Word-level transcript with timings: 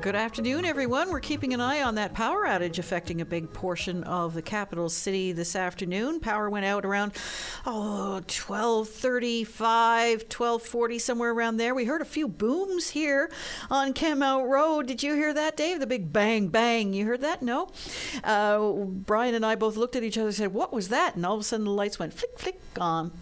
Good 0.00 0.16
afternoon, 0.16 0.64
everyone. 0.64 1.10
We're 1.10 1.20
keeping 1.20 1.52
an 1.52 1.60
eye 1.60 1.82
on 1.82 1.96
that 1.96 2.14
power 2.14 2.46
outage 2.46 2.78
affecting 2.78 3.20
a 3.20 3.26
big 3.26 3.52
portion 3.52 4.02
of 4.04 4.32
the 4.32 4.40
capital 4.40 4.88
city 4.88 5.32
this 5.32 5.54
afternoon. 5.54 6.20
Power 6.20 6.48
went 6.48 6.64
out 6.64 6.86
around 6.86 7.12
oh 7.66 8.22
12:35, 8.26 10.24
12:40, 10.24 10.98
somewhere 10.98 11.32
around 11.32 11.58
there. 11.58 11.74
We 11.74 11.84
heard 11.84 12.00
a 12.00 12.06
few 12.06 12.28
booms 12.28 12.88
here 12.88 13.30
on 13.70 13.92
Kenmount 13.92 14.48
Road. 14.48 14.86
Did 14.86 15.02
you 15.02 15.16
hear 15.16 15.34
that, 15.34 15.54
Dave? 15.58 15.80
The 15.80 15.86
big 15.86 16.14
bang 16.14 16.48
bang. 16.48 16.94
You 16.94 17.04
heard 17.04 17.20
that? 17.20 17.42
No. 17.42 17.68
Uh, 18.24 18.70
Brian 18.86 19.34
and 19.34 19.44
I 19.44 19.54
both 19.54 19.76
looked 19.76 19.96
at 19.96 20.02
each 20.02 20.16
other 20.16 20.28
and 20.28 20.36
said, 20.36 20.54
"What 20.54 20.72
was 20.72 20.88
that?" 20.88 21.14
And 21.14 21.26
all 21.26 21.34
of 21.34 21.40
a 21.40 21.44
sudden, 21.44 21.66
the 21.66 21.72
lights 21.72 21.98
went 21.98 22.14
flick 22.14 22.38
flick 22.38 22.58
gone. 22.72 23.12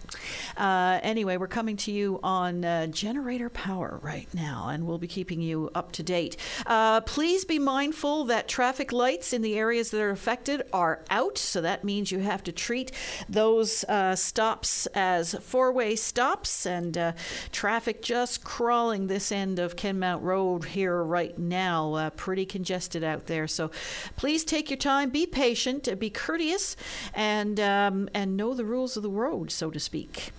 Uh, 0.55 1.01
anyway, 1.03 1.35
we're 1.35 1.47
coming 1.47 1.75
to 1.75 1.91
you 1.91 2.21
on 2.23 2.63
uh, 2.63 2.87
generator 2.87 3.49
power 3.49 3.99
right 4.01 4.33
now, 4.33 4.69
and 4.69 4.87
we'll 4.87 4.97
be 4.97 5.07
keeping 5.07 5.41
you 5.41 5.69
up 5.75 5.91
to 5.91 6.03
date. 6.03 6.37
Uh, 6.69 7.01
please 7.01 7.45
be 7.45 7.57
mindful 7.57 8.25
that 8.25 8.47
traffic 8.47 8.91
lights 8.91 9.33
in 9.33 9.41
the 9.41 9.57
areas 9.57 9.89
that 9.89 9.99
are 9.99 10.11
affected 10.11 10.61
are 10.71 11.03
out, 11.09 11.35
so 11.35 11.59
that 11.61 11.83
means 11.83 12.11
you 12.11 12.19
have 12.19 12.43
to 12.43 12.51
treat 12.51 12.91
those 13.27 13.83
uh, 13.85 14.15
stops 14.15 14.85
as 14.93 15.33
four 15.41 15.71
way 15.71 15.95
stops, 15.95 16.67
and 16.67 16.95
uh, 16.95 17.11
traffic 17.51 18.03
just 18.03 18.43
crawling 18.43 19.07
this 19.07 19.31
end 19.31 19.57
of 19.57 19.75
Kenmount 19.75 20.21
Road 20.21 20.63
here 20.65 21.01
right 21.01 21.35
now. 21.39 21.95
Uh, 21.95 22.09
pretty 22.11 22.45
congested 22.45 23.03
out 23.03 23.25
there, 23.25 23.47
so 23.47 23.71
please 24.15 24.43
take 24.43 24.69
your 24.69 24.77
time, 24.77 25.09
be 25.09 25.25
patient, 25.25 25.89
be 25.97 26.11
courteous, 26.11 26.75
and, 27.15 27.59
um, 27.59 28.07
and 28.13 28.37
know 28.37 28.53
the 28.53 28.63
rules 28.63 28.95
of 28.95 29.01
the 29.01 29.09
road, 29.09 29.49
so 29.49 29.71
to 29.71 29.79
speak. 29.79 30.29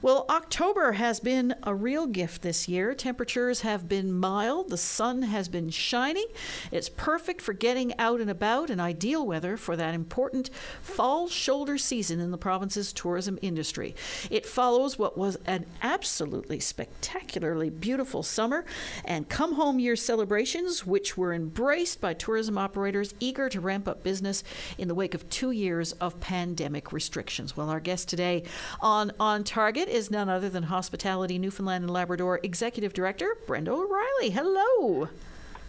Well, 0.00 0.26
October 0.30 0.92
has 0.92 1.18
been 1.18 1.56
a 1.64 1.74
real 1.74 2.06
gift 2.06 2.42
this 2.42 2.68
year. 2.68 2.94
Temperatures 2.94 3.62
have 3.62 3.88
been 3.88 4.12
mild, 4.12 4.70
the 4.70 4.76
sun 4.76 5.22
has 5.22 5.48
been 5.48 5.71
shining. 5.74 6.26
It's 6.70 6.88
perfect 6.88 7.40
for 7.40 7.52
getting 7.52 7.98
out 7.98 8.20
and 8.20 8.30
about 8.30 8.70
and 8.70 8.80
ideal 8.80 9.26
weather 9.26 9.56
for 9.56 9.76
that 9.76 9.94
important 9.94 10.50
fall 10.82 11.28
shoulder 11.28 11.78
season 11.78 12.20
in 12.20 12.30
the 12.30 12.38
province's 12.38 12.92
tourism 12.92 13.38
industry. 13.42 13.94
It 14.30 14.46
follows 14.46 14.98
what 14.98 15.16
was 15.16 15.36
an 15.46 15.66
absolutely 15.82 16.60
spectacularly 16.60 17.70
beautiful 17.70 18.22
summer 18.22 18.64
and 19.04 19.28
come 19.28 19.54
home 19.54 19.78
year 19.78 19.96
celebrations, 19.96 20.86
which 20.86 21.16
were 21.16 21.32
embraced 21.32 22.00
by 22.00 22.14
tourism 22.14 22.58
operators 22.58 23.14
eager 23.20 23.48
to 23.48 23.60
ramp 23.60 23.88
up 23.88 24.02
business 24.02 24.44
in 24.78 24.88
the 24.88 24.94
wake 24.94 25.14
of 25.14 25.28
two 25.30 25.50
years 25.50 25.92
of 25.92 26.20
pandemic 26.20 26.92
restrictions. 26.92 27.56
Well, 27.56 27.70
our 27.70 27.80
guest 27.80 28.08
today 28.08 28.44
on 28.80 29.12
On 29.18 29.44
Target 29.44 29.88
is 29.88 30.10
none 30.10 30.28
other 30.28 30.48
than 30.48 30.64
Hospitality 30.64 31.38
Newfoundland 31.38 31.84
and 31.84 31.92
Labrador 31.92 32.40
Executive 32.42 32.92
Director 32.92 33.36
Brenda 33.46 33.72
O'Reilly. 33.72 34.30
Hello. 34.30 35.08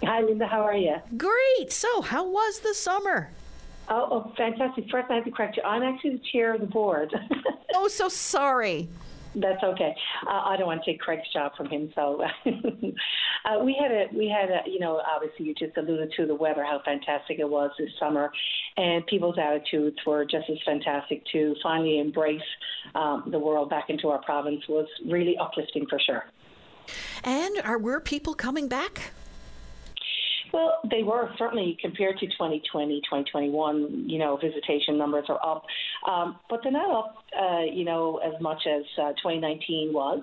Hi, 0.06 0.22
Linda. 0.22 0.48
How 0.48 0.62
are 0.62 0.76
you? 0.76 0.96
Great. 1.18 1.72
So, 1.72 2.02
how 2.02 2.28
was 2.28 2.60
the 2.60 2.74
summer? 2.74 3.30
Oh, 3.90 4.08
oh 4.12 4.34
fantastic. 4.36 4.86
First, 4.92 5.10
I 5.10 5.16
have 5.16 5.26
to 5.26 5.32
correct 5.32 5.58
you. 5.58 5.64
I'm 5.64 5.84
actually 5.84 6.18
the 6.18 6.22
chair 6.32 6.54
of 6.54 6.62
the 6.62 6.68
board. 6.68 7.14
oh, 7.76 7.88
so 7.88 8.10
sorry. 8.10 8.90
That's 9.36 9.64
okay. 9.64 9.96
Uh, 10.28 10.42
I 10.46 10.58
don't 10.58 10.68
want 10.68 10.84
to 10.84 10.92
take 10.92 11.00
Craig's 11.00 11.32
job 11.34 11.54
from 11.56 11.68
him. 11.68 11.92
So 11.96 12.22
uh, 12.46 13.64
we 13.64 13.76
had 13.82 13.92
a 13.92 14.06
we 14.16 14.30
had 14.30 14.50
a 14.52 14.70
you 14.70 14.80
know 14.80 15.02
obviously 15.12 15.48
you 15.48 15.56
just 15.56 15.76
alluded 15.76 16.12
to 16.18 16.28
the 16.28 16.36
weather 16.36 16.64
how 16.64 16.82
fantastic 16.86 17.40
it 17.40 17.50
was 17.50 17.72
this 17.80 17.90
summer, 18.00 18.32
and 18.78 19.06
people's 19.08 19.38
attitudes 19.40 19.98
were 20.06 20.24
just 20.24 20.50
as 20.52 20.58
fantastic 20.66 21.24
to 21.32 21.56
finally 21.64 22.00
embrace 22.00 22.42
um, 22.94 23.24
the 23.32 23.40
world 23.40 23.72
back 23.72 23.90
into 23.90 24.10
our 24.10 24.22
province 24.22 24.62
was 24.70 24.88
really 25.08 25.36
uplifting 25.38 25.88
for 25.88 26.00
sure. 26.00 26.26
And 27.24 27.60
are 27.64 27.80
were 27.80 28.00
people 28.00 28.36
coming 28.36 28.68
back? 28.68 29.14
Well, 30.54 30.80
they 30.90 31.02
were 31.02 31.32
certainly 31.40 31.76
compared 31.82 32.20
to 32.20 32.28
2020, 32.28 33.02
2021. 33.02 34.06
You 34.08 34.20
know, 34.20 34.38
visitation 34.38 35.00
numbers 35.00 35.26
are 35.28 35.44
up, 35.44 35.64
um, 36.08 36.40
but 36.50 36.60
they're 36.64 36.72
not 36.72 36.92
up, 36.92 37.16
uh, 37.40 37.62
you 37.62 37.86
know, 37.86 38.18
as 38.18 38.40
much 38.42 38.62
as 38.68 38.84
uh, 39.02 39.10
2019 39.14 39.92
was. 39.94 40.22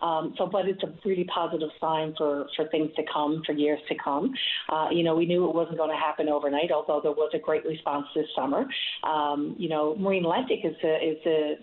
Um, 0.00 0.34
so, 0.38 0.46
but 0.46 0.66
it's 0.66 0.82
a 0.82 0.92
really 1.04 1.24
positive 1.24 1.68
sign 1.80 2.14
for, 2.16 2.46
for 2.56 2.66
things 2.68 2.90
to 2.96 3.02
come, 3.12 3.42
for 3.44 3.52
years 3.52 3.80
to 3.88 3.94
come. 4.02 4.32
Uh, 4.68 4.88
you 4.90 5.02
know, 5.02 5.14
we 5.14 5.26
knew 5.26 5.48
it 5.48 5.54
wasn't 5.54 5.76
going 5.76 5.90
to 5.90 5.96
happen 5.96 6.28
overnight, 6.28 6.70
although 6.72 7.00
there 7.02 7.12
was 7.12 7.30
a 7.34 7.38
great 7.38 7.64
response 7.64 8.06
this 8.14 8.26
summer. 8.34 8.64
Um, 9.04 9.54
you 9.58 9.68
know, 9.68 9.94
Marine 9.96 10.24
Atlantic 10.24 10.60
is, 10.64 10.74
a, 10.82 11.10
is 11.10 11.18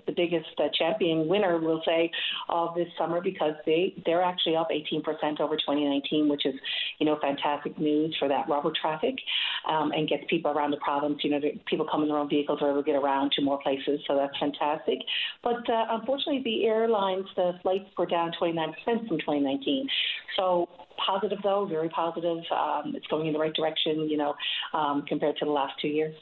the 0.06 0.14
biggest 0.16 0.50
uh, 0.60 0.68
champion 0.78 1.28
winner, 1.28 1.60
we'll 1.60 1.82
say, 1.86 2.12
of 2.50 2.76
this 2.76 2.88
summer 2.98 3.22
because 3.22 3.54
they, 3.66 3.94
they're 4.06 4.22
actually 4.22 4.56
up 4.56 4.70
18% 4.70 5.40
over 5.40 5.56
2019, 5.56 6.30
which 6.30 6.46
is, 6.46 6.54
you 7.00 7.06
know, 7.06 7.18
fantastic 7.22 7.78
news 7.80 8.16
for 8.20 8.28
that 8.28 8.48
rubber 8.48 8.72
traffic 8.80 9.16
um, 9.68 9.92
and 9.92 10.08
gets 10.08 10.24
people 10.30 10.52
around 10.52 10.72
the 10.72 10.78
province. 10.78 11.20
You 11.24 11.32
know, 11.32 11.40
people 11.66 11.88
come 11.90 12.04
in 12.04 12.10
their 12.10 12.18
own 12.18 12.30
vehicles 12.30 12.60
or 12.62 12.72
able 12.72 12.84
to 12.84 12.86
get 12.86 12.96
around 12.96 13.32
to 13.34 13.42
more 13.42 13.60
places, 13.62 14.00
so 14.08 14.16
that's 14.16 14.38
fantastic. 14.38 15.00
But 15.44 15.68
uh, 15.70 15.86
unfortunately, 15.92 16.42
the 16.44 16.66
airlines, 16.66 17.26
the 17.36 17.54
flights 17.64 17.90
were 17.98 18.06
down 18.06 18.18
down 18.18 18.34
29% 18.40 18.74
from 19.08 19.20
2019. 19.20 19.88
So 20.36 20.68
positive, 21.06 21.40
though, 21.44 21.66
very 21.66 21.90
positive. 21.90 22.40
Um, 22.52 22.94
it's 22.96 23.08
going 23.08 23.28
in 23.28 23.34
the 23.34 23.40
right 23.40 23.54
direction, 23.54 24.10
you 24.10 24.18
know, 24.18 24.36
um, 24.74 25.04
compared 25.08 25.38
to 25.38 25.46
the 25.46 25.52
last 25.52 25.74
two 25.82 25.88
years. 25.88 26.16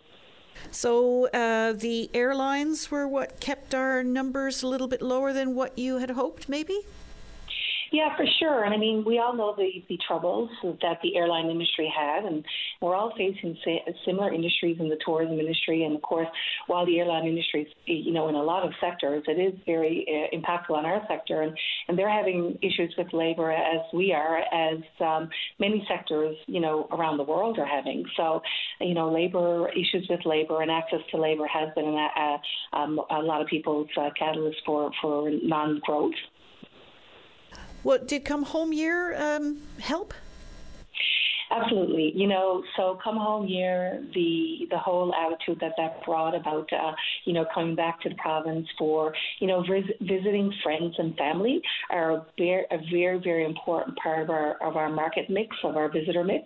So 0.71 1.27
uh, 1.29 1.73
the 1.73 2.09
airlines 2.13 2.89
were 2.89 3.07
what 3.07 3.39
kept 3.39 3.75
our 3.75 4.03
numbers 4.03 4.63
a 4.63 4.67
little 4.67 4.87
bit 4.87 5.01
lower 5.01 5.33
than 5.33 5.53
what 5.53 5.77
you 5.77 5.97
had 5.97 6.11
hoped, 6.11 6.47
maybe? 6.47 6.79
Yeah, 7.95 8.13
for 8.17 8.25
sure. 8.39 8.65
And 8.65 8.73
I 8.73 8.77
mean, 8.77 9.05
we 9.05 9.19
all 9.19 9.33
know 9.33 9.55
the, 9.55 9.69
the 9.87 9.97
troubles 10.05 10.49
that 10.81 10.97
the 11.01 11.15
airline 11.15 11.49
industry 11.49 11.89
had, 11.95 12.25
and 12.25 12.43
we're 12.81 12.93
all 12.93 13.13
facing 13.15 13.55
similar 14.05 14.33
industries 14.33 14.75
in 14.81 14.89
the 14.89 14.97
tourism 15.05 15.39
industry. 15.39 15.85
And 15.85 15.95
of 15.95 16.01
course, 16.01 16.27
while 16.67 16.85
the 16.85 16.99
airline 16.99 17.25
industry 17.25 17.61
is, 17.61 17.67
you 17.87 18.11
know, 18.11 18.27
in 18.27 18.35
a 18.35 18.43
lot 18.43 18.65
of 18.65 18.73
sectors, 18.81 19.23
it 19.29 19.39
is 19.39 19.57
very 19.65 20.05
uh, 20.09 20.35
impactful 20.35 20.75
on 20.75 20.85
our 20.85 21.01
sector, 21.07 21.43
and, 21.43 21.57
and 21.87 21.97
they're 21.97 22.09
having 22.09 22.59
issues 22.61 22.93
with 22.97 23.13
labor 23.13 23.49
as 23.49 23.79
we 23.93 24.11
are, 24.11 24.39
as 24.39 24.79
um, 24.99 25.29
many 25.57 25.85
sectors, 25.87 26.35
you 26.47 26.59
know, 26.59 26.89
around 26.91 27.15
the 27.15 27.23
world 27.23 27.57
are 27.59 27.65
having. 27.65 28.03
So, 28.17 28.41
you 28.81 28.93
know, 28.93 29.09
labor 29.09 29.69
issues 29.69 30.05
with 30.09 30.19
labor 30.25 30.61
and 30.61 30.69
access 30.69 30.99
to 31.11 31.17
labor 31.17 31.47
has 31.47 31.69
been 31.75 31.85
a, 31.85 32.09
a, 32.19 32.77
um, 32.77 32.99
a 33.09 33.19
lot 33.19 33.39
of 33.39 33.47
people's 33.47 33.87
uh, 33.97 34.09
catalyst 34.19 34.57
for 34.65 34.91
for 35.01 35.31
non-growth. 35.31 36.19
What 37.85 38.07
did 38.07 38.25
come 38.25 38.41
home 38.41 38.73
year 38.73 39.13
um, 39.15 39.59
help? 39.79 40.15
Absolutely. 41.51 42.11
You 42.15 42.25
know, 42.25 42.63
so 42.75 42.97
come 43.03 43.15
home 43.15 43.47
year, 43.47 44.03
the 44.15 44.65
the 44.71 44.77
whole 44.79 45.13
attitude 45.13 45.59
that 45.61 45.73
that 45.77 46.03
brought 46.03 46.33
about, 46.33 46.67
uh, 46.73 46.93
you 47.25 47.33
know, 47.33 47.45
coming 47.53 47.75
back 47.75 48.01
to 48.01 48.09
the 48.09 48.15
province 48.15 48.67
for, 48.79 49.13
you 49.39 49.45
know, 49.45 49.61
vis- 49.61 49.95
visiting 50.01 50.51
friends 50.63 50.95
and 50.97 51.15
family 51.15 51.61
are 51.91 52.11
a 52.13 52.25
very, 52.39 52.65
a 52.71 52.79
very, 52.91 53.19
very 53.19 53.45
important 53.45 53.95
part 53.97 54.23
of 54.23 54.31
our 54.31 54.55
of 54.63 54.77
our 54.77 54.89
market 54.89 55.29
mix, 55.29 55.55
of 55.63 55.77
our 55.77 55.87
visitor 55.87 56.23
mix 56.23 56.45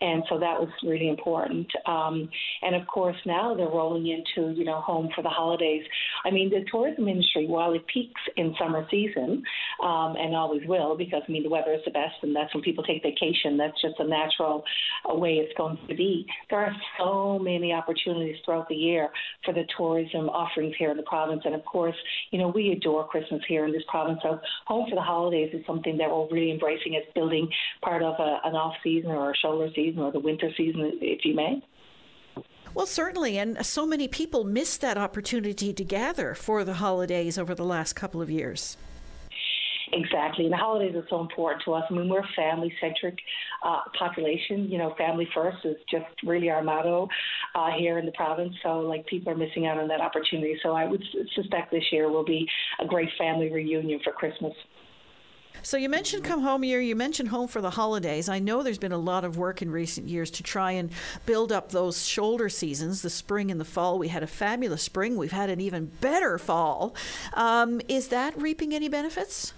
and 0.00 0.22
so 0.28 0.38
that 0.38 0.58
was 0.58 0.68
really 0.82 1.08
important. 1.08 1.66
Um, 1.86 2.28
and 2.62 2.74
of 2.74 2.86
course, 2.86 3.16
now 3.26 3.54
they're 3.54 3.66
rolling 3.66 4.06
into 4.08 4.52
you 4.52 4.64
know 4.64 4.80
home 4.80 5.10
for 5.14 5.22
the 5.22 5.28
holidays. 5.28 5.82
I 6.24 6.30
mean, 6.30 6.50
the 6.50 6.64
tourism 6.70 7.08
industry, 7.08 7.46
while 7.46 7.72
it 7.72 7.86
peaks 7.86 8.20
in 8.36 8.54
summer 8.58 8.86
season, 8.90 9.42
um, 9.82 10.16
and 10.16 10.34
always 10.34 10.62
will, 10.66 10.96
because 10.96 11.22
I 11.28 11.32
mean 11.32 11.42
the 11.42 11.50
weather 11.50 11.72
is 11.72 11.80
the 11.84 11.90
best, 11.90 12.14
and 12.22 12.34
that's 12.34 12.52
when 12.54 12.62
people 12.62 12.84
take 12.84 13.02
vacation. 13.02 13.56
That's 13.56 13.80
just 13.80 13.96
a 13.98 14.06
natural 14.06 14.64
uh, 15.10 15.14
way 15.14 15.34
it's 15.34 15.56
going 15.56 15.78
to 15.88 15.94
be. 15.94 16.26
There 16.48 16.60
are 16.60 16.74
so 16.98 17.38
many 17.38 17.72
opportunities 17.72 18.36
throughout 18.44 18.68
the 18.68 18.74
year 18.74 19.10
for 19.44 19.52
the 19.52 19.64
tourism 19.76 20.28
offerings 20.28 20.74
here 20.78 20.90
in 20.90 20.96
the 20.96 21.02
province, 21.04 21.42
and 21.44 21.54
of 21.54 21.64
course, 21.64 21.96
you 22.30 22.38
know 22.38 22.48
we 22.48 22.70
adore 22.70 23.06
Christmas 23.06 23.42
here 23.48 23.66
in 23.66 23.72
this 23.72 23.82
province. 23.88 24.20
So 24.22 24.40
home 24.66 24.88
for 24.88 24.94
the 24.94 25.02
holidays 25.02 25.50
is 25.52 25.64
something 25.66 25.98
that 25.98 26.08
we're 26.08 26.28
really 26.30 26.52
embracing 26.52 26.96
as 26.96 27.02
building 27.14 27.48
part 27.82 28.02
of 28.02 28.14
a, 28.18 28.40
an 28.44 28.54
off 28.54 28.74
season 28.82 29.10
or 29.10 29.32
a 29.32 29.36
shoulder 29.36 29.68
season 29.74 29.89
season 29.90 30.02
or 30.02 30.12
the 30.12 30.20
winter 30.20 30.50
season, 30.56 30.98
if 31.00 31.24
you 31.24 31.34
may. 31.34 31.62
Well, 32.74 32.86
certainly. 32.86 33.38
And 33.38 33.64
so 33.66 33.84
many 33.84 34.06
people 34.06 34.44
missed 34.44 34.80
that 34.80 34.96
opportunity 34.96 35.72
to 35.72 35.84
gather 35.84 36.34
for 36.34 36.64
the 36.64 36.74
holidays 36.74 37.36
over 37.36 37.54
the 37.54 37.64
last 37.64 37.94
couple 37.94 38.22
of 38.22 38.30
years. 38.30 38.76
Exactly. 39.92 40.44
And 40.44 40.52
the 40.52 40.56
holidays 40.56 40.94
are 40.94 41.04
so 41.10 41.20
important 41.20 41.64
to 41.64 41.72
us. 41.74 41.84
I 41.90 41.94
mean, 41.94 42.08
we're 42.08 42.20
a 42.20 42.28
family 42.36 42.72
centric 42.80 43.18
uh, 43.64 43.80
population. 43.98 44.70
You 44.70 44.78
know, 44.78 44.94
family 44.96 45.28
first 45.34 45.58
is 45.64 45.76
just 45.90 46.06
really 46.24 46.48
our 46.48 46.62
motto 46.62 47.08
uh, 47.56 47.70
here 47.76 47.98
in 47.98 48.06
the 48.06 48.12
province. 48.12 48.54
So, 48.62 48.80
like, 48.80 49.04
people 49.06 49.32
are 49.32 49.36
missing 49.36 49.66
out 49.66 49.78
on 49.78 49.88
that 49.88 50.00
opportunity. 50.00 50.56
So, 50.62 50.74
I 50.74 50.86
would 50.86 51.02
suspect 51.34 51.72
this 51.72 51.82
year 51.90 52.08
will 52.08 52.24
be 52.24 52.46
a 52.80 52.86
great 52.86 53.08
family 53.18 53.50
reunion 53.52 53.98
for 54.04 54.12
Christmas. 54.12 54.52
So 55.62 55.76
you 55.76 55.88
mentioned 55.88 56.24
come 56.24 56.40
home 56.40 56.64
year, 56.64 56.80
you 56.80 56.96
mentioned 56.96 57.28
home 57.28 57.46
for 57.48 57.60
the 57.60 57.70
holidays. 57.70 58.28
I 58.28 58.38
know 58.38 58.62
there's 58.62 58.78
been 58.78 58.92
a 58.92 58.98
lot 58.98 59.24
of 59.24 59.36
work 59.36 59.60
in 59.60 59.70
recent 59.70 60.08
years 60.08 60.30
to 60.32 60.42
try 60.42 60.72
and 60.72 60.90
build 61.26 61.52
up 61.52 61.70
those 61.70 62.06
shoulder 62.06 62.48
seasons, 62.48 63.02
the 63.02 63.10
spring 63.10 63.50
and 63.50 63.60
the 63.60 63.64
fall. 63.64 63.98
We 63.98 64.08
had 64.08 64.22
a 64.22 64.26
fabulous 64.26 64.82
spring. 64.82 65.16
We've 65.16 65.32
had 65.32 65.50
an 65.50 65.60
even 65.60 65.86
better 66.00 66.38
fall. 66.38 66.94
Um, 67.34 67.80
is 67.88 68.08
that 68.08 68.36
reaping 68.40 68.74
any 68.74 68.88
benefits? 68.88 69.52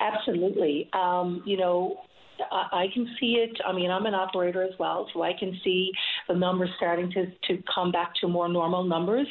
Absolutely. 0.00 0.88
Um, 0.92 1.42
you 1.44 1.56
know, 1.56 2.00
I 2.50 2.86
can 2.94 3.08
see 3.18 3.34
it. 3.34 3.58
I 3.66 3.72
mean, 3.72 3.90
I'm 3.90 4.06
an 4.06 4.14
operator 4.14 4.62
as 4.62 4.78
well, 4.78 5.08
so 5.12 5.22
I 5.22 5.32
can 5.32 5.58
see 5.64 5.90
the 6.28 6.34
numbers 6.34 6.70
starting 6.76 7.10
to, 7.12 7.26
to 7.48 7.62
come 7.74 7.90
back 7.90 8.12
to 8.20 8.28
more 8.28 8.48
normal 8.48 8.84
numbers. 8.84 9.26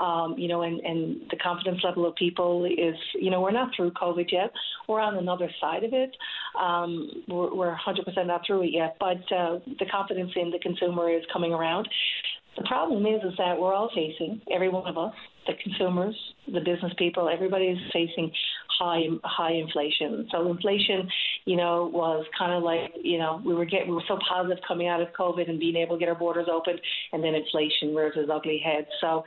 Um, 0.00 0.34
you 0.36 0.48
know, 0.48 0.62
and, 0.62 0.80
and 0.80 1.22
the 1.30 1.36
confidence 1.36 1.80
level 1.84 2.06
of 2.06 2.14
people 2.16 2.64
is, 2.64 2.94
you 3.14 3.30
know, 3.30 3.40
we're 3.40 3.50
not 3.50 3.70
through 3.76 3.92
COVID 3.92 4.30
yet. 4.30 4.50
We're 4.88 5.00
on 5.00 5.16
another 5.16 5.50
side 5.60 5.84
of 5.84 5.92
it. 5.92 6.16
Um, 6.60 7.24
we're, 7.28 7.54
we're 7.54 7.76
100% 7.76 8.26
not 8.26 8.42
through 8.46 8.64
it 8.64 8.72
yet, 8.72 8.96
but 8.98 9.18
uh, 9.34 9.60
the 9.78 9.86
confidence 9.90 10.32
in 10.36 10.50
the 10.50 10.58
consumer 10.58 11.10
is 11.10 11.22
coming 11.32 11.52
around. 11.52 11.88
The 12.56 12.64
problem 12.64 13.06
is, 13.06 13.22
is 13.22 13.36
that 13.38 13.58
we're 13.58 13.74
all 13.74 13.90
facing, 13.94 14.40
every 14.52 14.68
one 14.68 14.86
of 14.86 14.98
us, 14.98 15.14
the 15.46 15.54
consumers, 15.62 16.16
the 16.46 16.60
business 16.60 16.92
people, 16.98 17.28
everybody 17.28 17.66
is 17.66 17.78
facing 17.92 18.30
high 18.80 19.04
high 19.24 19.52
inflation. 19.52 20.26
So 20.32 20.50
inflation, 20.50 21.08
you 21.44 21.56
know, 21.56 21.90
was 21.92 22.24
kind 22.38 22.52
of 22.52 22.62
like 22.62 22.92
you 23.02 23.18
know 23.18 23.40
we 23.44 23.54
were 23.54 23.66
getting 23.66 23.88
we 23.88 23.94
were 23.94 24.08
so 24.08 24.18
positive 24.28 24.58
coming 24.66 24.88
out 24.88 25.00
of 25.00 25.08
COVID 25.18 25.48
and 25.48 25.60
being 25.60 25.76
able 25.76 25.96
to 25.96 26.00
get 26.00 26.08
our 26.08 26.14
borders 26.14 26.48
open, 26.50 26.78
and 27.12 27.22
then 27.22 27.34
inflation 27.34 27.94
rears 27.94 28.14
its 28.16 28.30
ugly 28.32 28.60
head. 28.64 28.86
So 29.00 29.22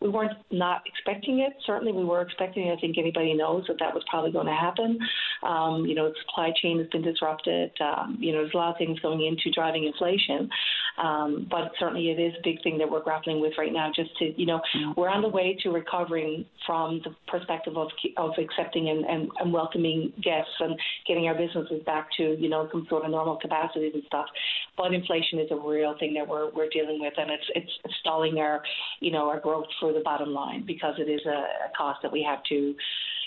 we 0.00 0.08
weren't 0.08 0.36
not 0.50 0.82
expecting 0.86 1.40
it. 1.40 1.54
Certainly, 1.66 1.92
we 1.92 2.04
were 2.04 2.20
expecting. 2.20 2.68
It. 2.68 2.76
I 2.76 2.80
think 2.80 2.98
anybody 2.98 3.34
knows 3.34 3.64
that 3.68 3.78
that 3.80 3.94
was 3.94 4.04
probably 4.08 4.30
going 4.32 4.46
to 4.46 4.52
happen. 4.52 4.98
Um, 5.42 5.86
you 5.86 5.94
know, 5.94 6.12
supply 6.26 6.52
chain 6.62 6.78
has 6.78 6.88
been 6.88 7.02
disrupted. 7.02 7.70
Um, 7.80 8.18
you 8.20 8.32
know, 8.32 8.42
there's 8.42 8.54
a 8.54 8.56
lot 8.56 8.72
of 8.72 8.78
things 8.78 8.98
going 9.00 9.24
into 9.24 9.50
driving 9.54 9.84
inflation. 9.84 10.48
Um, 10.98 11.46
but 11.50 11.72
certainly, 11.78 12.10
it 12.10 12.20
is 12.20 12.34
a 12.38 12.42
big 12.44 12.62
thing 12.62 12.78
that 12.78 12.90
we're 12.90 13.02
grappling 13.02 13.40
with 13.40 13.54
right 13.56 13.72
now. 13.72 13.90
Just 13.94 14.16
to 14.18 14.38
you 14.38 14.46
know, 14.46 14.60
we're 14.96 15.08
on 15.08 15.22
the 15.22 15.28
way 15.28 15.56
to 15.62 15.70
recovering 15.70 16.44
from 16.66 17.00
the 17.04 17.14
perspective 17.26 17.76
of 17.76 17.88
of 18.16 18.32
accepting 18.38 18.88
and 18.88 18.98
and, 18.98 19.22
and, 19.22 19.30
and 19.40 19.52
welcoming 19.52 20.12
guests 20.22 20.52
and 20.60 20.78
getting 21.06 21.26
our 21.26 21.34
businesses 21.34 21.82
back 21.84 22.08
to 22.16 22.36
you 22.38 22.48
know 22.48 22.68
some 22.72 22.86
sort 22.88 23.04
of 23.04 23.10
normal 23.10 23.36
capacities 23.36 23.92
and 23.94 24.02
stuff. 24.06 24.26
But 24.76 24.94
inflation 24.94 25.38
is 25.38 25.50
a 25.50 25.56
real 25.56 25.94
thing 25.98 26.14
that 26.14 26.26
we're 26.26 26.50
we're 26.50 26.68
dealing 26.68 27.00
with, 27.00 27.14
and 27.16 27.30
it's 27.30 27.44
it's 27.54 27.94
stalling 28.00 28.38
our 28.38 28.62
you 29.00 29.12
know 29.12 29.28
our 29.28 29.40
growth 29.40 29.66
for 29.80 29.92
the 29.92 30.00
bottom 30.00 30.32
line 30.32 30.64
because 30.66 30.94
it 30.98 31.10
is 31.10 31.20
a, 31.26 31.30
a 31.30 31.72
cost 31.76 32.00
that 32.02 32.12
we 32.12 32.22
have 32.22 32.42
to 32.44 32.74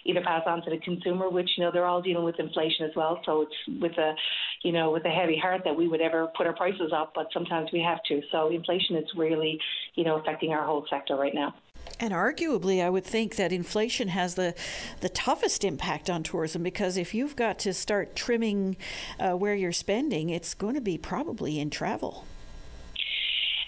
either 0.06 0.22
pass 0.22 0.44
on 0.46 0.64
to 0.64 0.70
the 0.70 0.78
consumer, 0.78 1.30
which 1.30 1.50
you 1.58 1.64
know 1.64 1.72
they're 1.72 1.86
all 1.86 2.02
dealing 2.02 2.24
with 2.24 2.40
inflation 2.40 2.86
as 2.86 2.92
well. 2.96 3.22
So 3.26 3.44
it's 3.44 3.82
with 3.82 3.98
a 3.98 4.16
you 4.64 4.72
know 4.72 4.92
with 4.92 5.06
a 5.06 5.10
heavy 5.10 5.38
heart 5.38 5.62
that 5.66 5.76
we 5.76 5.88
would 5.88 6.02
ever 6.02 6.28
put 6.38 6.48
our 6.48 6.54
prices 6.54 6.92
up, 6.96 7.14
but 7.16 7.28
sometimes 7.34 7.70
we 7.72 7.82
have 7.82 8.00
to. 8.08 8.22
So 8.32 8.50
inflation 8.50 8.96
is 8.96 9.06
really 9.16 9.60
you 9.96 10.04
know 10.04 10.18
affecting 10.18 10.52
our 10.52 10.66
whole 10.66 10.86
sector 10.90 11.16
right 11.16 11.34
now. 11.34 11.54
And 12.00 12.14
arguably, 12.14 12.84
I 12.84 12.90
would 12.90 13.04
think 13.04 13.36
that 13.36 13.52
inflation 13.52 14.08
has 14.08 14.36
the, 14.36 14.56
the 15.02 15.10
toughest 15.10 15.64
impact 15.64 16.10
on 16.10 16.24
tourism 16.24 16.64
because 16.64 16.98
if 16.98 17.14
you've 17.14 17.36
got 17.36 17.60
to 17.60 17.74
start 17.74 18.16
trimming 18.16 18.78
uh, 19.20 19.34
where 19.34 19.54
you're 19.54 19.72
spending, 19.72 20.30
it's 20.30 20.54
going 20.54 20.76
to 20.76 20.82
be 20.82 20.98
probably 20.98 21.60
in 21.60 21.70
travel. 21.70 22.26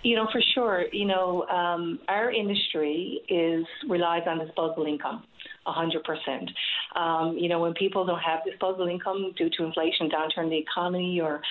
You 0.02 0.18
know, 0.18 0.28
for 0.32 0.42
sure. 0.54 0.86
You 0.92 1.06
know, 1.06 1.48
um, 1.48 2.00
our 2.08 2.32
industry 2.32 3.22
is 3.30 3.66
relies 3.88 4.24
on 4.28 4.40
disposable 4.40 4.86
income. 4.86 5.24
100%. 5.68 7.00
Um, 7.00 7.38
you 7.38 7.50
know, 7.50 7.60
when 7.60 7.74
people 7.74 8.06
don't 8.06 8.20
have 8.20 8.40
disposable 8.46 8.88
income 8.88 9.34
due 9.38 9.50
to 9.58 9.64
inflation, 9.64 10.10
downturn 10.10 10.46
in 10.46 10.50
the 10.50 10.58
economy, 10.58 11.20
or 11.22 11.42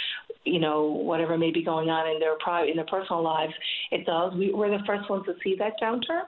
you 0.45 0.59
know 0.59 0.85
whatever 0.87 1.39
may 1.39 1.53
be 1.53 1.63
going 1.63 1.89
on 1.89 2.13
in 2.13 2.19
their 2.19 2.37
private 2.39 2.71
in 2.71 2.77
their 2.77 2.87
personal 2.87 3.23
lives, 3.23 3.53
it 3.91 4.05
does. 4.07 4.35
We, 4.35 4.53
we're 4.53 4.71
the 4.71 4.85
first 4.87 5.09
ones 5.09 5.25
to 5.27 5.35
see 5.43 5.57
that 5.59 5.75
downturn. 5.81 6.23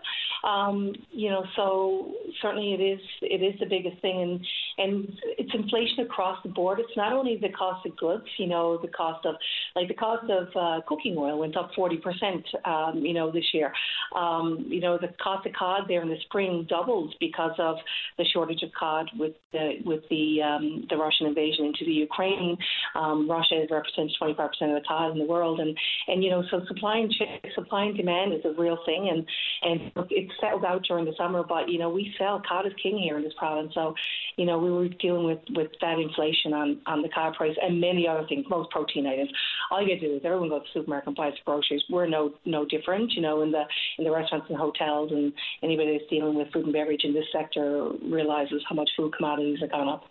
Um, 0.48 0.92
you 1.10 1.30
know, 1.30 1.44
so 1.56 2.12
certainly 2.42 2.74
it 2.74 2.80
is 2.80 3.00
it 3.22 3.42
is 3.42 3.58
the 3.60 3.66
biggest 3.66 4.00
thing, 4.02 4.22
and 4.22 4.40
and 4.78 5.08
it's 5.38 5.50
inflation 5.54 6.00
across 6.00 6.38
the 6.42 6.48
board. 6.48 6.78
It's 6.80 6.96
not 6.96 7.12
only 7.12 7.36
the 7.36 7.50
cost 7.50 7.86
of 7.86 7.96
goods. 7.96 8.24
You 8.38 8.46
know, 8.46 8.78
the 8.80 8.88
cost 8.88 9.24
of 9.26 9.36
like 9.76 9.88
the 9.88 9.94
cost 9.94 10.30
of 10.30 10.48
uh, 10.54 10.80
cooking 10.86 11.16
oil 11.18 11.38
went 11.38 11.56
up 11.56 11.70
40 11.76 11.96
percent. 11.98 12.44
Um, 12.64 13.02
you 13.04 13.14
know, 13.14 13.30
this 13.30 13.44
year. 13.52 13.72
Um, 14.16 14.66
you 14.68 14.80
know, 14.80 14.98
the 14.98 15.08
cost 15.22 15.46
of 15.46 15.52
cod 15.52 15.82
there 15.88 16.02
in 16.02 16.08
the 16.08 16.16
spring 16.26 16.66
doubled 16.68 17.14
because 17.20 17.54
of 17.58 17.73
the 18.18 18.24
shortage 18.32 18.62
of 18.62 18.70
cod 18.78 19.10
with 19.18 19.32
the 19.52 19.74
with 19.84 20.02
the 20.10 20.42
um, 20.42 20.86
the 20.88 20.96
Russian 20.96 21.26
invasion 21.26 21.66
into 21.66 21.84
the 21.84 21.92
Ukraine. 21.92 22.56
Um, 22.94 23.30
Russia 23.30 23.66
represents 23.70 24.16
25 24.18 24.50
percent 24.50 24.72
of 24.72 24.82
the 24.82 24.86
cod 24.86 25.12
in 25.12 25.18
the 25.18 25.26
world, 25.26 25.60
and 25.60 25.76
and 26.08 26.22
you 26.22 26.30
know, 26.30 26.42
so 26.50 26.62
supply 26.66 26.98
and 26.98 27.14
supply 27.54 27.84
and 27.84 27.96
demand 27.96 28.32
is 28.32 28.44
a 28.44 28.60
real 28.60 28.78
thing, 28.84 29.08
and 29.10 29.26
and 29.62 29.92
it's 30.10 30.32
settled 30.40 30.64
out 30.64 30.82
during 30.84 31.04
the 31.04 31.14
summer, 31.16 31.42
but 31.42 31.68
you 31.68 31.78
know 31.78 31.90
we 31.90 32.14
sell 32.18 32.42
cod 32.46 32.66
is 32.66 32.72
king 32.82 32.98
here 32.98 33.16
in 33.16 33.22
this 33.22 33.34
province. 33.38 33.72
So, 33.74 33.94
you 34.36 34.46
know 34.46 34.58
we 34.58 34.70
were 34.70 34.88
dealing 34.88 35.24
with 35.24 35.40
with 35.50 35.70
that 35.80 35.98
inflation 35.98 36.52
on 36.52 36.80
on 36.86 37.02
the 37.02 37.08
cod 37.08 37.34
price 37.34 37.56
and 37.62 37.80
many 37.80 38.06
other 38.06 38.26
things, 38.28 38.44
most 38.48 38.70
protein 38.70 39.06
items. 39.06 39.30
All 39.70 39.82
you 39.82 39.88
got 39.88 40.00
to 40.00 40.08
do 40.08 40.16
is 40.16 40.22
everyone 40.24 40.48
goes 40.48 40.62
to 40.62 40.66
the 40.74 40.80
supermarket 40.80 41.08
and 41.08 41.16
buys 41.16 41.32
groceries. 41.44 41.82
We're 41.90 42.06
no 42.06 42.34
no 42.44 42.64
different, 42.64 43.12
you 43.12 43.22
know, 43.22 43.42
in 43.42 43.50
the 43.50 43.64
in 43.98 44.04
the 44.04 44.10
restaurants 44.10 44.46
and 44.48 44.58
hotels 44.58 45.10
and 45.12 45.32
anybody 45.62 45.98
that's 45.98 46.10
dealing 46.10 46.36
with 46.36 46.52
food 46.52 46.64
and 46.64 46.72
beverage 46.72 47.04
in 47.04 47.14
this 47.14 47.26
sector 47.32 47.63
Uh, 47.64 47.92
realizes 48.10 48.62
how 48.68 48.74
much 48.74 48.90
food 48.96 49.14
commodities 49.16 49.58
have 49.60 49.70
gone 49.70 49.88
up. 49.88 50.04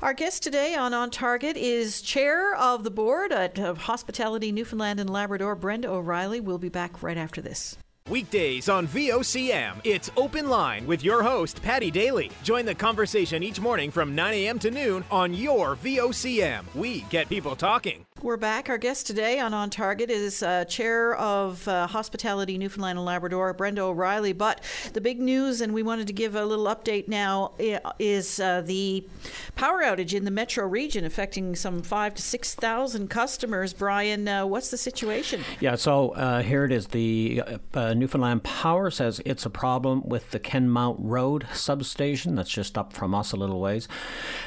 Our 0.00 0.14
guest 0.14 0.44
today 0.44 0.76
on 0.76 0.94
On 0.94 1.10
Target 1.10 1.56
is 1.56 2.00
Chair 2.00 2.54
of 2.54 2.84
the 2.84 2.90
Board 2.90 3.32
at 3.32 3.58
Hospitality 3.58 4.52
Newfoundland 4.52 5.00
and 5.00 5.10
Labrador, 5.10 5.56
Brenda 5.56 5.90
O'Reilly. 5.90 6.40
We'll 6.40 6.58
be 6.58 6.68
back 6.68 7.02
right 7.02 7.16
after 7.16 7.40
this. 7.40 7.76
Weekdays 8.08 8.68
on 8.68 8.86
VOCM, 8.86 9.80
it's 9.84 10.10
Open 10.16 10.48
Line 10.48 10.86
with 10.86 11.04
your 11.04 11.22
host, 11.22 11.60
Paddy 11.62 11.90
Daly. 11.90 12.30
Join 12.42 12.64
the 12.64 12.74
conversation 12.74 13.42
each 13.42 13.60
morning 13.60 13.90
from 13.90 14.14
9 14.14 14.32
a.m. 14.32 14.58
to 14.60 14.70
noon 14.70 15.04
on 15.10 15.34
your 15.34 15.76
VOCM. 15.76 16.64
We 16.74 17.00
get 17.10 17.28
people 17.28 17.54
talking. 17.54 18.06
We're 18.20 18.36
back. 18.36 18.68
Our 18.68 18.78
guest 18.78 19.06
today 19.06 19.38
on 19.38 19.54
On 19.54 19.70
Target 19.70 20.10
is 20.10 20.42
uh, 20.42 20.64
Chair 20.64 21.14
of 21.14 21.68
uh, 21.68 21.86
Hospitality 21.86 22.58
Newfoundland 22.58 22.98
and 22.98 23.06
Labrador, 23.06 23.52
Brenda 23.52 23.82
O'Reilly. 23.82 24.32
But 24.32 24.60
the 24.92 25.00
big 25.00 25.20
news, 25.20 25.60
and 25.60 25.72
we 25.72 25.84
wanted 25.84 26.08
to 26.08 26.12
give 26.12 26.34
a 26.34 26.44
little 26.44 26.64
update 26.64 27.06
now, 27.06 27.52
is 28.00 28.40
uh, 28.40 28.62
the 28.62 29.06
power 29.54 29.82
outage 29.82 30.14
in 30.14 30.24
the 30.24 30.32
metro 30.32 30.66
region 30.66 31.04
affecting 31.04 31.54
some 31.54 31.80
five 31.80 32.12
to 32.16 32.22
6,000 32.22 33.08
customers. 33.08 33.72
Brian, 33.72 34.26
uh, 34.26 34.44
what's 34.44 34.70
the 34.70 34.78
situation? 34.78 35.44
Yeah, 35.60 35.76
so 35.76 36.10
uh, 36.10 36.42
here 36.42 36.64
it 36.64 36.72
is. 36.72 36.88
The 36.88 37.44
uh, 37.72 37.94
Newfoundland 37.94 38.42
Power 38.42 38.90
says 38.90 39.20
it's 39.24 39.46
a 39.46 39.50
problem 39.50 40.02
with 40.04 40.32
the 40.32 40.40
Kenmount 40.40 40.96
Road 40.98 41.46
substation. 41.54 42.34
That's 42.34 42.50
just 42.50 42.76
up 42.76 42.92
from 42.92 43.14
us 43.14 43.30
a 43.30 43.36
little 43.36 43.60
ways. 43.60 43.86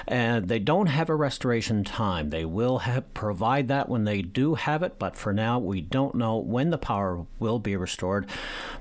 And 0.10 0.50
they 0.50 0.60
don't 0.60 0.88
have 0.88 1.10
a 1.10 1.16
restoration 1.16 1.86
time. 1.86 2.32
They 2.32 2.44
will 2.44 2.80
have 2.80 3.13
provide 3.13 3.61
provide 3.62 3.68
that 3.80 3.89
when 3.89 4.06
they 4.06 4.22
do 4.22 4.56
have 4.56 4.84
it, 4.84 4.98
but 4.98 5.15
for 5.15 5.34
now, 5.34 5.60
we 5.60 5.82
don't 5.82 6.15
know 6.15 6.38
when 6.38 6.72
the 6.72 6.77
power 6.77 7.25
will 7.39 7.60
be 7.60 7.75
restored. 7.75 8.27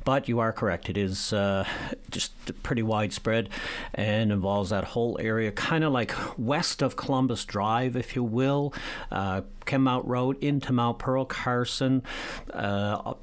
But 0.05 0.29
you 0.29 0.41
are 0.41 0.53
correct, 0.53 0.89
it 0.89 0.97
is 0.97 1.33
uh, 1.33 1.65
just 2.11 2.33
pretty 2.63 2.83
widespread 2.83 3.51
and 3.95 4.33
involves 4.33 4.71
that 4.71 4.85
whole 4.85 5.19
area, 5.21 5.53
kind 5.53 5.85
of 5.85 5.93
like 5.93 6.13
west 6.39 6.83
of 6.83 6.97
Columbus 6.97 7.45
Drive, 7.45 7.97
if 7.97 8.17
you 8.17 8.25
will. 8.25 8.73
Uh, 9.11 9.43
Road 9.73 10.43
into 10.43 10.73
Mount 10.73 10.99
Pearl, 10.99 11.25
Carson, 11.25 12.03
uh, 12.53 13.15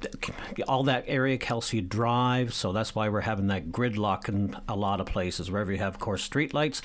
all 0.66 0.82
that 0.84 1.04
area, 1.06 1.36
Kelsey 1.36 1.82
Drive. 1.82 2.54
So 2.54 2.72
that's 2.72 2.94
why 2.94 3.10
we're 3.10 3.20
having 3.20 3.48
that 3.48 3.70
gridlock 3.70 4.30
in 4.30 4.56
a 4.66 4.74
lot 4.74 5.00
of 5.00 5.06
places. 5.06 5.50
Wherever 5.50 5.70
you 5.72 5.78
have, 5.78 5.94
of 5.94 6.00
course, 6.00 6.26
streetlights, 6.26 6.80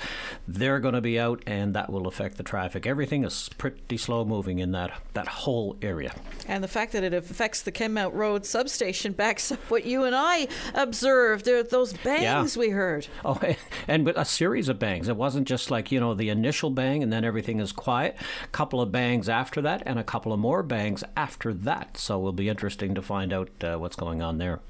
they're 0.46 0.80
going 0.80 0.94
to 0.94 1.00
be 1.00 1.18
out, 1.18 1.42
and 1.46 1.74
that 1.74 1.90
will 1.90 2.06
affect 2.06 2.36
the 2.36 2.42
traffic. 2.42 2.86
Everything 2.86 3.24
is 3.24 3.48
pretty 3.56 3.96
slow 3.96 4.26
moving 4.26 4.58
in 4.64 4.72
that 4.72 4.90
that 5.14 5.28
whole 5.28 5.76
area. 5.80 6.12
And 6.48 6.64
the 6.64 6.68
fact 6.68 6.92
that 6.92 7.04
it 7.04 7.14
affects 7.14 7.62
the 7.62 7.70
Kenmount 7.70 8.14
Road 8.14 8.44
substation 8.44 9.12
backs 9.12 9.52
up 9.52 9.60
what 9.70 9.84
you 9.84 10.02
and 10.02 10.16
I 10.16 10.48
observed. 10.74 11.44
There, 11.44 11.62
those 11.62 11.92
bangs 11.92 12.56
yeah. 12.56 12.60
we 12.60 12.70
heard. 12.70 13.06
Oh, 13.24 13.40
and 13.88 14.04
with 14.04 14.16
a 14.16 14.24
series 14.24 14.68
of 14.68 14.80
bangs. 14.80 15.08
It 15.08 15.16
wasn't 15.16 15.46
just 15.46 15.70
like 15.70 15.92
you 15.92 16.00
know 16.00 16.14
the 16.14 16.28
initial 16.28 16.70
bang 16.70 17.04
and 17.04 17.12
then 17.12 17.24
everything 17.24 17.60
is 17.60 17.70
quiet. 17.70 18.16
A 18.42 18.48
couple 18.48 18.80
of 18.80 18.90
bangs 18.90 19.28
after 19.28 19.44
after 19.44 19.60
that, 19.60 19.82
and 19.84 19.98
a 19.98 20.02
couple 20.02 20.32
of 20.32 20.40
more 20.40 20.62
bangs 20.62 21.04
after 21.18 21.52
that. 21.52 21.98
So 21.98 22.18
it 22.18 22.22
will 22.22 22.32
be 22.32 22.48
interesting 22.48 22.94
to 22.94 23.02
find 23.02 23.30
out 23.30 23.50
uh, 23.62 23.76
what's 23.76 23.94
going 23.94 24.22
on 24.22 24.38
there. 24.38 24.60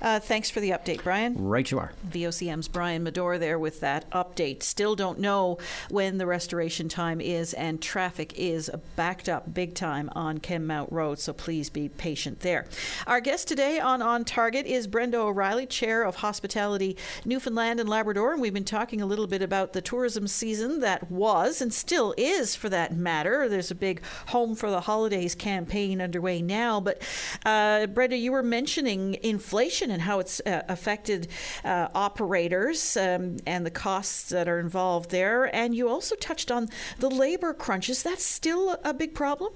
Uh, 0.00 0.20
thanks 0.20 0.50
for 0.50 0.60
the 0.60 0.70
update, 0.70 1.02
Brian. 1.02 1.34
Right, 1.36 1.70
you 1.70 1.78
are. 1.78 1.92
VOCM's 2.08 2.68
Brian 2.68 3.04
Medore 3.04 3.38
there 3.38 3.58
with 3.58 3.80
that 3.80 4.10
update. 4.10 4.62
Still 4.62 4.94
don't 4.94 5.18
know 5.18 5.58
when 5.88 6.18
the 6.18 6.26
restoration 6.26 6.88
time 6.88 7.20
is, 7.20 7.54
and 7.54 7.80
traffic 7.80 8.32
is 8.36 8.70
backed 8.96 9.28
up 9.28 9.54
big 9.54 9.74
time 9.74 10.10
on 10.12 10.38
Kenmount 10.38 10.90
Road, 10.90 11.18
so 11.18 11.32
please 11.32 11.70
be 11.70 11.88
patient 11.88 12.40
there. 12.40 12.66
Our 13.06 13.20
guest 13.20 13.48
today 13.48 13.80
on 13.80 14.02
On 14.02 14.24
Target 14.24 14.66
is 14.66 14.86
Brenda 14.86 15.18
O'Reilly, 15.18 15.66
Chair 15.66 16.02
of 16.02 16.16
Hospitality 16.16 16.96
Newfoundland 17.24 17.80
and 17.80 17.88
Labrador, 17.88 18.32
and 18.32 18.42
we've 18.42 18.54
been 18.54 18.64
talking 18.64 19.00
a 19.00 19.06
little 19.06 19.26
bit 19.26 19.42
about 19.42 19.72
the 19.72 19.80
tourism 19.80 20.26
season 20.26 20.80
that 20.80 21.10
was 21.10 21.60
and 21.60 21.72
still 21.72 22.14
is, 22.16 22.54
for 22.54 22.68
that 22.68 22.94
matter. 22.94 23.48
There's 23.48 23.70
a 23.70 23.74
big 23.74 24.02
Home 24.28 24.54
for 24.54 24.70
the 24.70 24.82
Holidays 24.82 25.34
campaign 25.34 26.00
underway 26.00 26.42
now, 26.42 26.80
but 26.80 27.02
uh, 27.44 27.86
Brenda, 27.86 28.16
you 28.16 28.32
were 28.32 28.42
mentioning 28.42 29.16
inflation 29.22 29.61
and 29.90 30.02
how 30.02 30.18
it's 30.18 30.40
uh, 30.40 30.62
affected 30.68 31.28
uh, 31.64 31.88
operators 31.94 32.96
um, 32.96 33.36
and 33.46 33.64
the 33.64 33.70
costs 33.70 34.28
that 34.30 34.48
are 34.48 34.58
involved 34.58 35.10
there. 35.10 35.54
And 35.54 35.74
you 35.74 35.88
also 35.88 36.16
touched 36.16 36.50
on 36.50 36.68
the 36.98 37.08
labor 37.08 37.54
crunches. 37.54 38.02
That's 38.02 38.24
still 38.24 38.78
a 38.84 38.92
big 38.92 39.14
problem? 39.14 39.52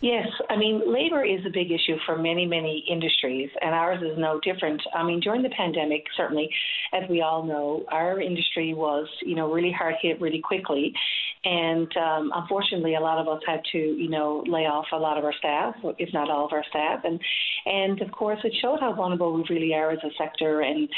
Yes, 0.00 0.28
I 0.48 0.56
mean, 0.56 0.80
labor 0.90 1.22
is 1.22 1.44
a 1.44 1.50
big 1.50 1.70
issue 1.70 1.98
for 2.06 2.16
many, 2.16 2.46
many 2.46 2.82
industries, 2.88 3.50
and 3.60 3.74
ours 3.74 4.02
is 4.02 4.16
no 4.16 4.40
different. 4.40 4.80
I 4.94 5.02
mean, 5.02 5.20
during 5.20 5.42
the 5.42 5.50
pandemic, 5.50 6.06
certainly, 6.16 6.48
as 6.94 7.06
we 7.10 7.20
all 7.20 7.42
know, 7.42 7.84
our 7.92 8.18
industry 8.18 8.72
was, 8.72 9.08
you 9.20 9.34
know, 9.34 9.52
really 9.52 9.72
hard 9.72 9.96
hit 10.00 10.18
really 10.18 10.40
quickly. 10.40 10.94
And 11.44 11.88
um, 11.96 12.32
unfortunately, 12.34 12.96
a 12.96 13.00
lot 13.00 13.18
of 13.18 13.26
us 13.26 13.42
had 13.46 13.60
to, 13.72 13.78
you 13.78 14.10
know, 14.10 14.44
lay 14.46 14.66
off 14.66 14.86
a 14.92 14.96
lot 14.96 15.16
of 15.16 15.24
our 15.24 15.32
staff, 15.38 15.74
if 15.98 16.12
not 16.12 16.30
all 16.30 16.44
of 16.44 16.52
our 16.52 16.64
staff. 16.68 17.00
And, 17.04 17.18
and 17.64 18.00
of 18.02 18.12
course, 18.12 18.38
it 18.44 18.52
showed 18.60 18.80
how 18.80 18.92
vulnerable 18.92 19.32
we 19.32 19.44
really 19.48 19.72
are 19.74 19.90
as 19.90 20.00
a 20.04 20.10
sector. 20.18 20.60
And, 20.60 20.88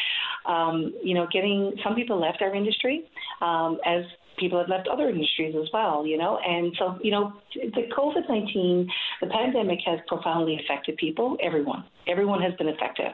um, 0.46 0.94
you 1.02 1.14
know, 1.14 1.28
getting 1.32 1.74
some 1.84 1.94
people 1.94 2.20
left 2.20 2.42
our 2.42 2.54
industry 2.54 3.04
um, 3.40 3.78
as 3.86 4.04
people 4.38 4.58
have 4.58 4.68
left 4.68 4.88
other 4.88 5.08
industries 5.08 5.54
as 5.60 5.68
well, 5.72 6.04
you 6.06 6.18
know. 6.18 6.38
And 6.44 6.74
so, 6.78 6.98
you 7.02 7.12
know, 7.12 7.32
the 7.54 7.82
COVID 7.96 8.28
19, 8.28 8.88
the 9.20 9.26
pandemic 9.28 9.78
has 9.86 10.00
profoundly 10.08 10.58
affected 10.64 10.96
people, 10.96 11.36
everyone. 11.42 11.84
Everyone 12.08 12.42
has 12.42 12.52
been 12.54 12.68
affected. 12.68 13.06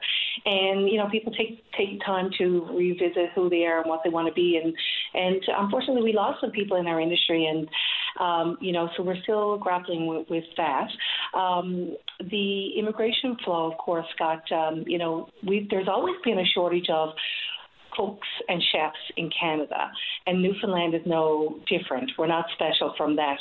And, 0.48 0.88
you 0.88 0.96
know, 0.96 1.10
people 1.10 1.30
take 1.32 1.62
take 1.76 2.00
time 2.06 2.30
to 2.38 2.66
revisit 2.72 3.32
who 3.34 3.50
they 3.50 3.64
are 3.66 3.80
and 3.80 3.88
what 3.90 4.00
they 4.02 4.08
want 4.08 4.28
to 4.28 4.32
be. 4.32 4.58
And, 4.62 4.74
and 5.12 5.42
unfortunately, 5.46 6.02
we 6.02 6.14
lost 6.14 6.40
some 6.40 6.50
people 6.52 6.78
in 6.78 6.86
our 6.86 6.98
industry. 7.00 7.44
And, 7.44 7.68
um, 8.18 8.56
you 8.58 8.72
know, 8.72 8.88
so 8.96 9.02
we're 9.02 9.20
still 9.22 9.58
grappling 9.58 10.06
with, 10.06 10.26
with 10.30 10.44
that. 10.56 10.88
Um, 11.38 11.96
the 12.30 12.70
immigration 12.78 13.36
flow, 13.44 13.70
of 13.70 13.76
course, 13.76 14.06
got, 14.18 14.50
um, 14.50 14.84
you 14.86 14.96
know, 14.96 15.28
we 15.46 15.66
there's 15.70 15.88
always 15.88 16.16
been 16.24 16.38
a 16.38 16.46
shortage 16.54 16.88
of 16.88 17.10
cooks 17.92 18.28
and 18.48 18.62
chefs 18.72 18.96
in 19.16 19.30
Canada, 19.38 19.90
and 20.26 20.42
Newfoundland 20.42 20.94
is 20.94 21.02
no 21.04 21.58
different. 21.68 22.10
We're 22.16 22.26
not 22.26 22.46
special 22.54 22.94
from 22.96 23.16
that 23.16 23.38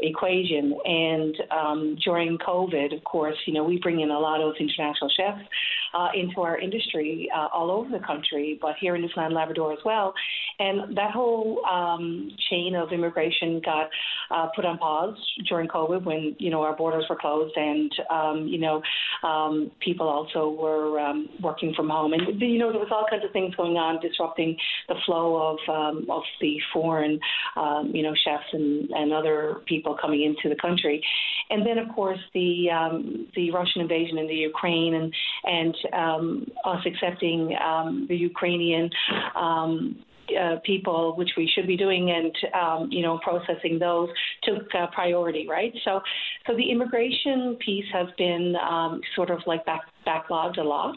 equation. 0.00 0.76
And 0.84 1.36
um, 1.50 1.96
during 2.04 2.38
COVID, 2.38 2.96
of 2.96 3.04
course, 3.04 3.36
you 3.46 3.54
know, 3.54 3.64
we 3.64 3.78
bring 3.78 4.00
in 4.00 4.10
a 4.10 4.18
lot 4.18 4.40
of 4.40 4.54
international 4.58 5.10
chefs 5.16 5.46
uh, 5.94 6.08
into 6.14 6.40
our 6.40 6.58
industry 6.58 7.30
uh, 7.34 7.48
all 7.52 7.70
over 7.70 7.90
the 7.90 8.04
country, 8.04 8.58
but 8.60 8.74
here 8.80 8.94
in 8.94 9.02
Newfoundland, 9.02 9.34
Labrador 9.34 9.72
as 9.72 9.78
well. 9.84 10.14
And 10.58 10.96
that 10.96 11.10
whole 11.10 11.64
um, 11.66 12.30
chain 12.50 12.74
of 12.74 12.92
immigration 12.92 13.60
got 13.64 13.88
uh, 14.30 14.48
put 14.54 14.64
on 14.64 14.78
pause 14.78 15.16
during 15.48 15.68
COVID 15.68 16.04
when 16.04 16.36
you 16.38 16.50
know 16.50 16.62
our 16.62 16.76
borders 16.76 17.04
were 17.08 17.16
closed 17.16 17.56
and 17.56 17.92
um, 18.10 18.46
you 18.46 18.58
know 18.58 18.82
um, 19.22 19.70
people 19.80 20.08
also 20.08 20.50
were 20.50 20.98
um, 21.00 21.28
working 21.42 21.72
from 21.74 21.88
home, 21.88 22.12
and 22.12 22.40
you 22.40 22.58
know 22.58 22.70
there 22.70 22.80
was 22.80 22.90
all 22.90 23.06
kinds 23.08 23.24
of 23.24 23.32
things 23.32 23.54
going 23.54 23.76
on 23.76 24.00
disrupting 24.00 24.56
the 24.88 24.94
flow 25.06 25.36
of 25.52 25.58
um, 25.68 26.06
of 26.10 26.22
the 26.40 26.56
foreign 26.72 27.18
um, 27.56 27.90
you 27.92 28.02
know 28.02 28.14
chefs 28.24 28.44
and, 28.52 28.90
and 28.90 29.12
other 29.12 29.60
people 29.66 29.96
coming 30.00 30.22
into 30.22 30.48
the 30.54 30.60
country, 30.60 31.02
and 31.50 31.66
then 31.66 31.78
of 31.78 31.88
course 31.94 32.18
the 32.34 32.70
um, 32.70 33.28
the 33.34 33.50
Russian 33.50 33.82
invasion 33.82 34.18
in 34.18 34.26
the 34.26 34.34
Ukraine 34.34 34.94
and 34.94 35.12
and 35.44 35.76
um, 35.92 36.46
us 36.64 36.80
accepting 36.86 37.56
um, 37.64 38.06
the 38.08 38.16
Ukrainian 38.16 38.90
um, 39.36 39.96
uh, 40.40 40.56
people, 40.64 41.14
which 41.16 41.30
we 41.36 41.50
should 41.54 41.66
be 41.66 41.76
doing, 41.76 42.10
and 42.10 42.54
um, 42.54 42.88
you 42.90 43.02
know 43.02 43.18
processing 43.22 43.78
those 43.78 44.08
took 44.44 44.62
uh, 44.74 44.86
priority, 44.92 45.46
right? 45.48 45.72
So, 45.84 46.00
so 46.46 46.56
the 46.56 46.70
immigration 46.70 47.56
piece 47.64 47.84
has 47.92 48.06
been 48.16 48.54
um, 48.56 49.00
sort 49.14 49.30
of 49.30 49.40
like 49.46 49.66
back, 49.66 49.82
backlogged 50.06 50.58
a 50.58 50.62
lot, 50.62 50.96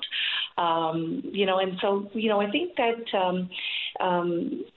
you 1.32 1.46
know, 1.46 1.60
and 1.60 1.74
so 1.82 2.10
you 2.14 2.30
know 2.30 2.40
I 2.40 2.50
think 2.50 2.76
that 2.78 3.50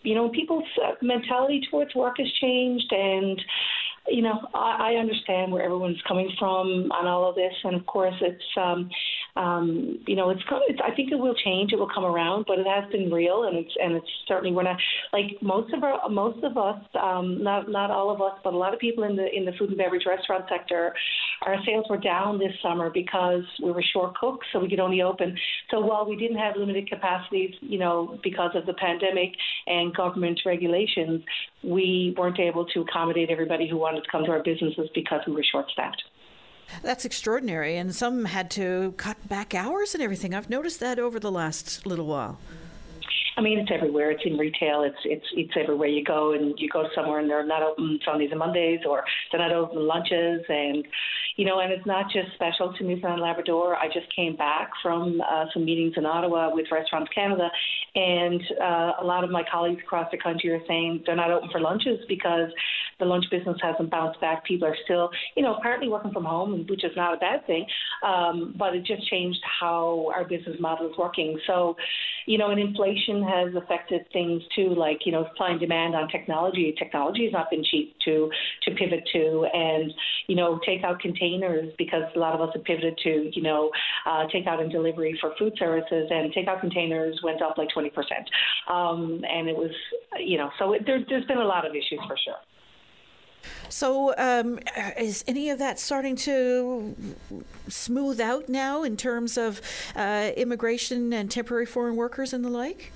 you 0.03 0.15
know 0.15 0.29
people's 0.31 0.65
uh, 0.85 0.93
mentality 1.03 1.61
towards 1.71 1.95
work 1.95 2.17
has 2.19 2.29
changed 2.41 2.91
and 2.91 3.41
you 4.11 4.23
know, 4.23 4.41
I, 4.55 4.93
I 4.93 5.01
understand 5.01 5.53
where 5.53 5.63
everyone's 5.63 6.01
coming 6.07 6.31
from 6.39 6.91
on 6.93 7.07
all 7.07 7.29
of 7.29 7.35
this, 7.35 7.53
and 7.65 7.75
of 7.75 7.87
course, 7.87 8.15
it's 8.21 8.45
um, 8.57 8.91
um, 9.39 10.01
you 10.07 10.17
know, 10.17 10.31
it's, 10.31 10.43
it's 10.67 10.81
I 10.85 10.93
think 10.97 11.13
it 11.13 11.15
will 11.15 11.35
change. 11.35 11.73
It 11.73 11.79
will 11.79 11.89
come 11.89 12.05
around, 12.05 12.47
but 12.49 12.59
it 12.59 12.67
has 12.67 12.91
been 12.91 13.09
real, 13.11 13.45
and 13.45 13.57
it's 13.57 13.71
and 13.81 13.95
it's 13.95 14.07
certainly 14.27 14.53
we're 14.53 14.65
not 14.65 14.79
like 15.13 15.41
most 15.41 15.73
of 15.73 15.85
our 15.85 16.09
most 16.09 16.43
of 16.43 16.59
us, 16.59 16.83
um, 17.01 17.43
not 17.43 17.71
not 17.71 17.93
all 17.93 18.11
of 18.11 18.21
us, 18.21 18.37
but 18.43 18.53
a 18.53 18.57
lot 18.57 18.75
of 18.75 18.81
people 18.81 19.05
in 19.05 19.15
the 19.15 19.27
in 19.33 19.45
the 19.45 19.53
food 19.53 19.69
and 19.69 19.79
beverage 19.79 20.03
restaurant 20.07 20.45
sector, 20.49 20.93
our 21.43 21.57
sales 21.65 21.87
were 21.89 21.99
down 21.99 22.41
this 22.41 22.53
summer 22.61 22.91
because 22.91 23.45
we 23.63 23.71
were 23.71 23.85
short 23.93 24.17
cooks, 24.17 24.45
so 24.53 24.59
we 24.59 24.69
could 24.69 24.81
only 24.81 25.03
open. 25.03 25.39
So 25.71 25.81
while 25.81 26.05
we 26.05 26.17
didn't 26.17 26.39
have 26.39 26.57
limited 26.57 26.91
capacities, 26.91 27.55
you 27.61 27.79
know, 27.79 28.19
because 28.25 28.51
of 28.57 28.67
the 28.67 28.75
pandemic 28.75 29.31
and 29.69 29.95
government 29.95 30.41
regulations, 30.45 31.23
we 31.63 32.13
weren't 32.19 32.41
able 32.41 32.67
to 32.67 32.81
accommodate 32.81 33.31
everybody 33.31 33.69
who 33.69 33.77
wanted 33.77 34.03
to 34.03 34.11
come 34.11 34.25
to 34.25 34.33
our 34.33 34.43
businesses 34.43 34.89
because 34.97 35.21
we 35.29 35.33
were 35.33 35.45
short 35.49 35.67
staffed. 35.73 36.03
That's 36.83 37.05
extraordinary. 37.05 37.77
And 37.77 37.95
some 37.95 38.27
had 38.27 38.51
to 38.53 38.95
cut 38.97 39.29
back 39.29 39.55
hours 39.55 39.95
and 39.95 40.03
everything. 40.03 40.35
I've 40.35 40.51
noticed 40.51 40.81
that 40.81 40.99
over 40.99 41.19
the 41.19 41.31
last 41.31 41.87
little 41.87 42.07
while. 42.07 42.39
I 43.37 43.41
mean, 43.41 43.61
it's 43.61 43.71
everywhere. 43.73 44.11
It's 44.11 44.23
in 44.25 44.37
retail. 44.37 44.83
It's 44.83 44.99
it's 45.05 45.27
it's 45.33 45.53
everywhere 45.57 45.87
you 45.87 46.05
go, 46.05 46.33
and 46.33 46.59
you 46.59 46.69
go 46.69 46.89
somewhere 46.93 47.21
and 47.21 47.31
they're 47.31 47.47
not 47.47 47.63
open 47.63 48.01
Sundays 48.05 48.31
and 48.31 48.41
Mondays, 48.41 48.81
or 48.85 49.05
they're 49.31 49.41
not 49.41 49.53
open 49.53 49.87
lunches, 49.87 50.43
and 50.49 50.85
you 51.39 51.45
know, 51.45 51.61
and 51.61 51.73
it's 51.73 51.87
not 51.87 52.07
just 52.13 52.35
special 52.35 52.75
to 52.75 52.83
Newfoundland 52.83 53.21
and 53.21 53.23
Labrador. 53.23 53.77
I 53.77 53.87
just 53.87 54.13
came 54.15 54.35
back 54.35 54.71
from 54.83 55.21
uh, 55.21 55.45
some 55.55 55.65
meetings 55.65 55.95
in 55.97 56.05
Ottawa 56.05 56.53
with 56.53 56.67
Restaurants 56.73 57.09
Canada, 57.15 57.49
and 57.95 58.43
uh, 58.61 58.93
a 59.01 59.05
lot 59.05 59.23
of 59.23 59.31
my 59.31 59.45
colleagues 59.49 59.81
across 59.81 60.11
the 60.11 60.19
country 60.19 60.51
are 60.51 60.61
saying 60.67 61.05
they're 61.07 61.15
not 61.15 61.31
open 61.31 61.49
for 61.53 61.61
lunches 61.61 62.01
because 62.09 62.51
the 62.99 63.05
lunch 63.05 63.25
business 63.31 63.57
hasn't 63.63 63.89
bounced 63.89 64.21
back. 64.21 64.45
People 64.47 64.67
are 64.67 64.77
still, 64.85 65.11
you 65.37 65.45
know, 65.45 65.61
partly 65.63 65.89
working 65.89 66.11
from 66.11 66.25
home, 66.25 66.67
which 66.69 66.83
is 66.83 66.91
not 66.97 67.15
a 67.15 67.19
bad 67.19 67.47
thing, 67.47 67.65
um, 68.05 68.53
but 68.59 68.75
it 68.75 68.85
just 68.85 69.09
changed 69.09 69.39
how 69.61 70.11
our 70.13 70.25
business 70.25 70.57
model 70.59 70.91
is 70.91 70.99
working. 70.99 71.39
So, 71.47 71.77
you 72.27 72.37
know, 72.37 72.51
and 72.51 72.59
inflation 72.59 73.23
has 73.23 73.55
affected 73.55 74.05
things 74.13 74.43
too, 74.57 74.75
like 74.75 75.07
you 75.07 75.13
know, 75.13 75.29
supply 75.29 75.51
and 75.51 75.61
demand 75.61 75.95
on 75.95 76.09
technology. 76.09 76.75
Technology 76.77 77.27
has 77.27 77.33
not 77.33 77.49
been 77.49 77.63
cheap 77.63 77.95
to 78.07 78.29
to 78.65 78.75
pivot 78.75 79.09
to, 79.13 79.47
and 79.55 79.93
you 80.27 80.35
know, 80.35 80.59
takeout 80.69 80.99
containers 80.99 81.28
because 81.77 82.05
a 82.15 82.19
lot 82.19 82.35
of 82.35 82.41
us 82.41 82.51
have 82.55 82.65
pivoted 82.65 82.99
to 83.05 83.31
you 83.33 83.43
know, 83.43 83.71
uh, 84.07 84.27
takeout 84.35 84.61
and 84.61 84.71
delivery 84.71 85.17
for 85.21 85.35
food 85.39 85.53
services, 85.59 86.09
and 86.11 86.33
takeout 86.33 86.61
containers 86.61 87.21
went 87.23 87.43
up 87.43 87.59
like 87.59 87.69
20 87.71 87.91
percent, 87.91 88.29
um, 88.69 89.23
and 89.29 89.49
it 89.49 89.57
was 89.57 89.71
you 90.19 90.39
know, 90.39 90.51
so 90.59 90.73
it, 90.73 90.87
there, 90.87 91.01
there's 91.09 91.25
been 91.27 91.39
a 91.39 91.45
lot 91.45 91.67
of 91.67 91.73
issues 91.75 92.01
for 92.07 92.17
sure. 92.17 92.37
So, 93.69 94.15
um, 94.17 94.59
is 94.99 95.25
any 95.29 95.51
of 95.51 95.59
that 95.59 95.79
starting 95.79 96.17
to 96.17 96.95
smooth 97.69 98.21
out 98.21 98.49
now 98.49 98.83
in 98.83 98.97
terms 98.97 99.37
of 99.37 99.61
uh, 99.95 100.31
immigration 100.37 101.13
and 101.13 101.31
temporary 101.31 101.67
foreign 101.67 101.97
workers 101.97 102.33
and 102.33 102.45
the 102.45 102.51
like? 102.51 102.93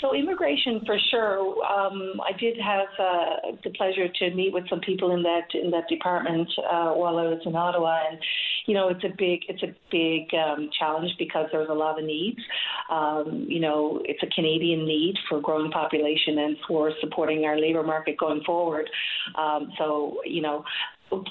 So 0.00 0.14
immigration, 0.14 0.80
for 0.86 0.96
sure. 1.10 1.40
Um, 1.64 2.20
I 2.20 2.36
did 2.38 2.56
have 2.60 2.86
uh, 3.00 3.56
the 3.64 3.70
pleasure 3.70 4.08
to 4.08 4.30
meet 4.34 4.52
with 4.52 4.68
some 4.70 4.80
people 4.80 5.12
in 5.12 5.22
that 5.24 5.48
in 5.54 5.72
that 5.72 5.88
department 5.88 6.48
uh, 6.58 6.92
while 6.92 7.18
I 7.18 7.24
was 7.24 7.40
in 7.44 7.56
Ottawa, 7.56 7.98
and 8.08 8.18
you 8.66 8.74
know, 8.74 8.88
it's 8.90 9.02
a 9.02 9.08
big 9.18 9.40
it's 9.48 9.62
a 9.62 9.74
big 9.90 10.32
um, 10.38 10.70
challenge 10.78 11.10
because 11.18 11.46
there's 11.50 11.68
a 11.68 11.74
lot 11.74 11.98
of 11.98 12.04
needs. 12.04 12.38
Um, 12.90 13.46
you 13.48 13.58
know, 13.58 14.00
it's 14.04 14.22
a 14.22 14.32
Canadian 14.34 14.86
need 14.86 15.16
for 15.28 15.40
growing 15.40 15.70
population 15.72 16.38
and 16.38 16.56
for 16.68 16.92
supporting 17.00 17.44
our 17.44 17.58
labour 17.58 17.82
market 17.82 18.16
going 18.18 18.42
forward. 18.44 18.88
Um, 19.34 19.72
so, 19.78 20.18
you 20.24 20.42
know, 20.42 20.64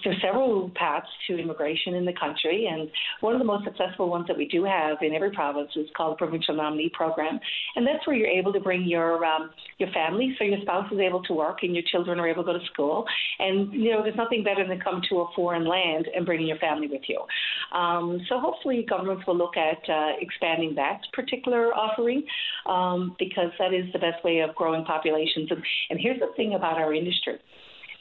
there's 0.03 0.21
several 0.21 0.71
paths 0.75 1.07
to 1.27 1.37
immigration 1.37 1.95
in 1.95 2.05
the 2.05 2.13
country, 2.13 2.67
and 2.71 2.89
one 3.21 3.33
of 3.33 3.39
the 3.39 3.45
most 3.45 3.63
successful 3.65 4.09
ones 4.09 4.25
that 4.27 4.37
we 4.37 4.47
do 4.47 4.63
have 4.63 4.97
in 5.01 5.13
every 5.13 5.31
province 5.31 5.69
is 5.75 5.87
called 5.95 6.13
the 6.13 6.17
Provincial 6.17 6.55
Nominee 6.55 6.91
Program, 6.93 7.39
and 7.75 7.85
that's 7.85 8.05
where 8.07 8.15
you're 8.15 8.27
able 8.27 8.53
to 8.53 8.59
bring 8.59 8.87
your 8.87 9.23
um, 9.25 9.51
your 9.77 9.89
family, 9.91 10.35
so 10.37 10.43
your 10.43 10.59
spouse 10.61 10.91
is 10.91 10.99
able 10.99 11.21
to 11.23 11.33
work 11.33 11.59
and 11.63 11.73
your 11.73 11.83
children 11.91 12.19
are 12.19 12.27
able 12.27 12.43
to 12.43 12.53
go 12.53 12.57
to 12.57 12.65
school, 12.65 13.05
and 13.39 13.73
you 13.73 13.91
know 13.91 14.03
there's 14.03 14.15
nothing 14.15 14.43
better 14.43 14.67
than 14.67 14.79
come 14.79 15.01
to 15.09 15.19
a 15.19 15.27
foreign 15.35 15.65
land 15.65 16.07
and 16.15 16.25
bringing 16.25 16.47
your 16.47 16.57
family 16.57 16.87
with 16.87 17.03
you. 17.07 17.21
Um, 17.77 18.19
so 18.29 18.39
hopefully 18.39 18.85
governments 18.89 19.25
will 19.27 19.37
look 19.37 19.57
at 19.57 19.77
uh, 19.89 20.13
expanding 20.19 20.75
that 20.75 21.01
particular 21.13 21.73
offering 21.73 22.23
um, 22.65 23.15
because 23.19 23.51
that 23.59 23.73
is 23.73 23.91
the 23.93 23.99
best 23.99 24.23
way 24.23 24.39
of 24.39 24.55
growing 24.55 24.85
populations. 24.85 25.49
And, 25.51 25.61
and 25.89 25.99
here's 25.99 26.19
the 26.19 26.31
thing 26.35 26.53
about 26.53 26.77
our 26.77 26.93
industry 26.93 27.37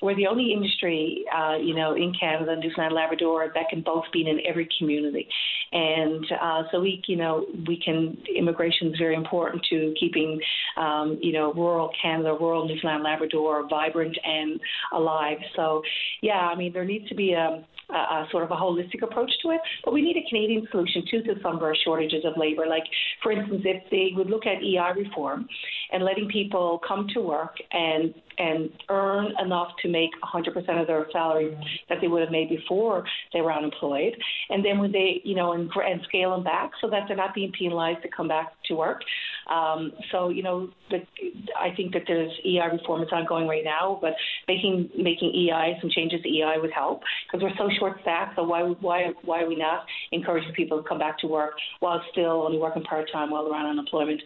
we're 0.03 0.15
the 0.15 0.27
only 0.27 0.53
industry, 0.53 1.25
uh, 1.35 1.57
you 1.57 1.75
know, 1.75 1.95
in 1.95 2.13
Canada, 2.19 2.57
Newfoundland, 2.57 2.95
Labrador 2.95 3.51
that 3.55 3.69
can 3.71 3.83
both 3.83 4.05
be 4.13 4.29
in 4.29 4.41
every 4.47 4.69
community, 4.79 5.29
and 5.73 6.25
uh, 6.41 6.63
so 6.71 6.81
we, 6.81 7.03
you 7.07 7.17
know, 7.17 7.47
we 7.67 7.81
can. 7.83 8.17
Immigration 8.37 8.89
is 8.89 8.99
very 8.99 9.15
important 9.15 9.65
to 9.71 9.95
keeping, 9.99 10.41
um, 10.77 11.19
you 11.21 11.33
know, 11.33 11.53
rural 11.53 11.91
Canada, 12.01 12.37
rural 12.39 12.67
Newfoundland, 12.67 13.05
Labrador 13.05 13.67
vibrant 13.69 14.17
and 14.25 14.61
alive. 14.93 15.39
So, 15.55 15.83
yeah, 16.23 16.49
I 16.53 16.55
mean, 16.55 16.73
there 16.73 16.85
needs 16.85 17.09
to 17.09 17.15
be 17.15 17.33
a 17.33 17.65
a 17.89 18.27
sort 18.31 18.43
of 18.43 18.51
a 18.51 18.55
holistic 18.55 19.03
approach 19.03 19.31
to 19.43 19.51
it. 19.51 19.61
But 19.85 19.95
we 19.95 20.03
need 20.03 20.17
a 20.17 20.29
Canadian 20.29 20.67
solution 20.71 21.05
too 21.11 21.23
to 21.23 21.41
some 21.43 21.57
of 21.57 21.63
our 21.63 21.75
shortages 21.85 22.25
of 22.25 22.35
labour. 22.37 22.67
Like, 22.67 22.85
for 23.23 23.33
instance, 23.33 23.63
if 23.65 23.83
they 23.91 24.11
would 24.17 24.29
look 24.29 24.47
at 24.47 24.63
EI 24.63 24.93
reform 24.97 25.49
and 25.93 26.05
letting 26.05 26.29
people 26.29 26.81
come 26.87 27.07
to 27.15 27.21
work 27.21 27.57
and 27.71 28.15
and 28.39 28.71
earn 28.89 29.33
enough 29.43 29.73
to 29.83 29.89
make 29.89 30.11
100% 30.23 30.81
of 30.81 30.87
their 30.87 31.07
salary 31.13 31.57
that 31.89 31.99
they 32.01 32.09
would 32.09 32.23
have 32.23 32.31
made 32.31 32.49
before 32.49 33.05
they 33.33 33.41
were 33.41 33.53
unemployed, 33.53 34.17
and 34.51 34.65
then 34.65 34.79
when 34.79 34.93
they, 34.93 35.21
you 35.25 35.35
know, 35.35 35.53
and, 35.53 35.71
and 35.77 36.01
scale 36.09 36.31
them 36.33 36.45
back 36.45 36.71
so 36.81 36.89
that 36.91 37.05
they're 37.09 37.17
not 37.17 37.35
being 37.35 37.53
penalized 37.53 38.03
to 38.03 38.09
come 38.09 38.29
back 38.29 38.53
to 38.67 38.75
work. 38.75 39.03
Um, 39.51 39.93
so, 40.11 40.29
you 40.29 40.43
know, 40.43 40.69
the, 40.91 40.99
I 41.59 41.75
think 41.77 41.93
that 41.93 42.03
there's 42.07 42.33
EI 42.45 42.69
reform 42.73 43.01
that's 43.01 43.13
ongoing 43.13 43.47
right 43.47 43.65
now, 43.65 43.99
but 44.01 44.13
making 44.49 44.91
making 44.97 45.33
EI 45.35 45.79
some 45.81 45.91
changes 45.91 46.23
to 46.23 46.29
EI 46.29 46.59
would 46.61 46.73
help 46.73 47.03
because 47.27 47.43
we're 47.43 47.57
so 47.57 47.71
short 47.79 47.99
staffed. 48.03 48.37
So 48.37 48.43
why 48.43 48.63
why 48.81 49.13
why 49.25 49.43
are 49.43 49.49
we 49.49 49.57
not 49.57 49.85
encouraging 50.13 50.53
people 50.53 50.83
to 50.83 50.89
come 50.89 50.99
back 50.99 51.19
to 51.21 51.27
work 51.27 51.55
while 51.81 52.01
still 52.13 52.43
only 52.43 52.59
working 52.59 52.83
part 52.83 53.11
time 53.13 53.31
while 53.31 53.45
they're 53.45 53.55
on 53.55 53.67
unemployment? 53.67 54.21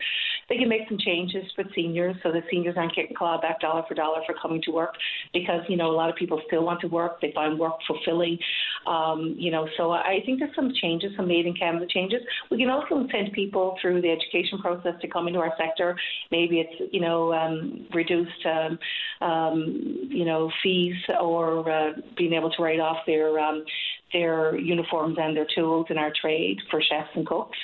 They 0.49 0.57
can 0.57 0.69
make 0.69 0.89
some 0.89 0.99
changes 0.99 1.45
for 1.55 1.65
seniors 1.75 2.17
so 2.23 2.33
that 2.33 2.43
seniors 2.50 2.77
aren't 2.77 2.95
getting 2.95 3.15
clawed 3.15 3.43
back 3.43 3.61
dollar 3.61 3.85
for 3.87 3.95
dollar 3.95 4.21
for 4.27 4.35
coming 4.41 4.61
to 4.62 4.71
work 4.73 4.95
because 5.33 5.61
you 5.69 5.77
know 5.77 5.91
a 5.91 5.97
lot 5.97 6.11
of 6.11 6.17
people 6.17 6.41
still 6.47 6.65
want 6.65 6.81
to 6.81 6.89
work. 6.89 7.21
They 7.21 7.33
find 7.35 7.59
work 7.59 7.75
fulfilling. 7.87 8.39
Um, 8.87 9.35
you 9.39 9.50
know, 9.50 9.69
so 9.77 9.93
I 9.93 10.21
think 10.25 10.39
there's 10.41 10.55
some 10.57 10.73
changes, 10.81 11.12
some 11.17 11.29
made 11.29 11.47
in 11.47 11.55
Canada 11.55 11.87
changes. 11.89 12.21
We 12.50 12.59
can 12.59 12.71
also 12.71 13.07
send 13.12 13.33
people 13.33 13.77
through 13.81 14.00
the 14.00 14.11
education 14.11 14.59
process 14.59 14.95
to 15.00 15.09
come 15.11 15.29
into 15.29 15.40
our 15.40 15.52
sector. 15.59 15.97
Maybe 16.31 16.61
it's 16.61 16.93
you 16.93 17.00
know 17.00 17.33
um, 17.33 17.87
reduced 17.95 18.47
um, 18.47 18.79
um, 19.26 20.09
you 20.11 20.25
know 20.25 20.50
fees 20.62 20.97
or 21.21 21.71
uh, 21.71 21.93
being 22.17 22.33
able 22.33 22.50
to 22.50 22.62
write 22.62 22.81
off 22.81 22.99
their 23.07 23.38
um, 23.38 23.64
their 24.12 24.57
uniforms 24.59 25.17
and 25.21 25.37
their 25.37 25.47
tools 25.55 25.87
in 25.90 25.99
our 25.99 26.12
trade 26.21 26.59
for 26.71 26.81
chefs 26.83 27.11
and 27.14 27.26
cooks. 27.26 27.59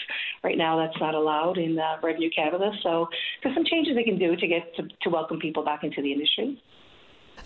Right 0.45 0.57
now, 0.59 0.77
that's 0.77 0.99
not 1.01 1.15
allowed 1.15 1.59
in 1.59 1.79
uh, 1.79 1.97
Revenue 2.03 2.31
Canada. 2.31 2.71
So 2.83 3.09
there's 3.43 3.55
some 3.55 3.65
changes 3.65 3.97
they 3.97 4.05
can 4.05 4.19
do 4.19 4.37
to 4.37 4.47
get 4.47 4.75
to, 4.77 4.83
to 5.03 5.11
welcome 5.11 5.39
people 5.39 5.65
back 5.65 5.83
into 5.83 6.03
the 6.03 6.13
industry. 6.13 6.61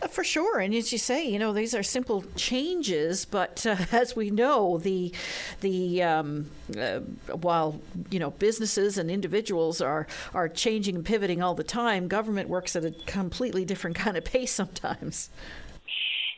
Uh, 0.03 0.07
for 0.07 0.25
sure, 0.25 0.61
and 0.61 0.75
as 0.75 0.93
you 0.93 0.99
say, 0.99 1.27
you 1.27 1.39
know 1.39 1.53
these 1.53 1.75
are 1.75 1.83
simple 1.83 2.25
changes, 2.37 3.25
but 3.25 3.67
uh, 3.67 3.77
as 3.93 4.17
we 4.17 4.31
know, 4.31 4.79
the 4.79 5.13
the 5.61 6.03
um, 6.03 6.51
uh, 6.79 7.01
while 7.37 7.81
you 8.11 8.19
know 8.19 8.31
businesses 8.31 8.99
and 8.99 9.11
individuals 9.11 9.81
are 9.81 10.07
are 10.35 10.49
changing 10.49 10.97
and 10.97 11.05
pivoting 11.05 11.43
all 11.43 11.55
the 11.55 11.65
time, 11.65 12.09
government 12.09 12.49
works 12.49 12.77
at 12.77 12.85
a 12.85 12.93
completely 13.07 13.65
different 13.65 13.97
kind 14.05 14.17
of 14.17 14.25
pace 14.25 14.53
sometimes. 14.53 15.31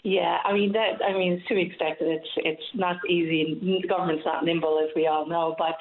Yeah, 0.02 0.38
I 0.44 0.52
mean 0.52 0.72
that. 0.72 1.00
I 1.04 1.12
mean, 1.12 1.34
it's 1.34 1.46
to 1.46 1.54
be 1.54 1.62
expected. 1.62 2.08
It's 2.08 2.28
it's 2.36 2.62
not 2.74 2.96
easy. 3.08 3.84
Government's 3.88 4.24
not 4.24 4.44
nimble, 4.44 4.80
as 4.82 4.90
we 4.96 5.06
all 5.06 5.26
know. 5.26 5.54
But 5.56 5.76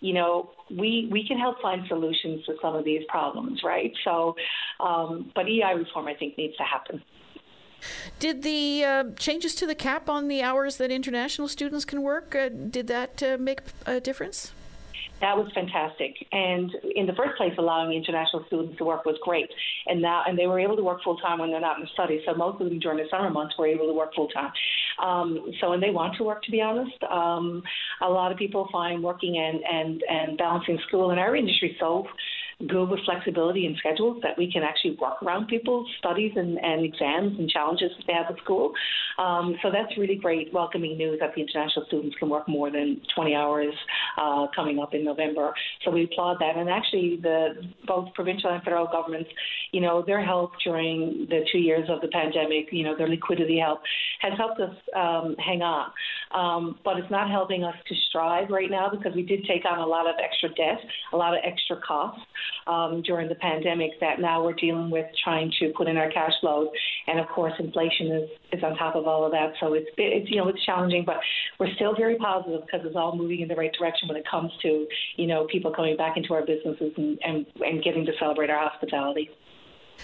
you 0.00 0.14
know, 0.14 0.50
we 0.70 1.08
we 1.12 1.26
can 1.28 1.38
help 1.38 1.60
find 1.60 1.86
solutions 1.86 2.44
to 2.46 2.54
some 2.62 2.74
of 2.74 2.84
these 2.86 3.02
problems, 3.08 3.60
right? 3.62 3.92
So, 4.02 4.34
um, 4.80 5.30
but 5.34 5.46
EI 5.46 5.74
reform, 5.76 6.06
I 6.08 6.14
think, 6.14 6.38
needs 6.38 6.56
to 6.56 6.62
happen. 6.62 7.02
Did 8.18 8.42
the 8.42 8.84
uh, 8.84 9.04
changes 9.18 9.54
to 9.56 9.66
the 9.66 9.74
cap 9.74 10.08
on 10.08 10.28
the 10.28 10.42
hours 10.42 10.76
that 10.78 10.90
international 10.90 11.48
students 11.48 11.84
can 11.84 12.02
work, 12.02 12.34
uh, 12.34 12.48
did 12.48 12.86
that 12.88 13.22
uh, 13.22 13.36
make 13.38 13.60
a 13.86 14.00
difference? 14.00 14.52
That 15.20 15.36
was 15.36 15.50
fantastic. 15.54 16.14
And 16.30 16.70
in 16.94 17.06
the 17.06 17.14
first 17.14 17.38
place, 17.38 17.54
allowing 17.56 17.96
international 17.96 18.44
students 18.48 18.76
to 18.78 18.84
work 18.84 19.06
was 19.06 19.16
great. 19.22 19.48
And 19.86 20.02
now, 20.02 20.24
and 20.26 20.38
they 20.38 20.46
were 20.46 20.60
able 20.60 20.76
to 20.76 20.82
work 20.82 21.02
full 21.02 21.16
time 21.16 21.38
when 21.38 21.50
they're 21.50 21.60
not 21.60 21.78
in 21.78 21.84
the 21.84 21.90
study. 21.94 22.22
So 22.26 22.34
most 22.34 22.60
of 22.60 22.68
them 22.68 22.78
during 22.78 22.98
the 22.98 23.08
summer 23.10 23.30
months 23.30 23.54
were 23.58 23.66
able 23.66 23.86
to 23.86 23.94
work 23.94 24.14
full 24.14 24.28
time. 24.28 24.52
Um, 25.02 25.52
so, 25.60 25.72
and 25.72 25.82
they 25.82 25.90
want 25.90 26.16
to 26.16 26.24
work, 26.24 26.42
to 26.42 26.50
be 26.50 26.60
honest. 26.60 27.02
Um, 27.04 27.62
a 28.02 28.08
lot 28.08 28.30
of 28.30 28.36
people 28.36 28.68
find 28.70 29.02
working 29.02 29.38
and, 29.38 29.62
and, 29.64 30.02
and 30.08 30.38
balancing 30.38 30.78
school 30.86 31.10
in 31.10 31.18
our 31.18 31.34
industry 31.34 31.76
so 31.80 32.06
good 32.66 32.88
with 32.88 33.00
flexibility 33.04 33.66
and 33.66 33.76
schedules 33.76 34.18
that 34.22 34.36
we 34.38 34.50
can 34.50 34.62
actually 34.62 34.96
work 34.98 35.22
around 35.22 35.46
people's 35.46 35.86
studies 35.98 36.32
and, 36.36 36.58
and 36.64 36.84
exams 36.84 37.38
and 37.38 37.50
challenges 37.50 37.90
that 37.96 38.06
they 38.06 38.14
have 38.14 38.26
at 38.30 38.42
school. 38.42 38.72
Um, 39.18 39.56
so 39.62 39.70
that's 39.70 39.96
really 39.98 40.16
great, 40.16 40.52
welcoming 40.54 40.96
news 40.96 41.18
that 41.20 41.34
the 41.34 41.42
international 41.42 41.84
students 41.86 42.16
can 42.18 42.30
work 42.30 42.48
more 42.48 42.70
than 42.70 43.00
20 43.14 43.34
hours 43.34 43.74
uh, 44.18 44.46
coming 44.56 44.78
up 44.78 44.94
in 44.94 45.04
November. 45.04 45.52
So 45.84 45.90
we 45.90 46.04
applaud 46.04 46.38
that. 46.40 46.56
And 46.56 46.70
actually, 46.70 47.18
the 47.20 47.56
both 47.86 48.12
provincial 48.14 48.50
and 48.50 48.62
federal 48.62 48.86
governments, 48.86 49.28
you 49.72 49.82
know, 49.82 50.02
their 50.06 50.24
help 50.24 50.52
during 50.64 51.26
the 51.28 51.44
two 51.52 51.58
years 51.58 51.88
of 51.90 52.00
the 52.00 52.08
pandemic, 52.08 52.68
you 52.72 52.84
know, 52.84 52.96
their 52.96 53.08
liquidity 53.08 53.58
help 53.58 53.80
has 54.20 54.32
helped 54.38 54.60
us 54.60 54.74
um, 54.94 55.36
hang 55.44 55.60
on. 55.60 55.90
Um, 56.32 56.78
but 56.84 56.98
it's 56.98 57.10
not 57.10 57.30
helping 57.30 57.64
us 57.64 57.76
to 57.86 57.94
strive 58.08 58.48
right 58.48 58.70
now 58.70 58.88
because 58.90 59.14
we 59.14 59.22
did 59.22 59.44
take 59.44 59.64
on 59.66 59.78
a 59.78 59.86
lot 59.86 60.06
of 60.06 60.14
extra 60.22 60.48
debt, 60.50 60.80
a 61.12 61.16
lot 61.16 61.34
of 61.34 61.40
extra 61.44 61.78
costs 61.86 62.22
um, 62.66 63.02
during 63.02 63.28
the 63.28 63.34
pandemic 63.36 63.90
that 64.00 64.20
now 64.20 64.44
we're 64.44 64.54
dealing 64.54 64.90
with 64.90 65.06
trying 65.22 65.52
to 65.60 65.72
put 65.76 65.88
in 65.88 65.96
our 65.96 66.10
cash 66.10 66.32
flows. 66.40 66.68
And 67.06 67.20
of 67.20 67.28
course, 67.28 67.52
inflation 67.58 68.12
is, 68.12 68.30
is 68.52 68.64
on 68.64 68.76
top 68.76 68.96
of 68.96 69.06
all 69.06 69.24
of 69.24 69.32
that. 69.32 69.52
So 69.60 69.74
it's, 69.74 69.86
it's, 69.96 70.30
you 70.30 70.36
know, 70.36 70.48
it's 70.48 70.64
challenging, 70.64 71.04
but 71.04 71.16
we're 71.58 71.74
still 71.74 71.94
very 71.96 72.16
positive 72.16 72.62
because 72.66 72.86
it's 72.86 72.96
all 72.96 73.16
moving 73.16 73.40
in 73.40 73.48
the 73.48 73.54
right 73.56 73.72
direction 73.78 74.08
when 74.08 74.16
it 74.16 74.24
comes 74.30 74.50
to, 74.62 74.86
you 75.16 75.26
know, 75.26 75.46
people 75.50 75.72
coming 75.72 75.96
back 75.96 76.16
into 76.16 76.34
our 76.34 76.44
businesses 76.44 76.92
and, 76.96 77.18
and, 77.24 77.46
and 77.60 77.82
getting 77.82 78.04
to 78.06 78.12
celebrate 78.18 78.50
our 78.50 78.68
hospitality. 78.68 79.30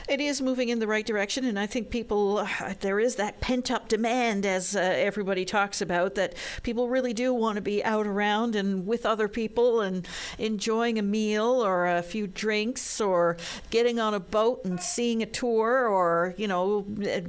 It 0.08 0.20
is 0.20 0.40
moving 0.40 0.68
in 0.68 0.78
the 0.78 0.86
right 0.86 1.06
direction, 1.06 1.44
and 1.44 1.58
I 1.58 1.66
think 1.66 1.90
people, 1.90 2.38
uh, 2.38 2.74
there 2.80 2.98
is 2.98 3.16
that 3.16 3.40
pent 3.40 3.70
up 3.70 3.88
demand, 3.88 4.44
as 4.44 4.74
uh, 4.74 4.80
everybody 4.80 5.44
talks 5.44 5.80
about, 5.80 6.14
that 6.16 6.34
people 6.62 6.88
really 6.88 7.12
do 7.12 7.32
want 7.32 7.56
to 7.56 7.62
be 7.62 7.84
out 7.84 8.06
around 8.06 8.56
and 8.56 8.86
with 8.86 9.06
other 9.06 9.28
people 9.28 9.80
and 9.80 10.06
enjoying 10.38 10.98
a 10.98 11.02
meal 11.02 11.64
or 11.64 11.86
a 11.86 12.02
few 12.02 12.26
drinks 12.26 13.00
or 13.00 13.36
getting 13.70 13.98
on 13.98 14.14
a 14.14 14.20
boat 14.20 14.64
and 14.64 14.80
seeing 14.80 15.22
a 15.22 15.26
tour 15.26 15.86
or, 15.86 16.34
you 16.36 16.48
know, 16.48 16.82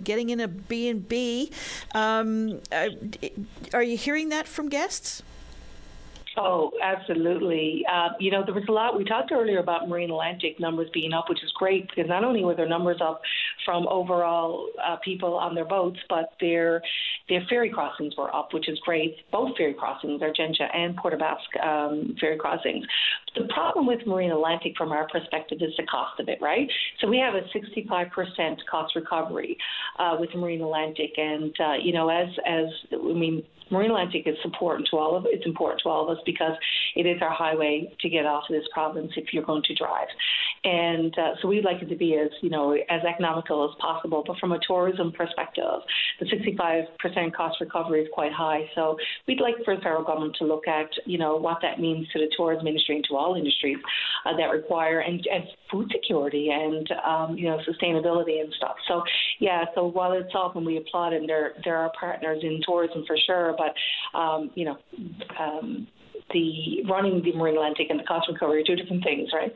getting 0.03 0.29
in 0.29 0.39
a 0.39 0.47
B&B. 0.47 1.51
Um, 1.93 2.59
are 3.73 3.83
you 3.83 3.97
hearing 3.97 4.29
that 4.29 4.47
from 4.47 4.69
guests? 4.69 5.23
Oh, 6.35 6.71
absolutely. 6.81 7.85
Uh, 7.91 8.09
you 8.19 8.31
know, 8.31 8.43
there 8.43 8.55
was 8.55 8.63
a 8.67 8.71
lot. 8.71 8.97
We 8.97 9.03
talked 9.03 9.31
earlier 9.31 9.59
about 9.59 9.87
Marine 9.87 10.09
Atlantic 10.09 10.59
numbers 10.59 10.89
being 10.91 11.13
up, 11.13 11.29
which 11.29 11.43
is 11.43 11.51
great 11.51 11.87
because 11.87 12.09
not 12.09 12.23
only 12.23 12.43
were 12.43 12.55
their 12.55 12.67
numbers 12.67 12.97
up 13.01 13.21
from 13.65 13.87
overall 13.87 14.69
uh, 14.83 14.97
people 15.03 15.35
on 15.35 15.55
their 15.55 15.65
boats, 15.65 15.99
but 16.09 16.31
their 16.39 16.81
their 17.29 17.45
ferry 17.49 17.69
crossings 17.69 18.13
were 18.17 18.33
up, 18.35 18.53
which 18.53 18.67
is 18.69 18.77
great. 18.85 19.15
Both 19.31 19.55
ferry 19.57 19.73
crossings, 19.73 20.21
Argentia 20.21 20.75
and 20.75 20.95
Port 20.97 21.13
aux 21.13 21.17
Basques 21.17 21.57
um, 21.63 22.15
ferry 22.19 22.37
crossings. 22.37 22.85
The 23.35 23.47
problem 23.53 23.87
with 23.87 24.05
Marine 24.05 24.31
Atlantic, 24.31 24.73
from 24.77 24.91
our 24.91 25.07
perspective, 25.07 25.59
is 25.61 25.73
the 25.77 25.83
cost 25.83 26.19
of 26.19 26.29
it, 26.29 26.39
right? 26.41 26.69
So 26.99 27.07
we 27.07 27.17
have 27.17 27.33
a 27.33 27.41
65% 27.57 28.57
cost 28.69 28.95
recovery 28.95 29.57
uh, 29.97 30.17
with 30.19 30.29
Marine 30.35 30.61
Atlantic, 30.61 31.11
and 31.17 31.53
uh, 31.59 31.73
you 31.81 31.93
know, 31.93 32.09
as 32.09 32.29
as 32.45 32.65
I 32.91 33.13
mean, 33.13 33.43
Marine 33.71 33.89
Atlantic 33.89 34.27
is 34.27 34.37
important 34.43 34.87
to 34.91 34.97
all 34.97 35.15
of 35.15 35.25
it's 35.27 35.45
important 35.45 35.81
to 35.83 35.89
all 35.89 36.09
of 36.09 36.15
us 36.15 36.21
because 36.25 36.53
it 36.95 37.05
is 37.05 37.21
our 37.21 37.33
highway 37.33 37.91
to 38.01 38.09
get 38.09 38.25
off 38.25 38.43
of 38.49 38.55
this 38.55 38.67
province 38.71 39.11
if 39.15 39.33
you're 39.33 39.43
going 39.43 39.63
to 39.63 39.75
drive, 39.75 40.07
and 40.63 41.17
uh, 41.17 41.31
so 41.41 41.47
we'd 41.47 41.65
like 41.65 41.81
it 41.81 41.89
to 41.89 41.95
be 41.95 42.15
as 42.15 42.29
you 42.41 42.49
know 42.49 42.71
as 42.73 43.01
economical 43.07 43.65
as 43.65 43.71
possible. 43.79 44.23
But 44.25 44.37
from 44.37 44.53
a 44.53 44.59
tourism 44.65 45.11
perspective, 45.11 45.81
the 46.19 46.25
65% 46.25 47.33
cost 47.33 47.57
recovery 47.59 48.01
is 48.01 48.07
quite 48.13 48.31
high. 48.31 48.69
So 48.75 48.97
we'd 49.27 49.41
like 49.41 49.55
for 49.65 49.75
the 49.75 49.81
federal 49.81 50.03
government 50.03 50.35
to 50.39 50.45
look 50.45 50.67
at 50.67 50.89
you 51.05 51.17
know 51.17 51.35
what 51.35 51.57
that 51.61 51.79
means 51.79 52.07
to 52.09 52.19
the 52.19 52.31
tourism 52.37 52.67
industry 52.67 52.95
and 52.95 53.05
to 53.09 53.15
all 53.15 53.35
industries 53.35 53.77
uh, 54.25 54.35
that 54.37 54.45
require 54.45 54.99
and, 54.99 55.25
and 55.31 55.43
food 55.71 55.91
security 55.91 56.49
and 56.51 56.89
um, 57.05 57.37
you 57.37 57.49
know 57.49 57.59
sustainability 57.67 58.39
and 58.39 58.53
stuff. 58.57 58.75
So 58.87 59.03
yeah. 59.39 59.65
So 59.75 59.87
while 59.87 60.13
it's 60.13 60.33
up 60.37 60.55
and 60.55 60.65
we 60.65 60.77
applaud 60.77 61.13
and 61.13 61.27
there 61.27 61.53
there 61.63 61.77
are 61.77 61.91
partners 61.99 62.39
in 62.41 62.61
tourism 62.65 63.03
for 63.05 63.17
sure, 63.25 63.55
but 63.57 64.17
um, 64.17 64.51
you 64.55 64.65
know, 64.65 64.77
um, 65.39 65.87
the 66.31 66.83
running 66.89 67.21
the 67.23 67.33
Marine 67.33 67.55
Atlantic 67.55 67.87
and 67.89 67.99
the 67.99 68.03
cost 68.03 68.27
recovery 68.31 68.61
are 68.61 68.65
two 68.65 68.75
different 68.75 69.03
things, 69.03 69.29
right? 69.33 69.53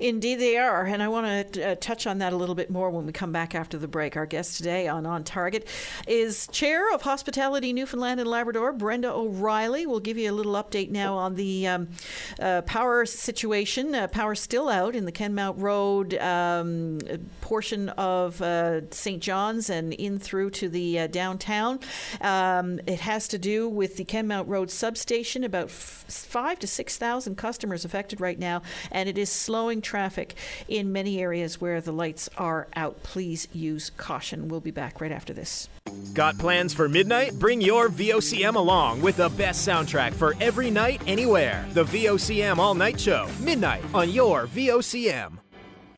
Indeed, 0.00 0.36
they 0.36 0.56
are. 0.56 0.84
And 0.84 1.02
I 1.02 1.08
want 1.08 1.52
to 1.52 1.72
uh, 1.72 1.74
touch 1.76 2.06
on 2.06 2.18
that 2.18 2.32
a 2.32 2.36
little 2.36 2.54
bit 2.54 2.70
more 2.70 2.90
when 2.90 3.06
we 3.06 3.12
come 3.12 3.32
back 3.32 3.54
after 3.54 3.78
the 3.78 3.88
break. 3.88 4.16
Our 4.16 4.26
guest 4.26 4.56
today 4.56 4.88
on 4.88 5.06
On 5.06 5.22
Target 5.24 5.66
is 6.06 6.46
Chair 6.48 6.92
of 6.94 7.02
Hospitality 7.02 7.72
Newfoundland 7.72 8.20
and 8.20 8.28
Labrador, 8.28 8.72
Brenda 8.72 9.12
O'Reilly. 9.12 9.86
We'll 9.86 10.00
give 10.00 10.18
you 10.18 10.30
a 10.30 10.32
little 10.32 10.54
update 10.54 10.90
now 10.90 11.16
on 11.16 11.34
the 11.34 11.66
um, 11.66 11.88
uh, 12.40 12.62
power 12.62 13.04
situation. 13.06 13.94
Uh, 13.94 14.08
power 14.08 14.34
still 14.34 14.68
out 14.68 14.96
in 14.96 15.04
the 15.04 15.12
Kenmount 15.12 15.60
Road 15.60 16.14
um, 16.14 16.98
portion 17.40 17.90
of 17.90 18.40
uh, 18.40 18.90
St. 18.90 19.22
John's 19.22 19.68
and 19.70 19.92
in 19.92 20.18
through 20.18 20.50
to 20.50 20.68
the 20.68 21.00
uh, 21.00 21.06
downtown. 21.06 21.80
Um, 22.20 22.80
it 22.86 23.00
has 23.00 23.28
to 23.28 23.38
do 23.38 23.68
with 23.68 23.96
the 23.96 24.04
Kenmount 24.04 24.48
Road 24.48 24.70
substation, 24.70 25.44
about 25.44 25.66
f- 25.66 26.04
five 26.08 26.58
to 26.60 26.66
6,000 26.66 27.36
customers 27.36 27.84
affected 27.84 28.20
right 28.20 28.38
now, 28.38 28.62
and 28.90 29.08
it 29.08 29.18
is 29.18 29.30
slowing 29.30 29.81
traffic 29.82 30.34
in 30.68 30.92
many 30.92 31.20
areas 31.20 31.60
where 31.60 31.80
the 31.80 31.92
lights 31.92 32.28
are 32.36 32.68
out. 32.74 33.02
Please 33.02 33.48
use 33.52 33.90
caution. 33.96 34.48
We'll 34.48 34.60
be 34.60 34.70
back 34.70 35.00
right 35.00 35.12
after 35.12 35.32
this. 35.32 35.68
Got 36.14 36.38
plans 36.38 36.72
for 36.72 36.88
midnight? 36.88 37.38
Bring 37.38 37.60
your 37.60 37.88
VOCM 37.88 38.54
along 38.54 39.02
with 39.02 39.16
the 39.16 39.28
best 39.30 39.66
soundtrack 39.66 40.12
for 40.12 40.34
every 40.40 40.70
night, 40.70 41.02
anywhere. 41.06 41.66
The 41.72 41.84
VOCM 41.84 42.58
All 42.58 42.74
Night 42.74 42.98
Show, 42.98 43.28
midnight 43.40 43.82
on 43.94 44.10
your 44.10 44.46
VOCM. 44.46 45.41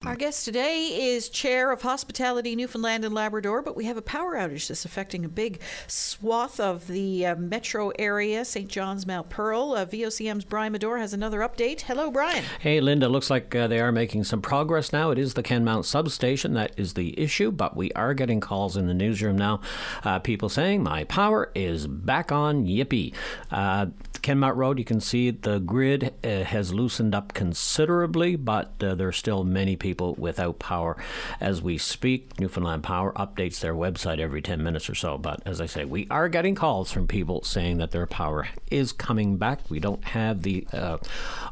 Our 0.07 0.17
guest 0.17 0.45
today 0.45 0.89
is 1.15 1.31
Chair 1.31 1.73
of 1.73 1.81
Hospitality 1.81 2.55
Newfoundland 2.55 3.07
and 3.07 3.15
Labrador, 3.15 3.63
but 3.63 3.75
we 3.75 3.87
have 3.87 3.97
a 3.97 4.03
power 4.03 4.35
outage 4.35 4.69
that's 4.69 4.85
affecting 4.85 5.25
a 5.25 5.31
big 5.31 5.61
swath 5.87 6.61
of 6.61 6.89
the 6.89 7.25
uh, 7.25 7.37
metro 7.37 7.91
area, 7.99 8.45
St. 8.45 8.69
John's, 8.69 9.07
Mount 9.07 9.31
Pearl. 9.31 9.73
Uh, 9.73 9.87
VOCM's 9.87 10.45
Brian 10.45 10.75
Medore 10.75 10.99
has 10.99 11.15
another 11.15 11.41
update. 11.41 11.81
Hello, 11.81 12.11
Brian. 12.11 12.45
Hey, 12.61 12.83
Linda. 12.83 13.09
Looks 13.09 13.31
like 13.31 13.55
uh, 13.55 13.67
they 13.67 13.81
are 13.81 13.93
making 13.93 14.25
some 14.25 14.43
progress 14.43 14.93
now. 14.93 15.11
It 15.11 15.19
is 15.19 15.33
the 15.35 15.43
Kenmount 15.43 15.87
substation 15.87 16.53
that 16.53 16.73
is 16.77 16.93
the 16.93 17.19
issue, 17.19 17.51
but 17.51 17.75
we 17.75 17.91
are 17.93 18.13
getting 18.13 18.41
calls 18.41 18.77
in 18.77 18.87
the 18.87 18.95
newsroom 18.95 19.39
now. 19.39 19.63
Uh, 20.05 20.19
people 20.19 20.51
saying, 20.51 20.83
My 20.83 21.05
power 21.05 21.51
is 21.55 21.87
back 21.87 22.31
on. 22.31 22.67
Yippee. 22.67 23.15
Uh, 23.51 23.87
Kenmount 24.21 24.57
Road, 24.57 24.79
you 24.79 24.85
can 24.85 25.01
see 25.01 25.31
the 25.31 25.59
grid 25.61 26.15
uh, 26.25 26.45
has 26.45 26.73
loosened 26.73 27.15
up 27.15 27.35
considerably, 27.35 28.37
but 28.37 28.79
there 28.79 29.09
are 29.09 29.13
still 29.13 29.45
many 29.45 29.77
people 29.77 29.94
people 29.95 30.15
without 30.19 30.59
power 30.59 30.97
as 31.41 31.63
we 31.63 31.79
speak. 31.79 32.41
Newfoundland 32.41 32.83
Power 32.83 33.13
updates 33.13 33.61
their 33.61 33.75
website 33.75 34.19
every 34.19 34.43
10 34.43 34.61
minutes 34.61 34.91
or 34.91 34.95
so. 34.97 35.17
But 35.17 35.41
as 35.47 35.61
I 35.61 35.67
say, 35.67 35.85
we 35.85 36.09
are 36.11 36.29
getting 36.29 36.57
calls 36.57 36.91
from 36.91 37.07
people 37.07 37.45
saying 37.45 37.79
that 37.79 37.93
their 37.93 38.07
power 38.07 38.49
is 38.73 38.91
coming 38.93 39.37
back. 39.37 39.61
We 39.71 39.79
don't 39.79 40.03
have 40.03 40.43
the 40.43 40.67
uh, 40.73 40.99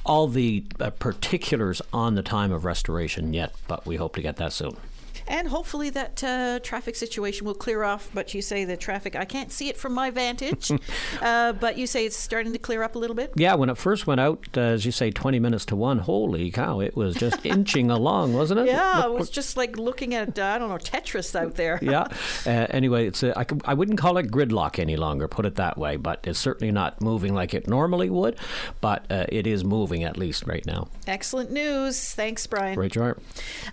all 0.05 0.27
the 0.27 0.65
uh, 0.81 0.91
particulars 0.91 1.81
on 1.93 2.17
the 2.17 2.23
time 2.23 2.51
of 2.51 2.65
restoration 2.65 3.33
yet, 3.33 3.55
but 3.69 3.87
we 3.87 3.95
hope 3.95 4.17
to 4.17 4.23
get 4.23 4.37
that 4.37 4.53
soon 4.53 4.77
and 5.27 5.49
hopefully 5.49 5.91
that 5.91 6.23
uh, 6.25 6.61
traffic 6.63 6.97
situation 6.97 7.47
will 7.47 7.55
clear 7.55 7.83
off. 7.83 8.11
But 8.15 8.35
you 8.35 8.43
say 8.43 8.65
the 8.65 8.77
traffic, 8.77 9.17
I 9.17 9.25
can't 9.25 9.53
see 9.53 9.69
it 9.69 9.77
from 9.77 9.93
my 9.93 10.11
vantage, 10.11 10.71
uh, 11.23 11.53
but 11.53 11.79
you 11.79 11.87
say 11.87 12.07
it's 12.07 12.17
starting 12.17 12.53
to 12.53 12.59
clear 12.59 12.83
up 12.83 12.95
a 12.95 12.99
little 12.99 13.17
bit. 13.17 13.33
Yeah, 13.37 13.55
when 13.55 13.69
it 13.71 13.77
first 13.77 14.07
went 14.07 14.21
out, 14.21 14.47
uh, 14.57 14.61
as 14.61 14.85
you 14.85 14.93
say, 14.93 15.11
20 15.11 15.39
minutes 15.39 15.65
to 15.67 15.77
one, 15.77 15.99
holy 15.99 16.51
cow, 16.51 16.81
it 16.81 16.97
was 16.97 17.15
just 17.15 17.45
inching 17.53 17.91
along, 17.91 18.35
wasn't 18.35 18.61
it? 18.61 18.67
Yeah, 18.67 19.05
it 19.05 19.13
was 19.13 19.31
just 19.31 19.57
like 19.57 19.77
looking 19.77 20.15
at, 20.15 20.39
uh, 20.39 20.45
I 20.45 20.59
don't 20.59 20.69
know, 20.69 20.77
Tetris 20.79 21.35
out 21.35 21.55
there. 21.55 21.79
yeah. 21.83 22.07
Uh, 22.45 22.67
anyway, 22.71 23.07
it's 23.07 23.23
a, 23.23 23.39
I, 23.39 23.45
could, 23.45 23.63
I 23.65 23.75
wouldn't 23.75 23.99
call 23.99 24.17
it 24.17 24.31
gridlock 24.31 24.79
any 24.79 24.97
longer, 24.97 25.29
put 25.29 25.47
it 25.47 25.55
that 25.57 25.79
way, 25.79 25.97
but 25.97 26.21
it's 26.25 26.39
certainly 26.39 26.73
not 26.73 27.01
moving 27.01 27.35
like 27.35 27.55
it 27.55 27.69
normally 27.69 28.11
would, 28.11 28.37
but 28.81 29.05
uh, 29.11 29.27
it 29.29 29.47
is 29.47 29.65
moving 29.65 30.03
at 30.03 30.17
least 30.17 30.47
right 30.47 30.65
now. 30.67 30.89
Excellent 31.07 31.53
news. 31.53 32.13
Thanks, 32.15 32.47
Brian. 32.47 32.75
Great 32.75 32.93
job. 32.93 33.19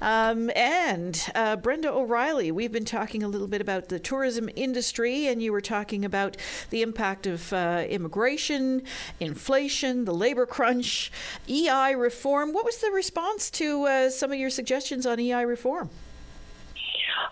Um, 0.02 0.52
and 0.56 1.30
uh, 1.40 1.56
Brenda 1.56 1.90
O'Reilly, 1.90 2.52
we've 2.52 2.72
been 2.72 2.84
talking 2.84 3.24
a 3.24 3.28
little 3.30 3.48
bit 3.48 3.62
about 3.62 3.88
the 3.88 3.98
tourism 3.98 4.50
industry, 4.58 5.28
and 5.28 5.42
you 5.42 5.54
were 5.54 5.62
talking 5.62 6.04
about 6.04 6.36
the 6.70 6.82
impact 6.82 7.26
of 7.26 7.54
uh, 7.54 7.86
immigration, 7.88 8.84
inflation, 9.22 10.04
the 10.04 10.14
labor 10.14 10.46
crunch, 10.58 11.10
EI 11.48 11.94
reform. 11.96 12.52
What 12.52 12.66
was 12.66 12.80
the 12.80 12.92
response 12.92 13.50
to 13.52 13.86
uh, 13.86 14.10
some 14.10 14.34
of 14.34 14.38
your 14.38 14.50
suggestions 14.50 15.06
on 15.06 15.18
EI 15.18 15.46
reform? 15.46 15.90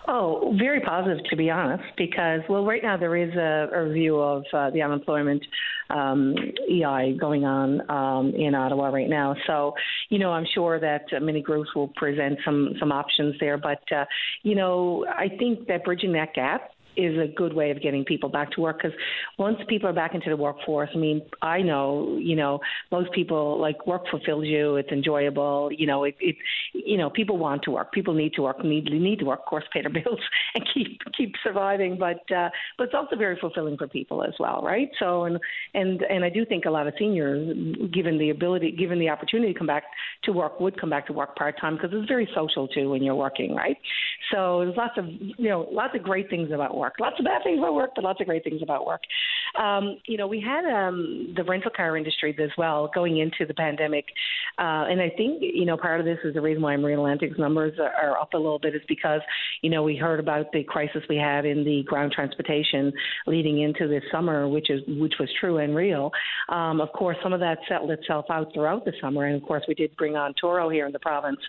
Oh, 0.06 0.54
very 0.58 0.80
positive, 0.80 1.22
to 1.26 1.36
be 1.36 1.50
honest, 1.50 1.84
because, 1.98 2.40
well, 2.48 2.64
right 2.64 2.82
now 2.82 2.96
there 2.96 3.14
is 3.14 3.34
a, 3.34 3.68
a 3.74 3.84
review 3.84 4.18
of 4.18 4.42
uh, 4.54 4.70
the 4.70 4.80
unemployment 4.80 5.44
um, 5.90 6.34
EI 6.70 7.16
going 7.18 7.44
on 7.44 7.90
um, 7.90 8.34
in 8.34 8.54
Ottawa 8.54 8.88
right 8.88 9.08
now. 9.08 9.34
So, 9.46 9.74
you 10.08 10.18
know, 10.18 10.32
I'm 10.32 10.46
sure 10.54 10.78
that 10.80 11.04
many 11.22 11.42
groups 11.42 11.74
will 11.74 11.88
present 11.88 12.38
some 12.44 12.74
some 12.78 12.92
options 12.92 13.34
there. 13.40 13.58
But, 13.58 13.82
uh, 13.94 14.04
you 14.42 14.54
know, 14.54 15.06
I 15.08 15.28
think 15.28 15.66
that 15.68 15.84
bridging 15.84 16.12
that 16.12 16.34
gap 16.34 16.70
is 16.98 17.16
a 17.16 17.32
good 17.32 17.52
way 17.52 17.70
of 17.70 17.80
getting 17.80 18.04
people 18.04 18.28
back 18.28 18.50
to 18.50 18.60
work 18.60 18.82
because 18.82 18.96
once 19.38 19.56
people 19.68 19.88
are 19.88 19.92
back 19.92 20.14
into 20.14 20.28
the 20.28 20.36
workforce, 20.36 20.90
I 20.92 20.98
mean, 20.98 21.22
I 21.40 21.62
know, 21.62 22.18
you 22.20 22.34
know, 22.34 22.58
most 22.90 23.12
people 23.12 23.58
like 23.60 23.86
work 23.86 24.02
fulfills 24.10 24.46
you. 24.46 24.76
It's 24.76 24.90
enjoyable. 24.90 25.70
You 25.70 25.86
know, 25.86 26.04
it, 26.04 26.16
it 26.20 26.36
you 26.72 26.96
know, 26.96 27.08
people 27.08 27.38
want 27.38 27.62
to 27.62 27.70
work. 27.70 27.92
People 27.92 28.14
need 28.14 28.34
to 28.34 28.42
work. 28.42 28.64
Need 28.64 28.86
need 28.86 29.20
to 29.20 29.24
work, 29.24 29.40
of 29.40 29.46
course, 29.46 29.64
pay 29.72 29.82
their 29.82 29.90
bills 30.04 30.18
and 30.54 30.64
keep 30.74 31.00
keep 31.16 31.34
surviving. 31.42 31.96
But 31.98 32.30
uh, 32.34 32.50
but 32.76 32.84
it's 32.84 32.94
also 32.94 33.14
very 33.16 33.38
fulfilling 33.40 33.76
for 33.76 33.86
people 33.86 34.24
as 34.24 34.34
well, 34.40 34.60
right? 34.62 34.90
So 34.98 35.24
and 35.24 35.38
and 35.74 36.02
and 36.02 36.24
I 36.24 36.30
do 36.30 36.44
think 36.44 36.64
a 36.64 36.70
lot 36.70 36.88
of 36.88 36.94
seniors, 36.98 37.56
given 37.92 38.18
the 38.18 38.30
ability, 38.30 38.72
given 38.72 38.98
the 38.98 39.08
opportunity 39.08 39.52
to 39.52 39.58
come 39.58 39.68
back 39.68 39.84
to 40.24 40.32
work, 40.32 40.58
would 40.58 40.80
come 40.80 40.90
back 40.90 41.06
to 41.06 41.12
work 41.12 41.36
part 41.36 41.60
time 41.60 41.76
because 41.76 41.90
it's 41.92 42.08
very 42.08 42.28
social 42.34 42.66
too 42.66 42.90
when 42.90 43.04
you're 43.04 43.14
working, 43.14 43.54
right? 43.54 43.76
So 44.32 44.64
there's 44.64 44.76
lots 44.76 44.98
of 44.98 45.06
you 45.08 45.48
know 45.48 45.68
lots 45.70 45.94
of 45.94 46.02
great 46.02 46.28
things 46.28 46.50
about 46.50 46.76
work 46.76 46.87
work. 46.88 47.00
Lots 47.00 47.18
of 47.18 47.24
bad 47.24 47.42
things 47.42 47.58
about 47.58 47.74
work, 47.74 47.90
but 47.94 48.04
lots 48.04 48.20
of 48.20 48.26
great 48.26 48.44
things 48.44 48.62
about 48.62 48.86
work. 48.86 49.02
Um, 49.56 49.98
you 50.06 50.16
know, 50.16 50.26
we 50.26 50.40
had 50.40 50.64
um, 50.64 51.32
the 51.36 51.44
rental 51.44 51.70
car 51.74 51.96
industry 51.96 52.36
as 52.42 52.50
well 52.58 52.90
going 52.94 53.18
into 53.18 53.46
the 53.46 53.54
pandemic, 53.54 54.06
uh, 54.58 54.86
and 54.88 55.00
I 55.00 55.10
think 55.10 55.38
you 55.40 55.64
know 55.64 55.76
part 55.76 56.00
of 56.00 56.06
this 56.06 56.18
is 56.24 56.34
the 56.34 56.40
reason 56.40 56.62
why 56.62 56.76
Marine 56.76 56.98
Atlantic's 56.98 57.38
numbers 57.38 57.78
are, 57.78 58.10
are 58.10 58.18
up 58.18 58.34
a 58.34 58.36
little 58.36 58.58
bit 58.58 58.74
is 58.74 58.82
because 58.88 59.20
you 59.62 59.70
know 59.70 59.82
we 59.82 59.96
heard 59.96 60.20
about 60.20 60.52
the 60.52 60.64
crisis 60.64 61.02
we 61.08 61.16
had 61.16 61.44
in 61.44 61.64
the 61.64 61.82
ground 61.86 62.12
transportation 62.12 62.92
leading 63.26 63.62
into 63.62 63.88
this 63.88 64.02
summer, 64.10 64.48
which 64.48 64.70
is 64.70 64.80
which 64.86 65.14
was 65.18 65.28
true 65.40 65.58
and 65.58 65.74
real. 65.74 66.10
Um, 66.48 66.80
of 66.80 66.92
course, 66.92 67.16
some 67.22 67.32
of 67.32 67.40
that 67.40 67.58
settled 67.68 67.90
itself 67.90 68.26
out 68.30 68.52
throughout 68.54 68.84
the 68.84 68.92
summer, 69.00 69.26
and 69.26 69.40
of 69.40 69.46
course 69.46 69.64
we 69.68 69.74
did 69.74 69.96
bring 69.96 70.16
on 70.16 70.34
Turo 70.42 70.72
here 70.72 70.86
in 70.86 70.92
the 70.92 70.98
province. 70.98 71.40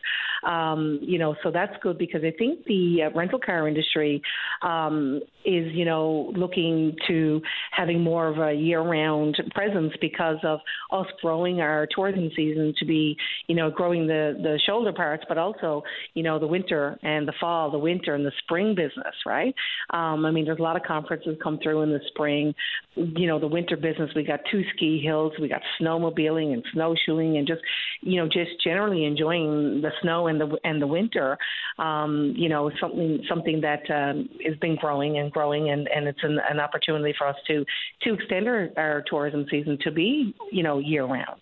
Um, 0.43 0.99
you 1.01 1.19
know, 1.19 1.35
so 1.43 1.51
that's 1.51 1.73
good 1.81 1.97
because 1.97 2.21
I 2.23 2.31
think 2.38 2.65
the 2.65 3.03
uh, 3.03 3.17
rental 3.17 3.39
car 3.39 3.67
industry 3.67 4.21
um, 4.62 5.21
is, 5.45 5.73
you 5.73 5.85
know, 5.85 6.31
looking 6.35 6.95
to 7.07 7.41
having 7.89 8.04
more 8.04 8.28
of 8.28 8.38
a 8.38 8.54
year-round 8.54 9.36
presence 9.52 9.93
because 9.99 10.38
of 10.43 10.60
us 10.91 11.08
growing 11.21 11.62
our 11.62 11.88
tourism 11.95 12.30
season 12.36 12.73
to 12.78 12.86
be, 12.86 13.17
you 13.47 13.56
know, 13.56 13.69
growing 13.69 14.06
the 14.06 14.38
the 14.41 14.60
shoulder 14.65 14.93
parts, 14.93 15.23
but 15.28 15.38
also, 15.38 15.84
you 16.13 16.23
know, 16.23 16.39
the 16.39 16.47
winter 16.47 16.97
and 17.04 17.28
the 17.28 17.34
fall, 17.39 17.71
the 17.71 17.78
winter 17.78 18.13
and 18.15 18.25
the 18.25 18.32
spring 18.43 18.75
business, 18.75 19.15
right? 19.25 19.54
Um, 19.91 20.25
I 20.25 20.32
mean, 20.32 20.45
there's 20.45 20.60
a 20.60 20.63
lot 20.63 20.75
of 20.75 20.84
conferences 20.84 21.38
come 21.41 21.60
through 21.62 21.82
in 21.82 21.89
the 21.89 21.99
spring. 22.08 22.54
You 22.95 23.28
know, 23.28 23.39
the 23.39 23.47
winter 23.47 23.75
business. 23.78 24.12
We 24.15 24.23
got 24.23 24.41
two 24.52 24.63
ski 24.75 25.02
hills, 25.04 25.34
we 25.41 25.47
got 25.47 25.62
snowmobiling 25.82 26.54
and 26.54 26.63
snowshoeing, 26.73 27.38
and 27.38 27.47
just, 27.47 27.62
you 28.02 28.17
know, 28.17 28.28
just 28.28 28.52
generally 28.63 29.06
enjoying 29.06 29.82
the 29.82 29.91
snow 30.02 30.28
and 30.28 30.39
the 30.39 30.58
and 30.63 30.82
the 30.82 30.88
winter. 30.88 31.38
Um, 31.78 32.34
you 32.36 32.49
know, 32.49 32.69
something 32.80 33.23
something 33.28 33.62
that 33.62 33.89
um, 33.89 34.30
has 34.45 34.56
been 34.58 34.75
growing 34.75 35.17
and 35.17 35.32
growing, 35.32 35.69
and, 35.69 35.88
and 35.88 36.08
it's 36.08 36.19
an, 36.23 36.39
an 36.49 36.60
opportunity 36.60 37.13
for 37.17 37.28
us 37.28 37.38
to 37.47 37.65
to 38.01 38.13
extend 38.13 38.47
our, 38.47 38.69
our 38.77 39.03
tourism 39.09 39.45
season 39.49 39.77
to 39.83 39.91
be, 39.91 40.33
you 40.51 40.63
know, 40.63 40.79
year 40.79 41.05
round. 41.05 41.41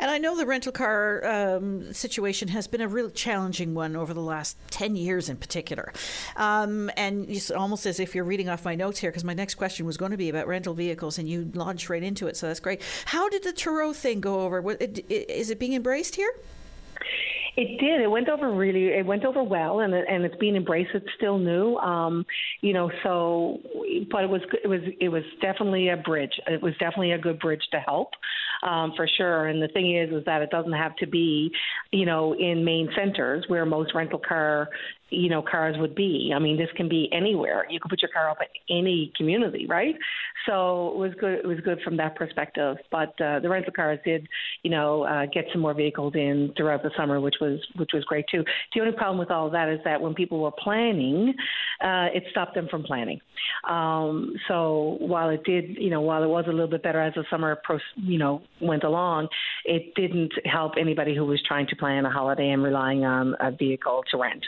And 0.00 0.10
I 0.10 0.18
know 0.18 0.36
the 0.36 0.46
rental 0.46 0.70
car 0.70 1.26
um, 1.26 1.92
situation 1.92 2.48
has 2.48 2.68
been 2.68 2.80
a 2.80 2.86
really 2.86 3.10
challenging 3.10 3.74
one 3.74 3.96
over 3.96 4.14
the 4.14 4.20
last 4.20 4.56
10 4.70 4.94
years 4.94 5.28
in 5.28 5.36
particular. 5.36 5.92
Um, 6.36 6.88
and 6.96 7.28
it's 7.28 7.50
almost 7.50 7.84
as 7.84 7.98
if 7.98 8.14
you're 8.14 8.24
reading 8.24 8.48
off 8.48 8.64
my 8.64 8.76
notes 8.76 9.00
here, 9.00 9.10
because 9.10 9.24
my 9.24 9.34
next 9.34 9.56
question 9.56 9.86
was 9.86 9.96
going 9.96 10.12
to 10.12 10.16
be 10.16 10.28
about 10.28 10.46
rental 10.46 10.74
vehicles, 10.74 11.18
and 11.18 11.28
you 11.28 11.50
launched 11.52 11.90
right 11.90 12.02
into 12.02 12.28
it, 12.28 12.36
so 12.36 12.46
that's 12.46 12.60
great. 12.60 12.80
How 13.06 13.28
did 13.28 13.42
the 13.42 13.52
Turo 13.52 13.94
thing 13.94 14.20
go 14.20 14.42
over? 14.42 14.76
Is 14.78 15.50
it 15.50 15.58
being 15.58 15.72
embraced 15.72 16.14
here? 16.14 16.32
It 17.56 17.80
did. 17.80 18.00
It 18.00 18.10
went 18.10 18.28
over 18.28 18.52
really. 18.52 18.86
It 18.88 19.06
went 19.06 19.24
over 19.24 19.42
well, 19.42 19.80
and 19.80 19.94
and 19.94 20.24
it's 20.24 20.36
being 20.36 20.56
embraced. 20.56 20.90
It's 20.94 21.06
still 21.16 21.38
new, 21.38 21.76
um, 21.76 22.24
you 22.60 22.72
know. 22.72 22.90
So, 23.02 23.58
but 24.10 24.24
it 24.24 24.30
was 24.30 24.42
it 24.62 24.68
was 24.68 24.80
it 25.00 25.08
was 25.08 25.22
definitely 25.40 25.88
a 25.88 25.96
bridge. 25.96 26.32
It 26.46 26.62
was 26.62 26.74
definitely 26.74 27.12
a 27.12 27.18
good 27.18 27.38
bridge 27.38 27.62
to 27.72 27.80
help. 27.80 28.10
Um, 28.62 28.92
for 28.96 29.08
sure. 29.16 29.46
And 29.46 29.62
the 29.62 29.68
thing 29.68 29.96
is, 29.96 30.10
is 30.12 30.24
that 30.26 30.42
it 30.42 30.50
doesn't 30.50 30.72
have 30.72 30.96
to 30.96 31.06
be, 31.06 31.50
you 31.92 32.06
know, 32.06 32.34
in 32.34 32.64
main 32.64 32.88
centers 32.96 33.44
where 33.48 33.64
most 33.66 33.94
rental 33.94 34.18
car 34.18 34.68
you 35.10 35.28
know 35.28 35.42
cars 35.42 35.76
would 35.78 35.94
be. 35.94 36.32
I 36.34 36.38
mean, 36.38 36.56
this 36.56 36.68
can 36.76 36.88
be 36.88 37.08
anywhere. 37.12 37.66
You 37.70 37.80
can 37.80 37.88
put 37.88 38.02
your 38.02 38.10
car 38.10 38.28
up 38.30 38.38
at 38.40 38.48
any 38.68 39.12
community, 39.16 39.66
right? 39.66 39.94
So 40.46 40.90
it 40.90 40.96
was 40.96 41.12
good. 41.18 41.38
It 41.40 41.46
was 41.46 41.58
good 41.60 41.80
from 41.82 41.96
that 41.98 42.16
perspective. 42.16 42.76
But 42.90 43.20
uh, 43.20 43.40
the 43.40 43.48
rental 43.48 43.72
cars 43.72 43.98
did, 44.04 44.26
you 44.62 44.70
know, 44.70 45.04
uh, 45.04 45.26
get 45.26 45.46
some 45.52 45.62
more 45.62 45.74
vehicles 45.74 46.14
in 46.14 46.52
throughout 46.56 46.82
the 46.82 46.90
summer, 46.96 47.20
which 47.20 47.36
was 47.40 47.60
which 47.76 47.90
was 47.94 48.04
great 48.04 48.26
too. 48.30 48.44
The 48.74 48.80
only 48.80 48.92
problem 48.92 49.18
with 49.18 49.30
all 49.30 49.46
of 49.46 49.52
that 49.52 49.68
is 49.68 49.80
that 49.84 50.00
when 50.00 50.14
people 50.14 50.40
were 50.40 50.52
planning, 50.52 51.34
uh, 51.82 52.08
it 52.14 52.24
stopped 52.30 52.54
them 52.54 52.68
from 52.70 52.82
planning. 52.82 53.20
Um, 53.68 54.34
so 54.46 54.98
while 55.00 55.30
it 55.30 55.44
did, 55.44 55.76
you 55.78 55.90
know, 55.90 56.00
while 56.00 56.22
it 56.22 56.28
was 56.28 56.44
a 56.48 56.50
little 56.50 56.68
bit 56.68 56.82
better 56.82 57.00
as 57.00 57.14
the 57.14 57.24
summer, 57.30 57.58
pro- 57.64 57.78
you 57.96 58.18
know, 58.18 58.42
went 58.60 58.84
along, 58.84 59.28
it 59.64 59.94
didn't 59.94 60.32
help 60.44 60.72
anybody 60.78 61.14
who 61.14 61.24
was 61.24 61.42
trying 61.46 61.66
to 61.68 61.76
plan 61.76 62.04
a 62.06 62.10
holiday 62.10 62.50
and 62.50 62.62
relying 62.62 63.04
on 63.04 63.34
a 63.40 63.50
vehicle 63.50 64.04
to 64.10 64.18
rent. 64.18 64.44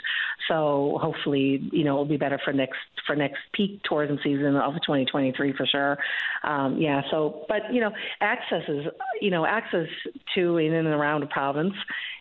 So 0.47 0.97
hopefully, 1.01 1.69
you 1.71 1.83
know, 1.83 1.93
it'll 1.93 2.05
be 2.05 2.17
better 2.17 2.39
for 2.43 2.53
next 2.53 2.77
for 3.07 3.15
next 3.15 3.39
peak 3.53 3.81
tourism 3.83 4.19
season 4.23 4.55
of 4.55 4.73
2023 4.73 5.53
for 5.53 5.65
sure. 5.65 5.97
Um, 6.43 6.77
yeah. 6.77 7.01
So, 7.09 7.45
but 7.47 7.73
you 7.73 7.81
know, 7.81 7.91
access 8.19 8.63
is 8.67 8.85
you 9.21 9.31
know 9.31 9.45
access 9.45 9.87
to 10.35 10.57
in 10.57 10.73
and 10.73 10.87
around 10.87 11.21
the 11.21 11.27
province 11.27 11.73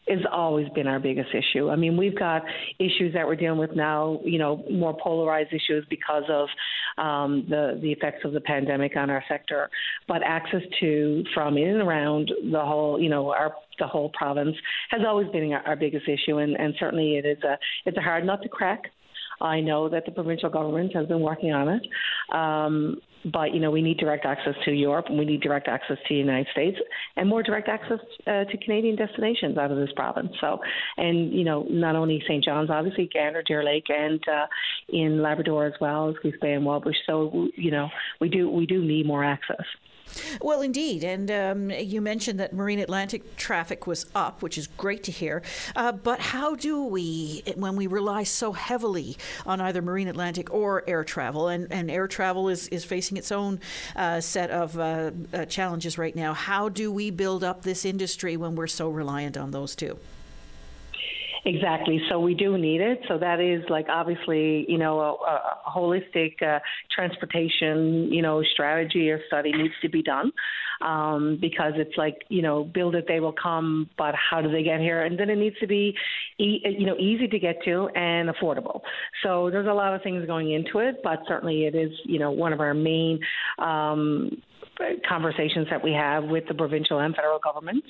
has 0.08 0.20
always 0.32 0.68
been 0.70 0.86
our 0.86 0.98
biggest 0.98 1.28
issue. 1.34 1.70
I 1.70 1.76
mean, 1.76 1.96
we've 1.96 2.18
got 2.18 2.42
issues 2.78 3.14
that 3.14 3.26
we're 3.26 3.36
dealing 3.36 3.58
with 3.58 3.76
now, 3.76 4.20
you 4.24 4.38
know, 4.38 4.64
more 4.70 4.96
polarized 5.00 5.52
issues 5.52 5.84
because 5.88 6.24
of 6.28 6.48
um, 6.98 7.46
the 7.48 7.78
the 7.80 7.92
effects 7.92 8.24
of 8.24 8.32
the 8.32 8.40
pandemic 8.40 8.96
on 8.96 9.10
our 9.10 9.22
sector. 9.28 9.70
But 10.08 10.22
access 10.24 10.62
to 10.80 11.24
from 11.34 11.56
in 11.56 11.68
and 11.68 11.82
around 11.82 12.30
the 12.50 12.60
whole, 12.60 13.00
you 13.00 13.08
know, 13.08 13.30
our 13.30 13.54
the 13.78 13.86
whole 13.86 14.10
province 14.10 14.56
has 14.90 15.02
always 15.06 15.28
been 15.28 15.52
our, 15.52 15.62
our 15.66 15.76
biggest 15.76 16.08
issue, 16.08 16.38
and, 16.38 16.56
and 16.56 16.74
certainly 16.78 17.16
it 17.16 17.26
is 17.26 17.42
a 17.44 17.58
it's 17.86 17.96
a 17.96 18.02
hard 18.02 18.24
nut 18.24 18.42
to 18.42 18.48
crack. 18.48 18.84
I 19.40 19.60
know 19.60 19.88
that 19.88 20.04
the 20.04 20.12
provincial 20.12 20.50
government 20.50 20.94
has 20.94 21.06
been 21.06 21.20
working 21.20 21.52
on 21.52 21.68
it. 21.68 21.82
Um, 22.34 23.00
but 23.32 23.52
you 23.54 23.60
know 23.60 23.70
we 23.70 23.82
need 23.82 23.98
direct 23.98 24.24
access 24.24 24.54
to 24.64 24.72
Europe 24.72 25.06
and 25.08 25.18
we 25.18 25.24
need 25.24 25.40
direct 25.40 25.68
access 25.68 25.96
to 25.96 26.14
the 26.14 26.16
United 26.16 26.46
States 26.52 26.76
and 27.16 27.28
more 27.28 27.42
direct 27.42 27.68
access 27.68 27.98
uh, 28.26 28.44
to 28.44 28.56
Canadian 28.64 28.96
destinations 28.96 29.58
out 29.58 29.70
of 29.70 29.76
this 29.76 29.90
province. 29.94 30.32
So, 30.40 30.58
and 30.96 31.32
you 31.32 31.44
know 31.44 31.66
not 31.68 31.96
only 31.96 32.22
St. 32.26 32.42
John's, 32.44 32.70
obviously 32.70 33.10
Gander, 33.12 33.42
Deer 33.42 33.64
Lake, 33.64 33.86
and 33.88 34.20
uh, 34.28 34.46
in 34.88 35.22
Labrador 35.22 35.66
as 35.66 35.74
well 35.80 36.08
as 36.08 36.14
Goose 36.22 36.34
Bay 36.40 36.52
and 36.52 36.64
Wabush. 36.64 36.94
So 37.06 37.48
you 37.56 37.70
know 37.70 37.88
we 38.20 38.28
do 38.28 38.48
we 38.50 38.66
do 38.66 38.82
need 38.82 39.06
more 39.06 39.24
access. 39.24 39.64
Well, 40.40 40.60
indeed. 40.60 41.04
And 41.04 41.30
um, 41.30 41.70
you 41.70 42.00
mentioned 42.00 42.40
that 42.40 42.52
Marine 42.52 42.78
Atlantic 42.78 43.36
traffic 43.36 43.86
was 43.86 44.06
up, 44.14 44.42
which 44.42 44.58
is 44.58 44.66
great 44.66 45.02
to 45.04 45.12
hear. 45.12 45.42
Uh, 45.74 45.92
but 45.92 46.20
how 46.20 46.54
do 46.54 46.84
we, 46.84 47.42
when 47.56 47.76
we 47.76 47.86
rely 47.86 48.22
so 48.22 48.52
heavily 48.52 49.16
on 49.46 49.60
either 49.60 49.82
Marine 49.82 50.08
Atlantic 50.08 50.52
or 50.52 50.84
air 50.86 51.04
travel, 51.04 51.48
and, 51.48 51.70
and 51.70 51.90
air 51.90 52.06
travel 52.06 52.48
is, 52.48 52.68
is 52.68 52.84
facing 52.84 53.16
its 53.16 53.32
own 53.32 53.60
uh, 53.96 54.20
set 54.20 54.50
of 54.50 54.78
uh, 54.78 55.10
uh 55.32 55.44
challenges 55.46 55.98
right 55.98 56.16
now, 56.16 56.32
how 56.32 56.68
do 56.68 56.92
we 56.92 57.10
build 57.10 57.44
up 57.44 57.62
this 57.62 57.84
industry 57.84 58.36
when 58.36 58.54
we're 58.54 58.66
so 58.66 58.88
reliant 58.88 59.36
on 59.36 59.50
those 59.50 59.74
two? 59.74 59.98
Exactly. 61.44 62.00
So 62.10 62.20
we 62.20 62.34
do 62.34 62.58
need 62.58 62.80
it. 62.80 63.00
So 63.08 63.18
that 63.18 63.40
is 63.40 63.62
like 63.70 63.86
obviously, 63.88 64.66
you 64.68 64.78
know, 64.78 65.00
a, 65.00 65.12
a 65.12 65.70
holistic 65.70 66.40
uh, 66.42 66.58
transportation, 66.94 68.12
you 68.12 68.22
know, 68.22 68.42
strategy 68.52 69.10
or 69.10 69.20
study 69.26 69.52
needs 69.52 69.74
to 69.82 69.88
be 69.88 70.02
done 70.02 70.32
um, 70.82 71.38
because 71.40 71.72
it's 71.76 71.96
like, 71.96 72.24
you 72.28 72.42
know, 72.42 72.64
build 72.64 72.94
it, 72.94 73.06
they 73.08 73.20
will 73.20 73.32
come, 73.32 73.88
but 73.96 74.14
how 74.14 74.42
do 74.42 74.50
they 74.50 74.62
get 74.62 74.80
here? 74.80 75.02
And 75.02 75.18
then 75.18 75.30
it 75.30 75.36
needs 75.36 75.58
to 75.60 75.66
be, 75.66 75.94
e- 76.38 76.60
you 76.78 76.86
know, 76.86 76.96
easy 76.98 77.26
to 77.28 77.38
get 77.38 77.62
to 77.64 77.88
and 77.94 78.28
affordable. 78.28 78.80
So 79.22 79.50
there's 79.50 79.66
a 79.66 79.72
lot 79.72 79.94
of 79.94 80.02
things 80.02 80.26
going 80.26 80.52
into 80.52 80.78
it, 80.78 80.96
but 81.02 81.20
certainly 81.26 81.64
it 81.64 81.74
is, 81.74 81.90
you 82.04 82.18
know, 82.18 82.30
one 82.30 82.52
of 82.52 82.60
our 82.60 82.74
main 82.74 83.18
um, 83.58 84.42
conversations 85.08 85.66
that 85.70 85.82
we 85.82 85.92
have 85.92 86.24
with 86.24 86.44
the 86.48 86.54
provincial 86.54 86.98
and 87.00 87.14
federal 87.14 87.38
governments, 87.38 87.86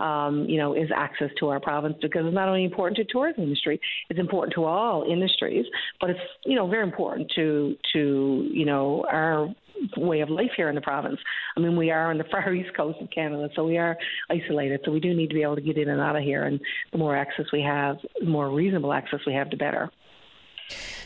um, 0.00 0.46
you 0.48 0.58
know, 0.58 0.74
is 0.74 0.88
access 0.94 1.30
to 1.40 1.48
our 1.48 1.60
province 1.60 1.96
because 2.00 2.24
it's 2.26 2.34
not 2.34 2.48
only 2.48 2.64
important 2.64 2.96
to 2.96 3.04
tourism 3.04 3.44
industry, 3.44 3.80
it's 4.10 4.20
important 4.20 4.54
to 4.54 4.64
all 4.64 5.04
industries, 5.10 5.66
but 6.00 6.10
it's 6.10 6.20
you 6.44 6.56
know 6.56 6.66
very 6.66 6.82
important 6.82 7.30
to 7.34 7.76
to 7.92 8.48
you 8.50 8.64
know 8.64 9.04
our 9.10 9.54
way 9.96 10.20
of 10.20 10.30
life 10.30 10.50
here 10.56 10.68
in 10.68 10.74
the 10.74 10.80
province. 10.80 11.18
I 11.56 11.60
mean, 11.60 11.76
we 11.76 11.90
are 11.90 12.10
on 12.10 12.18
the 12.18 12.24
far 12.30 12.52
east 12.54 12.74
coast 12.76 12.98
of 13.00 13.10
Canada, 13.10 13.48
so 13.54 13.64
we 13.64 13.78
are 13.78 13.96
isolated. 14.30 14.80
So 14.84 14.92
we 14.92 15.00
do 15.00 15.14
need 15.14 15.28
to 15.28 15.34
be 15.34 15.42
able 15.42 15.56
to 15.56 15.62
get 15.62 15.78
in 15.78 15.88
and 15.88 16.00
out 16.00 16.16
of 16.16 16.22
here. 16.22 16.44
And 16.44 16.60
the 16.92 16.98
more 16.98 17.16
access 17.16 17.46
we 17.52 17.62
have, 17.62 17.96
the 18.18 18.26
more 18.26 18.50
reasonable 18.50 18.92
access 18.92 19.20
we 19.26 19.34
have, 19.34 19.50
the 19.50 19.56
better. 19.56 19.90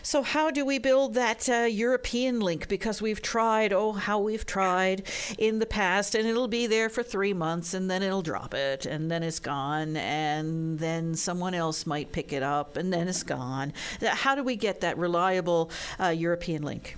So, 0.03 0.23
how 0.23 0.51
do 0.51 0.65
we 0.65 0.79
build 0.79 1.15
that 1.15 1.49
uh, 1.49 1.65
European 1.65 2.41
link? 2.41 2.69
Because 2.69 3.03
we've 3.03 3.21
tried, 3.21 3.73
oh, 3.73 3.93
how 3.93 4.19
we've 4.19 4.47
tried 4.47 5.03
in 5.37 5.59
the 5.59 5.67
past, 5.67 6.15
and 6.15 6.27
it'll 6.27 6.49
be 6.49 6.67
there 6.67 6.89
for 6.89 7.03
three 7.03 7.35
months, 7.35 7.75
and 7.75 7.91
then 7.91 8.03
it'll 8.03 8.23
drop 8.23 8.55
it, 8.55 8.87
and 8.87 9.11
then 9.11 9.23
it's 9.23 9.39
gone, 9.39 9.97
and 9.97 10.79
then 10.79 11.15
someone 11.15 11.55
else 11.55 11.87
might 11.87 12.13
pick 12.13 12.33
it 12.33 12.43
up, 12.43 12.77
and 12.77 12.93
then 12.93 13.09
it's 13.09 13.23
gone. 13.23 13.73
How 14.03 14.35
do 14.35 14.43
we 14.43 14.57
get 14.57 14.81
that 14.81 14.97
reliable 14.97 15.71
uh, 16.01 16.09
European 16.09 16.63
link? 16.63 16.97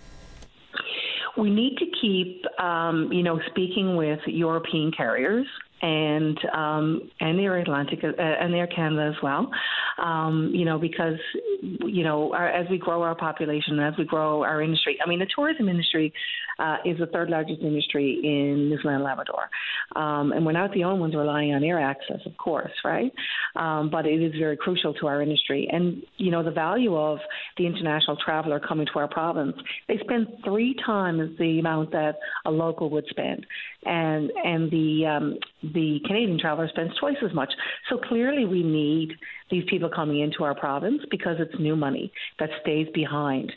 We 1.36 1.50
need 1.50 1.78
to 1.78 1.86
keep, 2.00 2.44
um, 2.60 3.10
you 3.12 3.22
know, 3.22 3.40
speaking 3.50 3.96
with 3.96 4.20
European 4.26 4.92
carriers 4.92 5.46
and 5.82 6.38
um, 6.52 7.10
and 7.20 7.40
Air 7.40 7.58
Atlantic 7.58 8.00
uh, 8.04 8.20
and 8.20 8.54
Air 8.54 8.66
Canada 8.66 9.12
as 9.16 9.22
well. 9.22 9.50
Um, 10.00 10.50
you 10.54 10.64
know, 10.64 10.78
because 10.78 11.18
you 11.62 12.04
know, 12.04 12.32
our, 12.32 12.48
as 12.48 12.66
we 12.70 12.78
grow 12.78 13.02
our 13.02 13.14
population, 13.14 13.78
as 13.80 13.94
we 13.98 14.04
grow 14.04 14.42
our 14.42 14.62
industry, 14.62 14.98
I 15.04 15.08
mean, 15.08 15.18
the 15.18 15.26
tourism 15.34 15.68
industry 15.68 16.12
uh, 16.58 16.76
is 16.84 16.98
the 16.98 17.06
third 17.06 17.30
largest 17.30 17.60
industry 17.62 18.20
in 18.22 18.70
Newfoundland 18.70 18.96
and 18.96 19.04
Labrador. 19.04 19.50
Um, 19.96 20.32
and 20.32 20.44
we're 20.44 20.52
not 20.52 20.72
the 20.72 20.84
only 20.84 21.00
ones 21.00 21.14
relying 21.14 21.54
on 21.54 21.64
air 21.64 21.80
access, 21.80 22.20
of 22.26 22.36
course, 22.36 22.72
right? 22.84 23.12
Um, 23.56 23.90
but 23.90 24.06
it 24.06 24.22
is 24.22 24.32
very 24.38 24.56
crucial 24.56 24.94
to 24.94 25.06
our 25.06 25.22
industry. 25.22 25.68
And, 25.70 26.02
you 26.16 26.30
know, 26.30 26.42
the 26.42 26.50
value 26.50 26.96
of 26.96 27.18
the 27.56 27.66
international 27.66 28.16
traveler 28.24 28.60
coming 28.60 28.86
to 28.92 28.98
our 28.98 29.08
province, 29.08 29.56
they 29.88 29.98
spend 29.98 30.28
three 30.44 30.76
times 30.86 31.36
the 31.38 31.58
amount 31.58 31.92
that 31.92 32.16
a 32.44 32.50
local 32.50 32.90
would 32.90 33.06
spend. 33.10 33.44
And, 33.84 34.30
and 34.44 34.70
the, 34.70 35.06
um, 35.06 35.38
the 35.62 36.00
Canadian 36.06 36.38
traveler 36.38 36.68
spends 36.68 36.96
twice 36.98 37.16
as 37.24 37.34
much. 37.34 37.50
So 37.88 37.98
clearly 37.98 38.44
we 38.44 38.62
need 38.62 39.12
these 39.50 39.64
people 39.68 39.89
coming 39.90 40.20
into 40.20 40.44
our 40.44 40.54
province 40.54 41.02
because 41.10 41.36
it's 41.38 41.58
new 41.60 41.76
money 41.76 42.12
that 42.38 42.50
stays 42.62 42.88
behind 42.94 43.52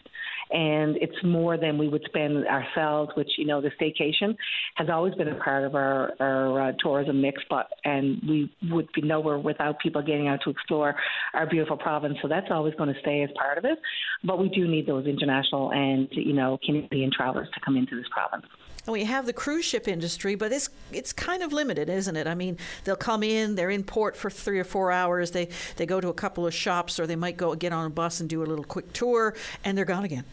and 0.54 0.98
it's 0.98 1.16
more 1.24 1.58
than 1.58 1.78
we 1.78 1.88
would 1.88 2.04
spend 2.06 2.48
ourselves. 2.48 3.12
Which 3.16 3.30
you 3.38 3.46
know, 3.46 3.60
the 3.60 3.72
staycation 3.72 4.36
has 4.76 4.88
always 4.90 5.16
been 5.16 5.28
a 5.28 5.36
part 5.36 5.64
of 5.64 5.76
our 5.76 6.14
our 6.20 6.70
uh, 6.70 6.72
tourism 6.80 7.22
mix, 7.22 7.42
but 7.50 7.68
and 7.84 8.22
we 8.28 8.54
would 8.72 8.88
be 8.94 9.02
nowhere 9.02 9.40
without 9.40 9.80
people 9.80 10.02
getting 10.02 10.28
out 10.28 10.40
to 10.44 10.52
explore 10.52 10.96
our 11.34 11.48
beautiful 11.48 11.78
province. 11.78 12.18
So 12.22 12.28
that's 12.28 12.48
always 12.52 12.76
going 12.76 12.94
to 12.94 13.00
stay 13.02 13.24
as 13.24 13.30
part 13.38 13.58
of 13.58 13.66
it. 13.66 13.80
But 14.24 14.40
we 14.40 14.50
do 14.50 14.68
need 14.68 14.86
those 14.86 15.08
international 15.08 15.72
and 15.72 16.08
you 16.12 16.34
know 16.34 16.60
Canadian 16.64 17.12
travelers 17.12 17.50
to 17.54 17.60
come 17.60 17.76
into 17.76 17.96
this 17.96 18.08
province. 18.12 18.46
We 18.86 19.06
have 19.06 19.26
the 19.26 19.34
cruise 19.34 19.64
ship 19.64 19.88
industry, 19.88 20.36
but 20.36 20.52
it's 20.52 20.70
it's 20.92 21.14
kind 21.14 21.42
of 21.42 21.54
limited, 21.54 21.90
isn't 21.90 22.16
it? 22.16 22.28
I 22.28 22.36
mean, 22.36 22.58
they'll 22.84 22.98
come 22.98 23.24
in, 23.24 23.56
they're 23.56 23.70
in 23.70 23.84
port 23.84 24.18
for 24.18 24.30
three 24.30 24.60
or 24.60 24.66
four 24.66 24.92
hours. 24.92 25.32
They 25.32 25.48
they 25.78 25.86
go 25.86 26.02
to 26.02 26.10
a 26.10 26.14
couple 26.14 26.46
of 26.46 26.54
shops, 26.54 27.00
or 27.00 27.08
they 27.08 27.16
might 27.16 27.38
go 27.38 27.56
get 27.56 27.72
on 27.72 27.86
a 27.86 27.90
bus 27.90 28.20
and 28.20 28.30
do 28.30 28.44
a 28.44 28.46
little 28.46 28.66
quick 28.66 28.92
tour, 28.94 29.36
and 29.64 29.78
they're 29.78 29.86
gone 29.86 30.04
again. 30.04 30.26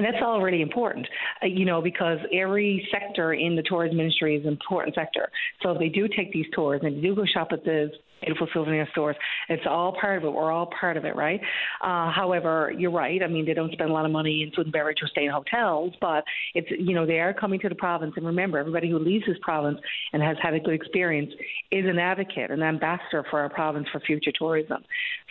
And 0.00 0.06
that's 0.06 0.24
all 0.24 0.40
really 0.40 0.62
important, 0.62 1.06
uh, 1.42 1.46
you 1.46 1.66
know, 1.66 1.82
because 1.82 2.16
every 2.32 2.88
sector 2.90 3.34
in 3.34 3.54
the 3.54 3.60
tourism 3.60 4.00
industry 4.00 4.34
is 4.34 4.46
an 4.46 4.48
important 4.48 4.94
sector. 4.94 5.28
So 5.62 5.72
if 5.72 5.78
they 5.78 5.90
do 5.90 6.08
take 6.08 6.32
these 6.32 6.46
tours 6.54 6.80
and 6.82 6.96
they 6.96 7.00
do 7.02 7.14
go 7.14 7.26
shop 7.26 7.48
at 7.52 7.64
the 7.64 7.90
beautiful 8.20 8.48
souvenir 8.52 8.88
stores. 8.92 9.16
It's 9.48 9.62
all 9.68 9.96
part 10.00 10.18
of 10.18 10.24
it. 10.24 10.32
We're 10.32 10.52
all 10.52 10.70
part 10.78 10.96
of 10.96 11.04
it, 11.04 11.16
right? 11.16 11.40
Uh, 11.80 12.10
however, 12.10 12.72
you're 12.76 12.90
right. 12.90 13.22
I 13.22 13.26
mean, 13.26 13.46
they 13.46 13.54
don't 13.54 13.72
spend 13.72 13.90
a 13.90 13.92
lot 13.92 14.04
of 14.04 14.12
money 14.12 14.42
in 14.42 14.50
food 14.52 14.66
and 14.66 14.72
beverage 14.72 14.98
or 15.02 15.08
stay 15.08 15.24
in 15.24 15.30
hotels, 15.30 15.92
but 16.00 16.24
it's 16.54 16.68
you 16.70 16.94
know 16.94 17.06
they 17.06 17.20
are 17.20 17.32
coming 17.32 17.60
to 17.60 17.68
the 17.68 17.74
province. 17.74 18.12
And 18.16 18.26
remember, 18.26 18.58
everybody 18.58 18.90
who 18.90 18.98
leaves 18.98 19.24
this 19.26 19.38
province 19.42 19.78
and 20.12 20.22
has 20.22 20.36
had 20.42 20.54
a 20.54 20.60
good 20.60 20.74
experience 20.74 21.32
is 21.70 21.86
an 21.86 21.98
advocate, 21.98 22.50
an 22.50 22.62
ambassador 22.62 23.24
for 23.30 23.40
our 23.40 23.48
province 23.48 23.86
for 23.92 24.00
future 24.00 24.32
tourism. 24.36 24.82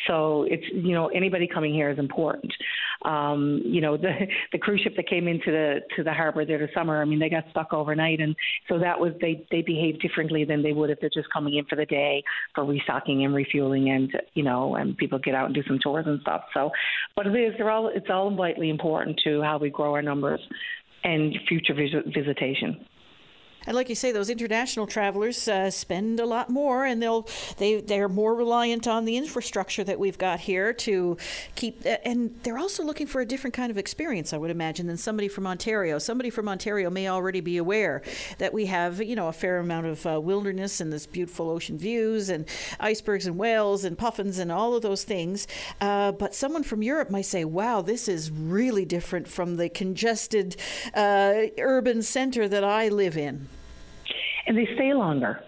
So 0.08 0.45
it's 0.49 0.65
you 0.73 0.93
know 0.93 1.08
anybody 1.08 1.47
coming 1.47 1.73
here 1.73 1.89
is 1.89 1.99
important. 1.99 2.52
Um, 3.06 3.62
you 3.65 3.82
know 3.82 3.97
the 3.97 4.13
the 4.52 4.58
cruise 4.58 4.82
ship 4.82 4.93
that 4.95 5.08
came 5.08 5.28
into 5.28 5.52
the 5.52 5.80
to 5.95 6.04
the 6.04 6.13
harbor 6.13 6.45
there 6.45 6.60
this 6.60 6.69
summer. 6.73 7.02
I 7.02 7.06
mean, 7.06 7.19
they 7.19 7.30
got 7.30 7.45
stuck 7.52 7.73
overnight, 7.73 8.19
and 8.19 8.36
so 8.67 8.80
that 8.80 8.99
was 8.99 9.13
they 9.21 9.45
they 9.52 9.62
behaved 9.62 10.02
differently 10.02 10.45
than 10.45 10.63
they 10.63 10.73
would 10.73 10.89
if 10.89 10.99
they're 10.99 11.10
just 11.13 11.32
coming 11.32 11.56
in 11.56 11.65
for 11.65 11.75
the 11.75 11.86
day 11.86 12.23
for 12.56 12.65
restocking 12.79 13.23
and 13.23 13.33
refueling, 13.33 13.89
and 13.89 14.11
you 14.33 14.43
know, 14.43 14.75
and 14.75 14.97
people 14.97 15.19
get 15.19 15.35
out 15.35 15.45
and 15.45 15.55
do 15.55 15.63
some 15.67 15.79
tours 15.81 16.05
and 16.07 16.19
stuff. 16.21 16.43
So, 16.53 16.71
but 17.15 17.27
it 17.27 17.35
is 17.35 17.53
they're 17.57 17.69
all 17.69 17.89
it's 17.93 18.07
all 18.09 18.33
vitally 18.35 18.69
important 18.69 19.19
to 19.23 19.41
how 19.41 19.57
we 19.57 19.69
grow 19.69 19.93
our 19.93 20.01
numbers 20.01 20.39
and 21.03 21.35
future 21.47 21.73
vis- 21.73 22.13
visitation. 22.13 22.85
And 23.69 23.75
like 23.75 23.88
you 23.88 23.93
say, 23.93 24.12
those 24.12 24.32
international 24.32 24.88
travelers 24.88 25.47
uh, 25.47 25.69
spend 25.69 26.19
a 26.19 26.25
lot 26.25 26.49
more, 26.49 26.86
and 26.86 27.03
they'll 27.03 27.27
they 27.58 27.79
they're 27.79 28.10
more 28.10 28.34
reliant 28.34 28.88
on 28.88 29.05
the 29.05 29.15
infrastructure 29.15 29.84
that 29.84 29.99
we've 29.99 30.17
got 30.17 30.39
here 30.39 30.73
to 30.73 31.17
keep. 31.53 31.86
Uh, 31.86 31.97
and 32.03 32.34
they're 32.41 32.58
also 32.58 32.84
looking 32.84 33.05
for 33.05 33.21
a 33.21 33.27
different 33.27 33.53
kind 33.53 33.69
of 33.69 33.77
experience, 33.77 34.34
I 34.34 34.38
would 34.38 34.49
imagine, 34.49 34.88
than 34.88 34.97
somebody 34.97 35.27
from 35.27 35.45
Ontario. 35.45 35.99
Somebody 35.99 36.32
from 36.32 36.49
Ontario 36.49 36.89
may 36.89 37.08
already 37.08 37.41
be 37.41 37.58
aware 37.58 38.01
that 38.39 38.55
we 38.55 38.65
have 38.65 39.03
you 39.03 39.15
know 39.15 39.27
a 39.27 39.32
fair 39.32 39.60
amount 39.60 39.86
of 39.86 40.03
uh, 40.08 40.19
wilderness 40.19 40.82
and 40.82 40.91
this 40.91 41.05
beautiful 41.05 41.47
ocean 41.47 41.77
views 41.77 42.29
and 42.29 42.45
icebergs 42.79 43.27
and 43.27 43.38
whales 43.38 43.84
and 43.84 43.99
puffins 43.99 44.39
and 44.39 44.51
all 44.51 44.73
of 44.73 44.82
those 44.82 45.03
things. 45.03 45.45
Uh, 45.79 46.12
but 46.12 46.34
someone 46.34 46.63
from 46.63 46.82
Europe 46.82 47.12
might 47.12 47.27
say, 47.27 47.45
"Wow, 47.45 47.84
this 47.84 48.08
is 48.08 48.32
really 48.32 48.84
different 48.84 49.27
from 49.27 49.58
the 49.58 49.69
congested 49.69 50.55
uh, 50.95 51.43
urban 51.60 52.01
center 52.01 52.47
that 52.47 52.63
I 52.63 52.88
live 52.88 53.15
in." 53.15 53.47
And 54.49 54.57
they 54.57 54.67
stay 54.75 54.93
longer. 54.93 55.39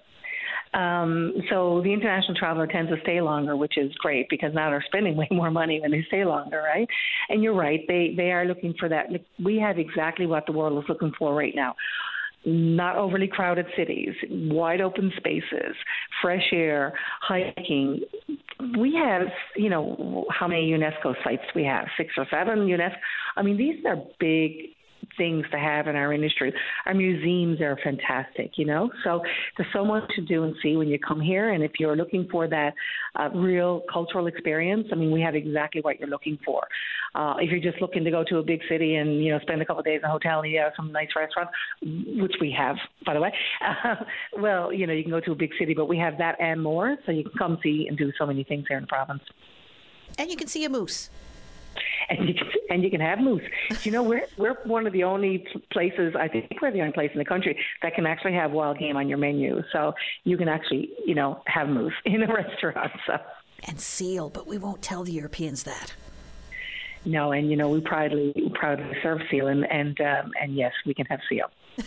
Um, 0.73 1.33
so 1.49 1.81
the 1.83 1.91
international 1.91 2.35
traveler 2.35 2.65
tends 2.65 2.89
to 2.91 2.97
stay 3.01 3.19
longer, 3.19 3.57
which 3.57 3.77
is 3.77 3.93
great 3.95 4.27
because 4.29 4.53
now 4.53 4.69
they're 4.69 4.85
spending 4.87 5.17
way 5.17 5.27
more 5.29 5.51
money 5.51 5.81
when 5.81 5.91
they 5.91 6.05
stay 6.07 6.23
longer, 6.23 6.61
right? 6.61 6.87
And 7.27 7.43
you're 7.43 7.53
right; 7.55 7.81
they 7.89 8.13
they 8.15 8.31
are 8.31 8.45
looking 8.45 8.73
for 8.79 8.87
that. 8.87 9.07
We 9.43 9.57
have 9.57 9.77
exactly 9.77 10.25
what 10.27 10.45
the 10.45 10.53
world 10.53 10.81
is 10.81 10.87
looking 10.87 11.11
for 11.19 11.35
right 11.35 11.53
now 11.53 11.75
not 12.45 12.95
overly 12.95 13.27
crowded 13.27 13.67
cities, 13.77 14.15
wide 14.29 14.81
open 14.81 15.11
spaces, 15.17 15.75
fresh 16.21 16.49
air, 16.51 16.93
hiking. 17.21 18.01
We 18.79 18.95
have, 18.95 19.27
you 19.55 19.69
know, 19.69 20.25
how 20.31 20.47
many 20.47 20.71
UNESCO 20.71 21.13
sites 21.23 21.43
we 21.53 21.63
have? 21.65 21.85
Six 21.97 22.13
or 22.17 22.25
seven 22.31 22.59
UNESCO. 22.59 22.95
I 23.35 23.43
mean, 23.43 23.57
these 23.57 23.85
are 23.85 23.97
big 24.19 24.71
things 25.17 25.45
to 25.51 25.57
have 25.57 25.87
in 25.87 25.95
our 25.95 26.13
industry. 26.13 26.53
Our 26.85 26.93
museums 26.93 27.61
are 27.61 27.77
fantastic, 27.83 28.51
you 28.57 28.65
know. 28.65 28.89
So 29.03 29.21
there's 29.57 29.69
so 29.73 29.85
much 29.85 30.03
to 30.15 30.21
do 30.21 30.43
and 30.43 30.55
see 30.61 30.75
when 30.75 30.87
you 30.87 30.99
come 30.99 31.19
here. 31.19 31.51
And 31.51 31.63
if 31.63 31.71
you're 31.79 31.95
looking 31.95 32.27
for 32.31 32.47
that 32.47 32.73
uh, 33.15 33.29
real 33.33 33.83
cultural 33.91 34.27
experience, 34.27 34.87
I 34.91 34.95
mean, 34.95 35.11
we 35.11 35.21
have 35.21 35.35
exactly 35.35 35.81
what 35.81 35.99
you're 35.99 36.09
looking 36.09 36.37
for. 36.45 36.61
Uh, 37.13 37.35
if 37.39 37.51
you're 37.51 37.71
just 37.71 37.81
looking 37.81 38.03
to 38.05 38.11
go 38.11 38.23
to 38.23 38.37
a 38.37 38.43
big 38.43 38.61
city 38.69 38.95
and 38.95 39.23
you 39.23 39.31
know 39.31 39.39
spend 39.39 39.61
a 39.61 39.65
couple 39.65 39.81
of 39.81 39.85
days 39.85 39.99
in 40.01 40.05
a 40.05 40.11
hotel 40.11 40.39
and 40.39 40.51
eat 40.51 40.57
out 40.57 40.71
some 40.77 40.91
nice 40.91 41.09
restaurants, 41.15 41.51
which 41.81 42.35
we 42.39 42.55
have, 42.57 42.77
by 43.05 43.13
the 43.13 43.19
way, 43.19 43.33
uh, 43.65 43.95
well, 44.37 44.71
you 44.71 44.87
know, 44.87 44.93
you 44.93 45.03
can 45.03 45.11
go 45.11 45.19
to 45.19 45.31
a 45.31 45.35
big 45.35 45.51
city, 45.59 45.73
but 45.73 45.87
we 45.87 45.97
have 45.97 46.17
that 46.17 46.39
and 46.39 46.61
more. 46.61 46.95
So 47.05 47.11
you 47.11 47.23
can 47.23 47.33
come 47.37 47.57
see 47.61 47.87
and 47.87 47.97
do 47.97 48.11
so 48.17 48.25
many 48.25 48.43
things 48.43 48.65
here 48.67 48.77
in 48.77 48.83
the 48.83 48.87
province. 48.87 49.23
And 50.17 50.29
you 50.29 50.37
can 50.37 50.47
see 50.47 50.63
a 50.65 50.69
moose 50.69 51.09
and 52.19 52.27
you 52.27 52.33
can 52.33 52.47
and 52.69 52.83
you 52.83 52.89
can 52.89 53.01
have 53.01 53.19
moose. 53.19 53.43
You 53.83 53.91
know, 53.91 54.03
we're 54.03 54.25
we're 54.37 54.55
one 54.65 54.85
of 54.85 54.93
the 54.93 55.03
only 55.03 55.45
places 55.71 56.13
I 56.17 56.27
think 56.27 56.51
we're 56.61 56.71
the 56.71 56.81
only 56.81 56.93
place 56.93 57.11
in 57.13 57.19
the 57.19 57.25
country 57.25 57.57
that 57.81 57.95
can 57.95 58.05
actually 58.05 58.33
have 58.33 58.51
wild 58.51 58.79
game 58.79 58.97
on 58.97 59.07
your 59.07 59.17
menu. 59.17 59.61
So 59.71 59.93
you 60.23 60.37
can 60.37 60.47
actually 60.47 60.89
you 61.05 61.15
know 61.15 61.41
have 61.47 61.69
moose 61.69 61.93
in 62.05 62.21
a 62.23 62.33
restaurant. 62.33 62.91
So 63.07 63.17
and 63.67 63.79
seal, 63.79 64.29
but 64.29 64.47
we 64.47 64.57
won't 64.57 64.81
tell 64.81 65.03
the 65.03 65.11
Europeans 65.11 65.63
that. 65.63 65.93
No, 67.05 67.31
and 67.31 67.49
you 67.49 67.55
know 67.55 67.69
we 67.69 67.81
proudly 67.81 68.33
proudly 68.53 68.95
serve 69.01 69.21
seal, 69.29 69.47
and 69.47 69.65
and 69.71 69.99
um, 70.01 70.31
and 70.41 70.55
yes, 70.55 70.73
we 70.85 70.93
can 70.93 71.05
have 71.07 71.19
seal. 71.29 71.49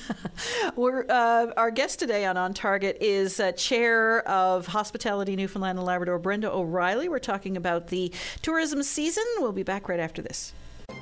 Uh, 0.76 1.52
our 1.56 1.70
guest 1.70 1.98
today 1.98 2.24
on 2.24 2.36
On 2.36 2.52
Target 2.52 2.98
is 3.00 3.38
uh, 3.38 3.52
Chair 3.52 4.26
of 4.28 4.66
Hospitality 4.66 5.36
Newfoundland 5.36 5.78
and 5.78 5.86
Labrador, 5.86 6.18
Brenda 6.18 6.50
O'Reilly. 6.50 7.08
We're 7.08 7.18
talking 7.18 7.56
about 7.56 7.88
the 7.88 8.12
tourism 8.42 8.82
season. 8.82 9.24
We'll 9.38 9.52
be 9.52 9.62
back 9.62 9.88
right 9.88 10.00
after 10.00 10.22
this. 10.22 10.52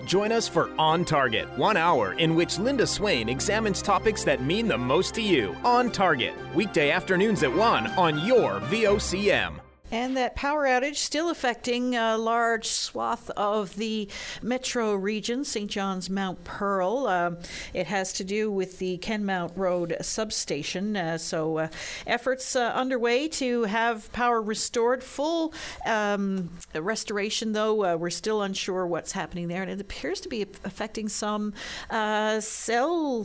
Join 0.04 0.32
us 0.32 0.48
for 0.48 0.70
On 0.78 1.04
Target, 1.04 1.48
one 1.56 1.76
hour 1.76 2.14
in 2.14 2.34
which 2.34 2.58
Linda 2.58 2.86
Swain 2.86 3.28
examines 3.28 3.82
topics 3.82 4.24
that 4.24 4.42
mean 4.42 4.68
the 4.68 4.78
most 4.78 5.14
to 5.14 5.22
you. 5.22 5.56
On 5.64 5.90
Target, 5.90 6.34
weekday 6.54 6.90
afternoons 6.90 7.42
at 7.42 7.52
1 7.52 7.86
on 7.92 8.24
your 8.26 8.60
VOCM. 8.60 9.61
And 9.92 10.16
that 10.16 10.34
power 10.34 10.64
outage 10.64 10.96
still 10.96 11.28
affecting 11.28 11.94
a 11.94 12.16
large 12.16 12.66
swath 12.66 13.28
of 13.36 13.76
the 13.76 14.08
metro 14.40 14.94
region, 14.94 15.44
St. 15.44 15.70
John's 15.70 16.08
Mount 16.08 16.42
Pearl. 16.44 17.06
Uh, 17.06 17.32
it 17.74 17.88
has 17.88 18.14
to 18.14 18.24
do 18.24 18.50
with 18.50 18.78
the 18.78 18.96
Kenmount 18.96 19.52
Road 19.54 19.94
substation. 20.00 20.96
Uh, 20.96 21.18
so, 21.18 21.58
uh, 21.58 21.68
efforts 22.06 22.56
uh, 22.56 22.72
underway 22.74 23.28
to 23.28 23.64
have 23.64 24.10
power 24.12 24.40
restored. 24.40 25.04
Full 25.04 25.52
um, 25.84 26.48
restoration, 26.74 27.52
though, 27.52 27.84
uh, 27.84 27.96
we're 27.96 28.08
still 28.08 28.40
unsure 28.40 28.86
what's 28.86 29.12
happening 29.12 29.48
there. 29.48 29.60
And 29.60 29.70
it 29.70 29.78
appears 29.78 30.22
to 30.22 30.30
be 30.30 30.40
affecting 30.64 31.10
some 31.10 31.52
uh, 31.90 32.40
cell 32.40 33.24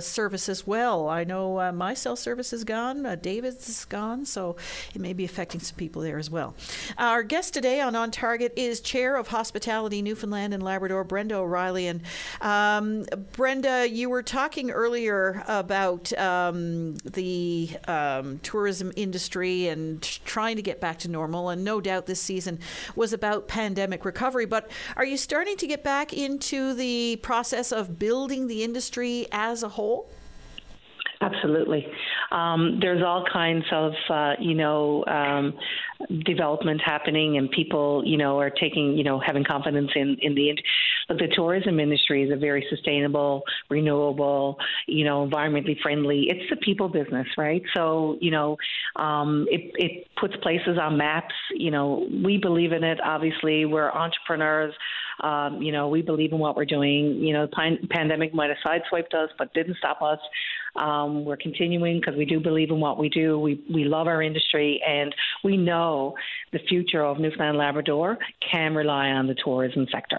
service 0.00 0.48
as 0.48 0.66
well. 0.66 1.08
I 1.08 1.22
know 1.22 1.70
my 1.70 1.94
cell 1.94 2.16
service 2.16 2.52
is 2.52 2.64
gone, 2.64 3.04
David's 3.22 3.68
is 3.68 3.84
gone, 3.84 4.24
so 4.24 4.56
it 4.96 5.00
may 5.00 5.12
be 5.12 5.24
affecting 5.24 5.60
some 5.60 5.76
people 5.76 6.02
there 6.02 6.07
as 6.16 6.30
well. 6.30 6.54
Our 6.96 7.22
guest 7.22 7.52
today 7.52 7.80
on 7.80 7.94
On 7.94 8.10
Target 8.10 8.54
is 8.56 8.80
Chair 8.80 9.16
of 9.16 9.28
Hospitality 9.28 10.00
Newfoundland 10.00 10.54
and 10.54 10.62
Labrador, 10.62 11.04
Brenda 11.04 11.34
O'Reilly. 11.34 11.88
And 11.88 12.00
um, 12.40 13.04
Brenda, 13.32 13.86
you 13.86 14.08
were 14.08 14.22
talking 14.22 14.70
earlier 14.70 15.42
about 15.48 16.12
um, 16.16 16.94
the 16.98 17.70
um, 17.86 18.38
tourism 18.44 18.92
industry 18.96 19.66
and 19.66 20.00
trying 20.00 20.56
to 20.56 20.62
get 20.62 20.80
back 20.80 20.98
to 21.00 21.08
normal. 21.08 21.50
And 21.50 21.64
no 21.64 21.80
doubt 21.80 22.06
this 22.06 22.22
season 22.22 22.60
was 22.94 23.12
about 23.12 23.48
pandemic 23.48 24.04
recovery. 24.04 24.46
But 24.46 24.70
are 24.96 25.04
you 25.04 25.16
starting 25.16 25.56
to 25.56 25.66
get 25.66 25.82
back 25.82 26.12
into 26.12 26.72
the 26.74 27.16
process 27.22 27.72
of 27.72 27.98
building 27.98 28.46
the 28.46 28.62
industry 28.62 29.26
as 29.32 29.62
a 29.62 29.70
whole? 29.70 30.08
Absolutely. 31.20 31.84
Um, 32.30 32.78
there's 32.80 33.02
all 33.02 33.24
kinds 33.32 33.64
of, 33.72 33.92
uh, 34.08 34.32
you 34.38 34.54
know, 34.54 35.04
um, 35.06 35.54
development 36.24 36.80
happening, 36.84 37.38
and 37.38 37.50
people, 37.50 38.04
you 38.06 38.16
know, 38.16 38.38
are 38.38 38.50
taking, 38.50 38.96
you 38.96 39.02
know, 39.02 39.18
having 39.18 39.42
confidence 39.42 39.90
in 39.96 40.16
in 40.20 40.34
the. 40.34 40.56
But 41.08 41.18
the 41.18 41.28
tourism 41.34 41.80
industry 41.80 42.22
is 42.22 42.30
a 42.30 42.36
very 42.36 42.64
sustainable, 42.70 43.42
renewable, 43.68 44.58
you 44.86 45.04
know, 45.04 45.26
environmentally 45.26 45.80
friendly. 45.80 46.26
It's 46.28 46.48
the 46.50 46.56
people 46.56 46.88
business, 46.88 47.26
right? 47.36 47.62
So, 47.74 48.18
you 48.20 48.30
know, 48.30 48.56
um, 48.94 49.46
it 49.50 49.72
it 49.76 50.06
puts 50.20 50.36
places 50.36 50.78
on 50.80 50.96
maps. 50.98 51.34
You 51.52 51.72
know, 51.72 52.06
we 52.24 52.38
believe 52.38 52.72
in 52.72 52.84
it. 52.84 52.98
Obviously, 53.04 53.64
we're 53.64 53.90
entrepreneurs. 53.90 54.74
Um, 55.20 55.60
you 55.60 55.72
know, 55.72 55.88
we 55.88 56.00
believe 56.00 56.32
in 56.32 56.38
what 56.38 56.54
we're 56.54 56.64
doing. 56.64 57.16
You 57.16 57.32
know, 57.32 57.46
the 57.46 57.76
pandemic 57.90 58.32
might 58.32 58.50
have 58.50 58.58
sideswiped 58.64 59.14
us, 59.14 59.30
but 59.36 59.52
didn't 59.52 59.76
stop 59.78 60.00
us. 60.00 60.20
Um, 60.76 61.24
we're 61.24 61.36
continuing 61.36 62.00
because 62.00 62.16
we 62.16 62.24
do 62.24 62.40
believe 62.40 62.70
in 62.70 62.80
what 62.80 62.98
we 62.98 63.08
do. 63.08 63.38
We 63.38 63.62
we 63.72 63.84
love 63.84 64.06
our 64.06 64.22
industry, 64.22 64.80
and 64.86 65.14
we 65.44 65.56
know 65.56 66.14
the 66.52 66.60
future 66.68 67.04
of 67.04 67.18
Newfoundland 67.18 67.50
and 67.50 67.58
Labrador 67.58 68.18
can 68.50 68.74
rely 68.74 69.08
on 69.08 69.26
the 69.26 69.34
tourism 69.34 69.86
sector. 69.90 70.18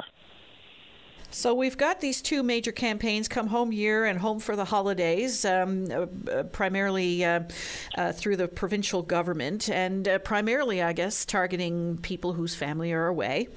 So 1.32 1.54
we've 1.54 1.78
got 1.78 2.02
these 2.02 2.22
two 2.22 2.42
major 2.42 2.72
campaigns: 2.72 3.28
"Come 3.28 3.48
Home 3.48 3.72
Year" 3.72 4.06
and 4.06 4.20
"Home 4.20 4.40
for 4.40 4.56
the 4.56 4.66
Holidays," 4.66 5.46
um, 5.46 5.86
uh 5.92 6.44
primarily 6.44 7.24
uh, 7.24 7.42
uh, 7.96 8.12
through 8.14 8.38
the 8.38 8.48
provincial 8.48 9.04
government, 9.04 9.70
and 9.70 10.08
uh, 10.08 10.20
primarily, 10.20 10.82
I 10.82 10.94
guess, 10.94 11.26
targeting 11.26 12.00
people 12.00 12.34
whose 12.34 12.56
family 12.56 12.92
are 12.94 13.08
away. 13.08 13.48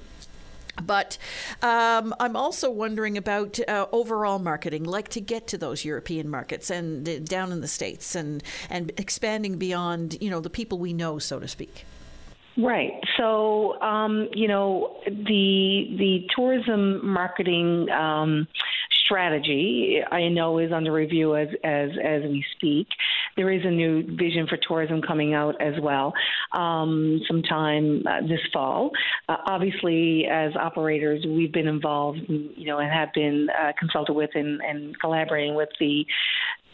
But 0.81 1.17
um, 1.61 2.15
I'm 2.19 2.35
also 2.35 2.69
wondering 2.69 3.17
about 3.17 3.59
uh, 3.67 3.85
overall 3.91 4.39
marketing, 4.39 4.83
like 4.83 5.09
to 5.09 5.21
get 5.21 5.47
to 5.47 5.57
those 5.57 5.85
European 5.85 6.29
markets 6.29 6.69
and 6.69 7.07
uh, 7.07 7.19
down 7.19 7.51
in 7.51 7.61
the 7.61 7.67
states, 7.67 8.15
and 8.15 8.43
and 8.69 8.91
expanding 8.97 9.57
beyond 9.57 10.17
you 10.19 10.29
know 10.29 10.39
the 10.39 10.49
people 10.49 10.79
we 10.79 10.93
know, 10.93 11.19
so 11.19 11.39
to 11.39 11.47
speak. 11.47 11.85
Right. 12.55 12.93
So, 13.17 13.81
um, 13.81 14.29
you 14.33 14.47
know, 14.47 14.95
the 15.05 15.95
the 15.97 16.27
tourism 16.35 17.05
marketing 17.05 17.89
um, 17.89 18.47
strategy 19.13 19.99
I 20.11 20.27
know 20.29 20.57
is 20.57 20.71
under 20.71 20.91
review 20.91 21.35
as 21.35 21.47
as 21.63 21.91
as 22.03 22.23
we 22.23 22.43
speak. 22.55 22.87
There 23.37 23.51
is 23.51 23.61
a 23.63 23.69
new 23.69 24.03
vision 24.15 24.47
for 24.47 24.57
tourism 24.67 25.01
coming 25.01 25.35
out 25.35 25.61
as 25.61 25.73
well, 25.81 26.13
um, 26.51 27.21
sometime 27.27 28.03
uh, 28.07 28.21
this 28.21 28.39
fall. 28.51 28.89
Uh, 29.29 29.37
obviously, 29.45 30.25
as 30.25 30.55
operators, 30.55 31.23
we've 31.27 31.53
been 31.53 31.67
involved, 31.67 32.19
you 32.27 32.65
know, 32.65 32.79
and 32.79 32.91
have 32.91 33.09
been 33.13 33.47
uh, 33.49 33.71
consulted 33.79 34.13
with 34.13 34.31
and, 34.33 34.61
and 34.61 34.99
collaborating 34.99 35.53
with 35.53 35.69
the 35.79 36.05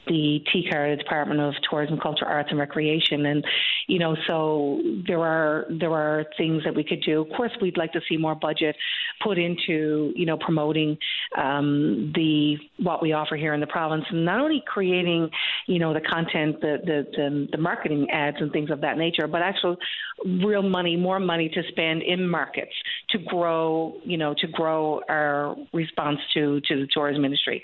the 0.10 0.44
TCAR, 0.54 0.98
the 0.98 1.02
Department 1.02 1.40
of 1.40 1.54
Tourism, 1.70 2.00
Culture, 2.02 2.26
Arts 2.26 2.50
and 2.50 2.60
Recreation, 2.60 3.28
and 3.28 3.46
you 3.88 4.00
know, 4.00 4.16
so 4.28 4.82
there 5.08 5.22
are 5.22 5.66
there 5.70 5.92
are 5.92 6.26
things 6.38 6.64
that 6.66 6.76
we 6.76 6.84
could 6.84 7.02
do. 7.02 7.22
Of 7.22 7.30
course, 7.38 7.52
we'd 7.62 7.78
like 7.78 7.94
to 7.94 8.02
see 8.10 8.18
more 8.18 8.36
budget 8.36 8.76
put 9.24 9.38
into 9.38 10.12
you 10.16 10.26
know 10.26 10.38
promoting 10.38 10.98
um, 11.38 12.12
the 12.16 12.58
what 12.78 13.02
we 13.02 13.14
offer 13.14 13.36
here 13.36 13.54
in 13.54 13.60
the 13.60 13.68
province, 13.68 14.04
and 14.10 14.26
not 14.26 14.40
only 14.40 14.64
creating 14.68 15.30
you 15.68 15.80
know 15.80 15.94
the 15.94 16.02
content, 16.02 16.60
the 16.60 16.78
the 16.84 17.06
the, 17.16 17.48
the 17.52 17.58
marketing 17.58 18.08
ads 18.12 18.38
and 18.40 18.52
things 18.52 18.72
of 18.72 18.82
that 18.82 18.98
nature, 18.98 19.28
but 19.28 19.42
actual 19.42 19.78
real 20.26 20.64
money, 20.64 20.96
more 20.96 21.20
money 21.20 21.50
to 21.50 21.62
spend 21.70 22.02
in 22.02 22.28
markets 22.28 22.74
to 23.12 23.20
grow, 23.20 23.96
you 24.04 24.18
know, 24.18 24.34
to 24.40 24.48
grow 24.48 25.02
our 25.08 25.56
response 25.74 26.20
to 26.34 26.60
to 26.62 26.82
the 26.82 26.88
tourism 26.92 27.24
industry. 27.26 27.62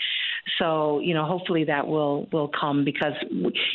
So, 0.60 1.00
you 1.00 1.14
know, 1.14 1.26
hopefully 1.26 1.64
that 1.66 1.88
will 1.88 2.28
will 2.32 2.50
come 2.50 2.86
because, 2.86 3.14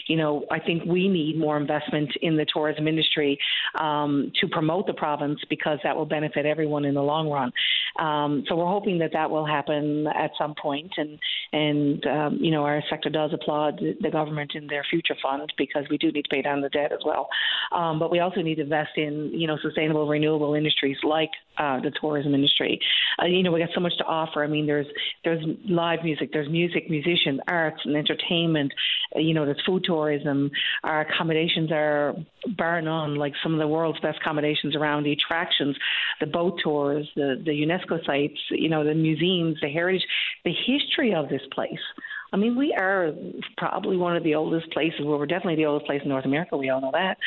you 0.07 0.17
know, 0.17 0.45
I 0.51 0.61
think 0.61 0.85
we 0.85 1.09
need 1.09 1.39
more 1.39 1.57
investment 1.57 2.11
in 2.23 2.37
the 2.37 2.47
tourism 2.53 2.87
industry 2.87 3.39
um, 3.81 4.33
to 4.41 4.49
promote 4.49 4.87
the 4.87 4.95
province 4.95 5.41
because 5.49 5.79
that 5.83 5.97
will 5.97 6.07
benefit 6.07 6.47
everyone 6.47 6.85
in 6.85 6.95
the 6.95 7.03
long 7.03 7.29
run. 7.29 7.53
Um, 7.99 8.45
so 8.49 8.57
we're 8.57 8.67
hoping 8.67 8.99
that 8.99 9.13
that 9.13 9.31
will 9.31 9.45
happen 9.45 10.07
at 10.07 10.31
some 10.39 10.55
point, 10.61 10.93
and 10.97 11.19
and 11.53 12.07
um, 12.07 12.39
you 12.41 12.51
know 12.51 12.65
our 12.65 12.83
sector 12.89 13.11
does 13.11 13.33
applaud 13.33 13.81
the 14.01 14.11
government 14.11 14.53
in 14.55 14.67
their 14.69 14.85
future 14.89 15.17
fund 15.23 15.53
because 15.59 15.85
we 15.91 15.99
do 15.99 16.13
need 16.13 16.23
to 16.23 16.29
pay 16.29 16.43
down 16.43 16.61
the 16.61 16.69
debt 16.69 16.93
as 16.93 17.01
well. 17.05 17.29
Um, 17.73 17.99
but 17.99 18.11
we 18.11 18.21
also 18.21 18.43
need 18.43 18.57
to 18.57 18.63
invest 18.63 18.97
in 18.97 19.31
you 19.35 19.47
know 19.47 19.59
sustainable 19.63 20.07
renewable 20.07 20.55
industries 20.55 20.99
like 21.03 21.31
uh, 21.59 21.81
the 21.81 21.91
tourism 22.01 22.35
industry. 22.35 22.81
Uh, 23.21 23.27
you 23.27 23.43
know 23.43 23.51
we 23.51 23.59
got 23.59 23.71
so 23.75 23.81
much 23.81 23.97
to 23.99 24.05
offer. 24.05 24.45
I 24.45 24.47
mean 24.47 24.67
there's 24.67 24.87
there's 25.25 25.45
live 25.69 26.05
music, 26.05 26.31
there's 26.33 26.49
music, 26.49 26.60
musicians, 26.89 27.41
arts 27.49 27.81
and 27.85 27.97
entertainment. 27.97 28.73
Uh, 29.15 29.21
you 29.21 29.35
know 29.35 29.45
there's 29.45 29.63
food 29.67 29.85
tourism. 29.85 30.51
Our 30.85 31.03
accommodations 31.03 31.71
are 31.73 32.15
bar 32.57 32.81
none, 32.83 33.17
like 33.17 33.35
some 33.43 33.53
of 33.53 33.59
the 33.59 33.69
world's 33.69 34.01
best 34.01 34.19
accommodations 34.21 34.75
around 34.77 35.05
the 35.05 35.13
attractions, 35.13 35.77
the 36.21 36.27
boat 36.27 36.61
tours, 36.63 37.09
the 37.17 37.41
the 37.45 37.53
UNESCO 37.53 38.05
sites, 38.05 38.39
you 38.51 38.69
know 38.69 38.85
the 38.85 38.95
museums, 38.95 39.59
the 39.61 39.69
heritage, 39.69 40.07
the 40.45 40.53
history 40.53 41.15
of 41.15 41.29
this 41.29 41.43
place. 41.53 41.79
I 42.33 42.37
mean, 42.37 42.57
we 42.57 42.73
are 42.79 43.13
probably 43.57 43.97
one 43.97 44.17
of 44.17 44.23
the 44.23 44.37
oldest 44.37 44.71
places. 44.71 45.01
Well, 45.03 45.19
we're 45.19 45.27
definitely 45.27 45.57
the 45.57 45.67
oldest 45.67 45.87
place 45.87 46.01
in 46.03 46.09
North 46.09 46.25
America. 46.25 46.57
We 46.57 46.71
all 46.71 46.81
know 46.81 46.93
that. 46.93 47.19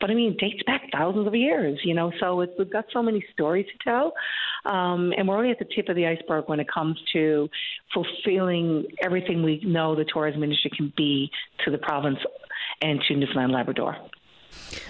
But 0.00 0.10
I 0.10 0.14
mean, 0.14 0.32
it 0.32 0.38
dates 0.38 0.62
back 0.64 0.82
thousands 0.92 1.26
of 1.26 1.34
years, 1.34 1.80
you 1.82 1.94
know. 1.94 2.12
So 2.20 2.46
we've 2.58 2.70
got 2.70 2.86
so 2.92 3.02
many 3.02 3.24
stories 3.32 3.66
to 3.66 3.90
tell, 3.90 4.12
um, 4.64 5.12
and 5.16 5.26
we're 5.26 5.36
only 5.36 5.50
at 5.50 5.58
the 5.58 5.66
tip 5.74 5.88
of 5.88 5.96
the 5.96 6.06
iceberg 6.06 6.48
when 6.48 6.60
it 6.60 6.66
comes 6.72 7.00
to 7.12 7.48
fulfilling 7.92 8.86
everything 9.02 9.42
we 9.42 9.60
know 9.64 9.94
the 9.94 10.04
tourism 10.04 10.42
industry 10.42 10.70
can 10.76 10.92
be 10.96 11.30
to 11.64 11.70
the 11.70 11.78
province 11.78 12.18
and 12.80 13.00
to 13.08 13.14
Newfoundland 13.14 13.46
and 13.46 13.52
Labrador. 13.52 13.96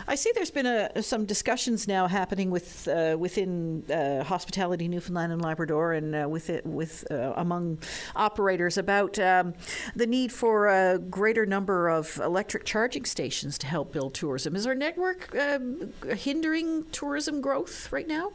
I 0.07 0.15
see 0.17 0.33
there's 0.35 0.51
been 0.51 0.67
a, 0.67 1.03
some 1.03 1.25
discussions 1.25 1.87
now 1.89 2.07
happening 2.07 2.51
with 2.51 2.89
uh, 2.89 3.17
within 3.19 3.85
uh, 3.91 4.25
hospitality 4.25 4.89
Newfoundland 4.89 5.33
and 5.33 5.43
Labrador 5.43 5.93
and 5.93 6.15
uh, 6.15 6.29
with 6.29 6.51
it, 6.51 6.67
with 6.67 7.05
uh, 7.11 7.33
among 7.37 7.79
operators 8.17 8.79
about 8.79 9.19
um, 9.19 9.55
the 9.95 10.07
need 10.07 10.33
for 10.33 10.69
a 10.69 10.99
greater 10.99 11.47
number 11.47 11.89
of 11.89 12.19
electric 12.19 12.65
charging 12.65 13.05
stations 13.05 13.59
to 13.59 13.67
help 13.67 13.93
build 13.93 14.15
tourism. 14.15 14.57
Is 14.57 14.67
our 14.67 14.75
network 14.75 15.35
um, 15.37 15.93
hindering 16.17 16.85
tourism 16.91 17.41
growth 17.41 17.93
right 17.93 18.09
now? 18.09 18.33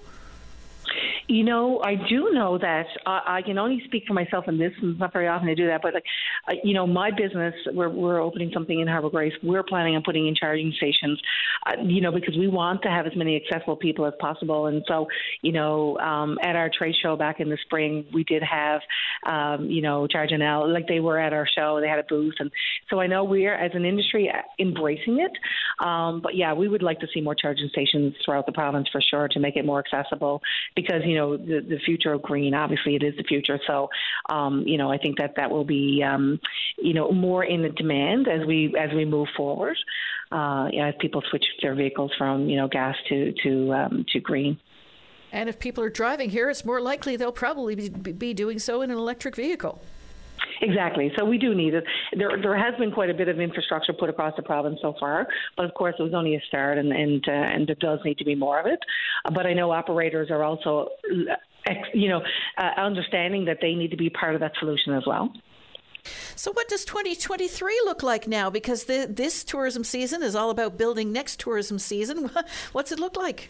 You 1.28 1.44
know, 1.44 1.82
I 1.84 1.96
do 1.96 2.32
know 2.32 2.58
that 2.58 2.88
I, 3.06 3.22
I 3.38 3.42
can 3.42 3.58
only 3.58 3.82
speak 3.86 4.04
for 4.08 4.14
myself 4.14 4.46
in 4.48 4.58
this, 4.58 4.72
and 4.82 4.92
it's 4.92 5.00
not 5.00 5.14
very 5.14 5.28
often 5.28 5.48
to 5.48 5.56
do 5.56 5.68
that. 5.68 5.82
But 5.82 5.94
like, 5.94 6.06
uh, 6.48 6.54
you 6.64 6.74
know, 6.74 6.88
my 6.88 7.12
business, 7.12 7.54
we're 7.74 7.90
we're 7.90 8.22
opening 8.22 8.52
something 8.54 8.80
in 8.80 8.88
Harbour 8.88 9.10
Grace. 9.10 9.34
We're 9.44 9.64
planning 9.64 9.96
on 9.96 10.04
putting 10.04 10.28
in 10.28 10.36
charging 10.36 10.74
stations, 10.78 11.20
uh, 11.66 11.82
you 11.84 12.02
know, 12.02 12.12
because 12.12 12.38
we 12.38 12.48
want 12.48 12.82
to 12.84 12.90
have 12.90 13.06
as 13.06 13.16
many 13.16 13.36
accessible 13.36 13.76
people 13.76 14.06
as 14.06 14.14
possible. 14.20 14.68
And 14.68 14.84
so, 14.88 15.08
you 15.42 15.52
know, 15.52 15.98
um, 15.98 16.38
at 16.44 16.56
our 16.56 16.70
trade 16.76 16.96
show 17.02 17.16
back 17.16 17.40
in 17.40 17.50
the 17.50 17.58
spring, 17.66 18.06
we 18.14 18.24
did 18.24 18.44
have, 18.44 18.82
um, 19.26 19.66
you 19.66 19.82
know, 19.82 20.08
Charge 20.08 20.30
NL, 20.30 20.72
like 20.74 20.88
they 20.88 21.00
were 21.00 21.20
at 21.20 21.34
our 21.34 21.48
show. 21.48 21.80
They 21.82 21.88
had 21.88 22.00
a 22.00 22.04
booth, 22.04 22.36
and 22.40 22.52
so 22.90 23.00
I 23.00 23.08
know 23.08 23.24
we're 23.24 23.56
as 23.56 23.72
an 23.74 23.86
industry 23.86 24.30
uh, 24.30 24.42
embracing 24.60 25.20
it. 25.20 25.86
Um, 25.86 26.22
but 26.22 26.36
yeah, 26.36 26.54
we 26.54 26.68
would 26.68 26.84
like 26.84 27.00
to 27.02 27.08
see 27.14 27.22
more 27.22 27.36
charging 27.36 27.70
stations 27.70 28.16
throughout 28.24 28.46
the 28.46 28.52
province 28.52 28.88
for 28.92 29.02
sure 29.02 29.28
to 29.30 29.40
make 29.40 29.56
it 29.56 29.66
more 29.66 29.80
accessible 29.80 30.42
because 30.78 31.02
you 31.04 31.16
know 31.16 31.36
the 31.36 31.60
the 31.60 31.80
future 31.86 32.14
of 32.14 32.22
green 32.22 32.54
obviously 32.54 32.96
it 32.96 33.04
is 33.04 33.14
the 33.18 33.24
future 33.24 33.60
so 33.68 33.90
um, 34.30 34.64
you 34.66 34.78
know 34.78 34.90
I 34.90 34.98
think 34.98 35.18
that 35.18 35.36
that 35.36 35.52
will 35.52 35.66
be 35.66 36.02
um, 36.04 36.40
you 36.78 36.94
know 36.94 37.12
more 37.12 37.44
in 37.44 37.62
the 37.64 37.70
demand 37.70 38.30
as 38.30 38.46
we 38.48 38.74
as 38.80 38.94
we 38.94 39.04
move 39.04 39.28
forward 39.36 39.78
uh, 40.32 40.68
yeah, 40.72 40.88
as 40.88 40.96
people 41.00 41.22
switch 41.30 41.46
their 41.62 41.76
vehicles 41.76 42.12
from 42.18 42.50
you 42.50 42.58
know 42.58 42.68
gas 42.68 42.96
to 43.10 43.34
to 43.44 43.74
um, 43.74 44.06
to 44.14 44.20
green. 44.20 44.60
And 45.32 45.50
if 45.50 45.60
people 45.60 45.84
are 45.84 45.90
driving 45.90 46.30
here, 46.30 46.50
it's 46.50 46.64
more 46.64 46.80
likely 46.80 47.18
they'll 47.18 47.34
probably 47.34 47.76
be, 47.76 47.90
be 47.90 48.34
doing 48.34 48.60
so 48.60 48.82
in 48.82 48.92
an 48.92 48.98
electric 48.98 49.36
vehicle. 49.36 49.82
Exactly. 50.62 51.12
So 51.18 51.26
we 51.26 51.38
do 51.38 51.54
need 51.54 51.74
it. 51.74 51.84
There, 52.18 52.32
there 52.42 52.58
has 52.58 52.76
been 52.80 52.92
quite 52.92 53.10
a 53.10 53.14
bit 53.14 53.28
of 53.28 53.40
infrastructure 53.40 53.94
put 53.94 54.10
across 54.10 54.36
the 54.36 54.44
province 54.44 54.80
so 54.82 54.96
far, 55.00 55.28
but 55.56 55.66
of 55.66 55.74
course 55.74 55.96
it 56.00 56.04
was 56.04 56.14
only 56.14 56.36
a 56.36 56.42
start, 56.48 56.78
and 56.78 56.92
and 56.92 57.24
uh, 57.28 57.32
and 57.32 57.68
there 57.68 57.76
does 57.76 58.00
need 58.04 58.18
to 58.18 58.26
be 58.26 58.36
more 58.36 58.60
of 58.60 58.66
it. 58.66 58.80
But 59.34 59.46
I 59.46 59.54
know 59.54 59.72
operators 59.72 60.32
are 60.32 60.44
also, 60.44 60.90
you 61.94 62.10
know, 62.10 62.22
uh, 62.58 62.70
understanding 62.78 63.46
that 63.46 63.60
they 63.62 63.76
need 63.76 63.92
to 63.92 63.98
be 63.98 64.10
part 64.10 64.36
of 64.36 64.42
that 64.42 64.54
solution 64.60 64.94
as 64.94 65.04
well. 65.06 65.32
So, 66.36 66.52
what 66.52 66.68
does 66.70 66.86
2023 66.86 67.82
look 67.86 68.04
like 68.04 68.28
now? 68.28 68.50
Because 68.50 68.86
the, 68.86 69.08
this 69.10 69.44
tourism 69.44 69.84
season 69.84 70.24
is 70.24 70.36
all 70.36 70.50
about 70.50 70.78
building 70.78 71.12
next 71.12 71.40
tourism 71.40 71.80
season. 71.80 72.30
What's 72.72 72.92
it 72.92 73.00
look 73.00 73.18
like? 73.18 73.50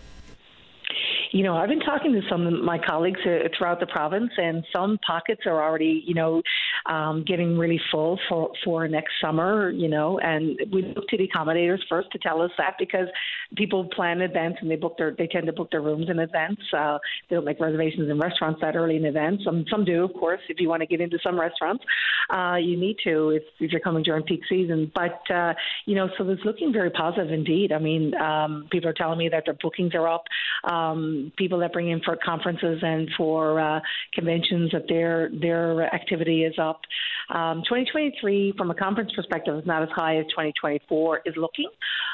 You 1.31 1.43
know, 1.43 1.55
I've 1.55 1.69
been 1.69 1.79
talking 1.79 2.13
to 2.13 2.21
some 2.29 2.45
of 2.47 2.53
my 2.63 2.77
colleagues 2.77 3.19
uh, 3.25 3.47
throughout 3.57 3.79
the 3.79 3.87
province, 3.87 4.31
and 4.37 4.63
some 4.73 4.97
pockets 5.05 5.41
are 5.45 5.61
already, 5.61 6.03
you 6.05 6.13
know, 6.13 6.41
um, 6.85 7.23
getting 7.25 7.57
really 7.57 7.79
full 7.91 8.19
for 8.29 8.51
for 8.63 8.87
next 8.87 9.13
summer. 9.21 9.69
You 9.71 9.87
know, 9.87 10.19
and 10.19 10.59
we 10.71 10.93
look 10.95 11.07
to 11.09 11.17
the 11.17 11.27
accommodators 11.27 11.79
first 11.89 12.11
to 12.11 12.19
tell 12.19 12.41
us 12.41 12.51
that 12.57 12.75
because 12.79 13.07
people 13.55 13.85
plan 13.95 14.17
in 14.17 14.23
advance 14.23 14.55
and 14.61 14.69
they 14.69 14.75
book 14.75 14.97
their 14.97 15.15
they 15.17 15.27
tend 15.27 15.45
to 15.47 15.53
book 15.53 15.71
their 15.71 15.81
rooms 15.81 16.09
in 16.09 16.19
advance. 16.19 16.59
Uh, 16.75 16.97
they 17.29 17.35
don't 17.35 17.45
make 17.45 17.59
reservations 17.59 18.09
in 18.09 18.19
restaurants 18.19 18.59
that 18.61 18.75
early 18.75 18.97
in 18.97 19.05
advance. 19.05 19.41
Some 19.43 19.65
some 19.69 19.85
do, 19.85 20.03
of 20.03 20.13
course. 20.13 20.41
If 20.49 20.59
you 20.59 20.69
want 20.69 20.81
to 20.81 20.87
get 20.87 21.01
into 21.01 21.19
some 21.23 21.39
restaurants, 21.39 21.83
uh, 22.29 22.55
you 22.55 22.77
need 22.77 22.97
to 23.03 23.31
if, 23.31 23.43
if 23.59 23.71
you're 23.71 23.81
coming 23.81 24.03
during 24.03 24.23
peak 24.23 24.41
season. 24.49 24.91
But 24.93 25.19
uh, 25.33 25.53
you 25.85 25.95
know, 25.95 26.09
so 26.17 26.29
it's 26.29 26.43
looking 26.45 26.71
very 26.71 26.89
positive 26.89 27.31
indeed. 27.31 27.71
I 27.71 27.79
mean, 27.79 28.15
um, 28.15 28.67
people 28.71 28.89
are 28.89 28.93
telling 28.93 29.17
me 29.17 29.29
that 29.29 29.43
their 29.45 29.55
bookings 29.55 29.93
are 29.93 30.07
up. 30.07 30.23
Um, 30.63 31.16
people 31.37 31.59
that 31.59 31.73
bring 31.73 31.89
in 31.89 32.01
for 32.01 32.17
conferences 32.23 32.79
and 32.81 33.09
for 33.17 33.59
uh, 33.59 33.79
conventions 34.13 34.71
that 34.71 34.87
their 34.87 35.29
their 35.41 35.93
activity 35.93 36.43
is 36.43 36.55
up. 36.59 36.81
Um, 37.29 37.61
2023, 37.63 38.53
from 38.57 38.71
a 38.71 38.75
conference 38.75 39.11
perspective, 39.13 39.57
is 39.57 39.65
not 39.65 39.83
as 39.83 39.89
high 39.93 40.17
as 40.17 40.25
2024 40.27 41.21
is 41.25 41.35
looking, 41.35 41.69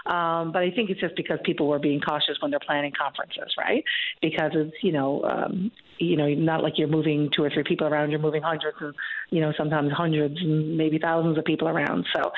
um, 0.05 0.51
but 0.51 0.63
I 0.63 0.71
think 0.71 0.89
it's 0.89 0.99
just 0.99 1.15
because 1.15 1.39
people 1.43 1.67
were 1.67 1.79
being 1.79 2.01
cautious 2.01 2.37
when 2.41 2.51
they're 2.51 2.59
planning 2.59 2.91
conferences, 2.97 3.53
right? 3.57 3.83
Because 4.21 4.51
it's 4.53 4.75
you 4.81 4.91
know 4.91 5.23
um, 5.23 5.71
you 5.99 6.17
know 6.17 6.27
not 6.27 6.63
like 6.63 6.73
you're 6.77 6.87
moving 6.87 7.29
two 7.35 7.43
or 7.43 7.49
three 7.49 7.63
people 7.63 7.87
around, 7.87 8.09
you're 8.11 8.19
moving 8.19 8.41
hundreds 8.41 8.77
and 8.81 8.93
you 9.29 9.41
know 9.41 9.53
sometimes 9.57 9.91
hundreds 9.91 10.35
and 10.39 10.77
maybe 10.77 10.99
thousands 10.99 11.37
of 11.37 11.45
people 11.45 11.67
around. 11.67 12.05
So 12.15 12.31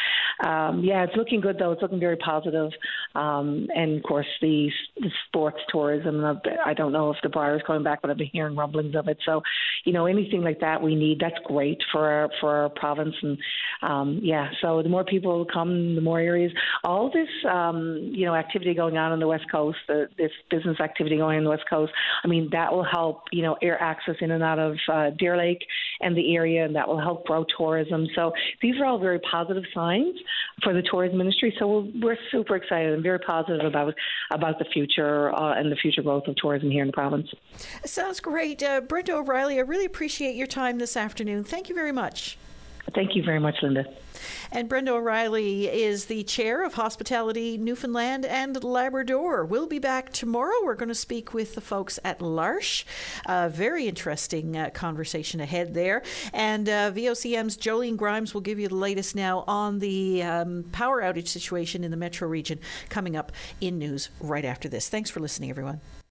um, 0.47 0.83
yeah, 0.83 1.03
it's 1.03 1.15
looking 1.15 1.41
good 1.41 1.57
though. 1.59 1.71
It's 1.71 1.81
looking 1.81 1.99
very 1.99 2.17
positive. 2.17 2.71
Um, 3.15 3.67
and 3.73 3.97
of 3.97 4.03
course 4.03 4.27
the, 4.41 4.69
the 4.97 5.09
sports 5.27 5.59
tourism. 5.69 6.23
I 6.65 6.73
don't 6.73 6.91
know 6.91 7.11
if 7.11 7.17
the 7.23 7.29
bar 7.29 7.55
is 7.55 7.61
coming 7.65 7.83
back, 7.83 8.01
but 8.01 8.11
I've 8.11 8.17
been 8.17 8.29
hearing 8.31 8.55
rumblings 8.55 8.95
of 8.95 9.07
it. 9.07 9.17
So 9.25 9.41
you 9.85 9.93
know 9.93 10.05
anything 10.05 10.41
like 10.41 10.59
that 10.59 10.81
we 10.81 10.95
need. 10.95 11.19
That's 11.19 11.37
great 11.45 11.81
for 11.91 12.09
our, 12.09 12.29
for 12.41 12.55
our 12.55 12.69
province. 12.69 13.15
And 13.21 13.37
um, 13.81 14.19
yeah, 14.21 14.49
so 14.61 14.81
the 14.83 14.89
more 14.89 15.03
people 15.03 15.45
come, 15.51 15.95
the 15.95 16.01
more 16.01 16.19
areas. 16.19 16.51
All 16.83 17.09
this 17.11 17.29
um, 17.49 18.11
you 18.13 18.25
know 18.25 18.35
activity 18.35 18.73
going 18.73 18.97
on 18.97 19.11
on 19.11 19.19
the 19.19 19.27
west 19.27 19.45
coast, 19.51 19.77
the, 19.87 20.07
this 20.17 20.31
business 20.49 20.79
activity 20.79 21.17
going 21.17 21.37
on 21.37 21.43
the 21.43 21.49
west 21.49 21.65
coast. 21.69 21.93
I 22.23 22.27
mean 22.27 22.49
that 22.51 22.73
will 22.73 22.85
help 22.85 23.23
you 23.31 23.43
know 23.45 23.57
air 23.61 23.81
access 23.81 24.15
in 24.21 24.31
and 24.31 24.43
out 24.43 24.59
of 24.59 24.77
uh, 24.91 25.09
Deer 25.11 25.37
Lake 25.37 25.63
and 26.01 26.15
the 26.15 26.35
area, 26.35 26.65
and 26.65 26.75
that 26.75 26.87
will 26.87 26.99
help 26.99 27.25
grow 27.25 27.45
tourism. 27.57 28.07
So 28.15 28.33
these 28.61 28.75
are 28.79 28.85
all 28.85 28.99
very 28.99 29.19
positive 29.19 29.63
signs 29.73 30.15
for 30.63 30.73
the 30.73 30.81
tourism 30.81 31.21
industry. 31.21 31.55
So 31.59 31.87
we're 32.01 32.17
super 32.31 32.55
excited 32.55 32.93
and 32.93 33.03
very 33.03 33.19
positive 33.19 33.65
about 33.65 33.93
about 34.31 34.59
the 34.59 34.65
future 34.65 35.33
uh, 35.33 35.59
and 35.59 35.71
the 35.71 35.75
future 35.75 36.01
growth 36.01 36.27
of 36.27 36.35
tourism 36.35 36.69
here 36.71 36.81
in 36.81 36.87
the 36.87 36.93
province. 36.93 37.27
Sounds 37.85 38.19
great, 38.19 38.61
uh, 38.63 38.81
Brenda 38.81 39.15
O'Reilly. 39.15 39.57
I 39.57 39.61
really 39.61 39.85
appreciate 39.85 40.35
your 40.35 40.47
time 40.47 40.77
this 40.77 40.97
afternoon. 40.97 41.43
Thank 41.43 41.69
you 41.69 41.75
very 41.75 41.91
much. 41.91 42.37
Thank 42.93 43.15
you 43.15 43.23
very 43.23 43.39
much, 43.39 43.55
Linda. 43.61 43.85
And 44.51 44.69
Brenda 44.69 44.93
O'Reilly 44.93 45.67
is 45.67 46.05
the 46.05 46.23
chair 46.23 46.63
of 46.63 46.75
Hospitality 46.75 47.57
Newfoundland 47.57 48.25
and 48.25 48.63
Labrador. 48.63 49.43
We'll 49.43 49.67
be 49.67 49.79
back 49.79 50.13
tomorrow. 50.13 50.53
We're 50.63 50.75
going 50.75 50.89
to 50.89 50.95
speak 50.95 51.33
with 51.33 51.55
the 51.55 51.61
folks 51.61 51.99
at 52.03 52.21
L'Arche. 52.21 52.85
Uh, 53.25 53.49
very 53.49 53.87
interesting 53.87 54.55
uh, 54.55 54.69
conversation 54.69 55.41
ahead 55.41 55.73
there. 55.73 56.03
And 56.31 56.69
uh, 56.69 56.91
VOCM's 56.91 57.57
Jolene 57.57 57.97
Grimes 57.97 58.33
will 58.33 58.41
give 58.41 58.59
you 58.59 58.67
the 58.67 58.75
latest 58.75 59.15
now 59.15 59.43
on 59.47 59.79
the 59.79 60.23
um, 60.23 60.65
power 60.71 61.01
outage 61.01 61.27
situation 61.27 61.83
in 61.83 61.91
the 61.91 61.97
metro 61.97 62.27
region 62.27 62.59
coming 62.89 63.15
up 63.15 63.31
in 63.59 63.77
news 63.77 64.09
right 64.19 64.45
after 64.45 64.69
this. 64.69 64.89
Thanks 64.89 65.09
for 65.09 65.19
listening, 65.19 65.49
everyone. 65.49 65.81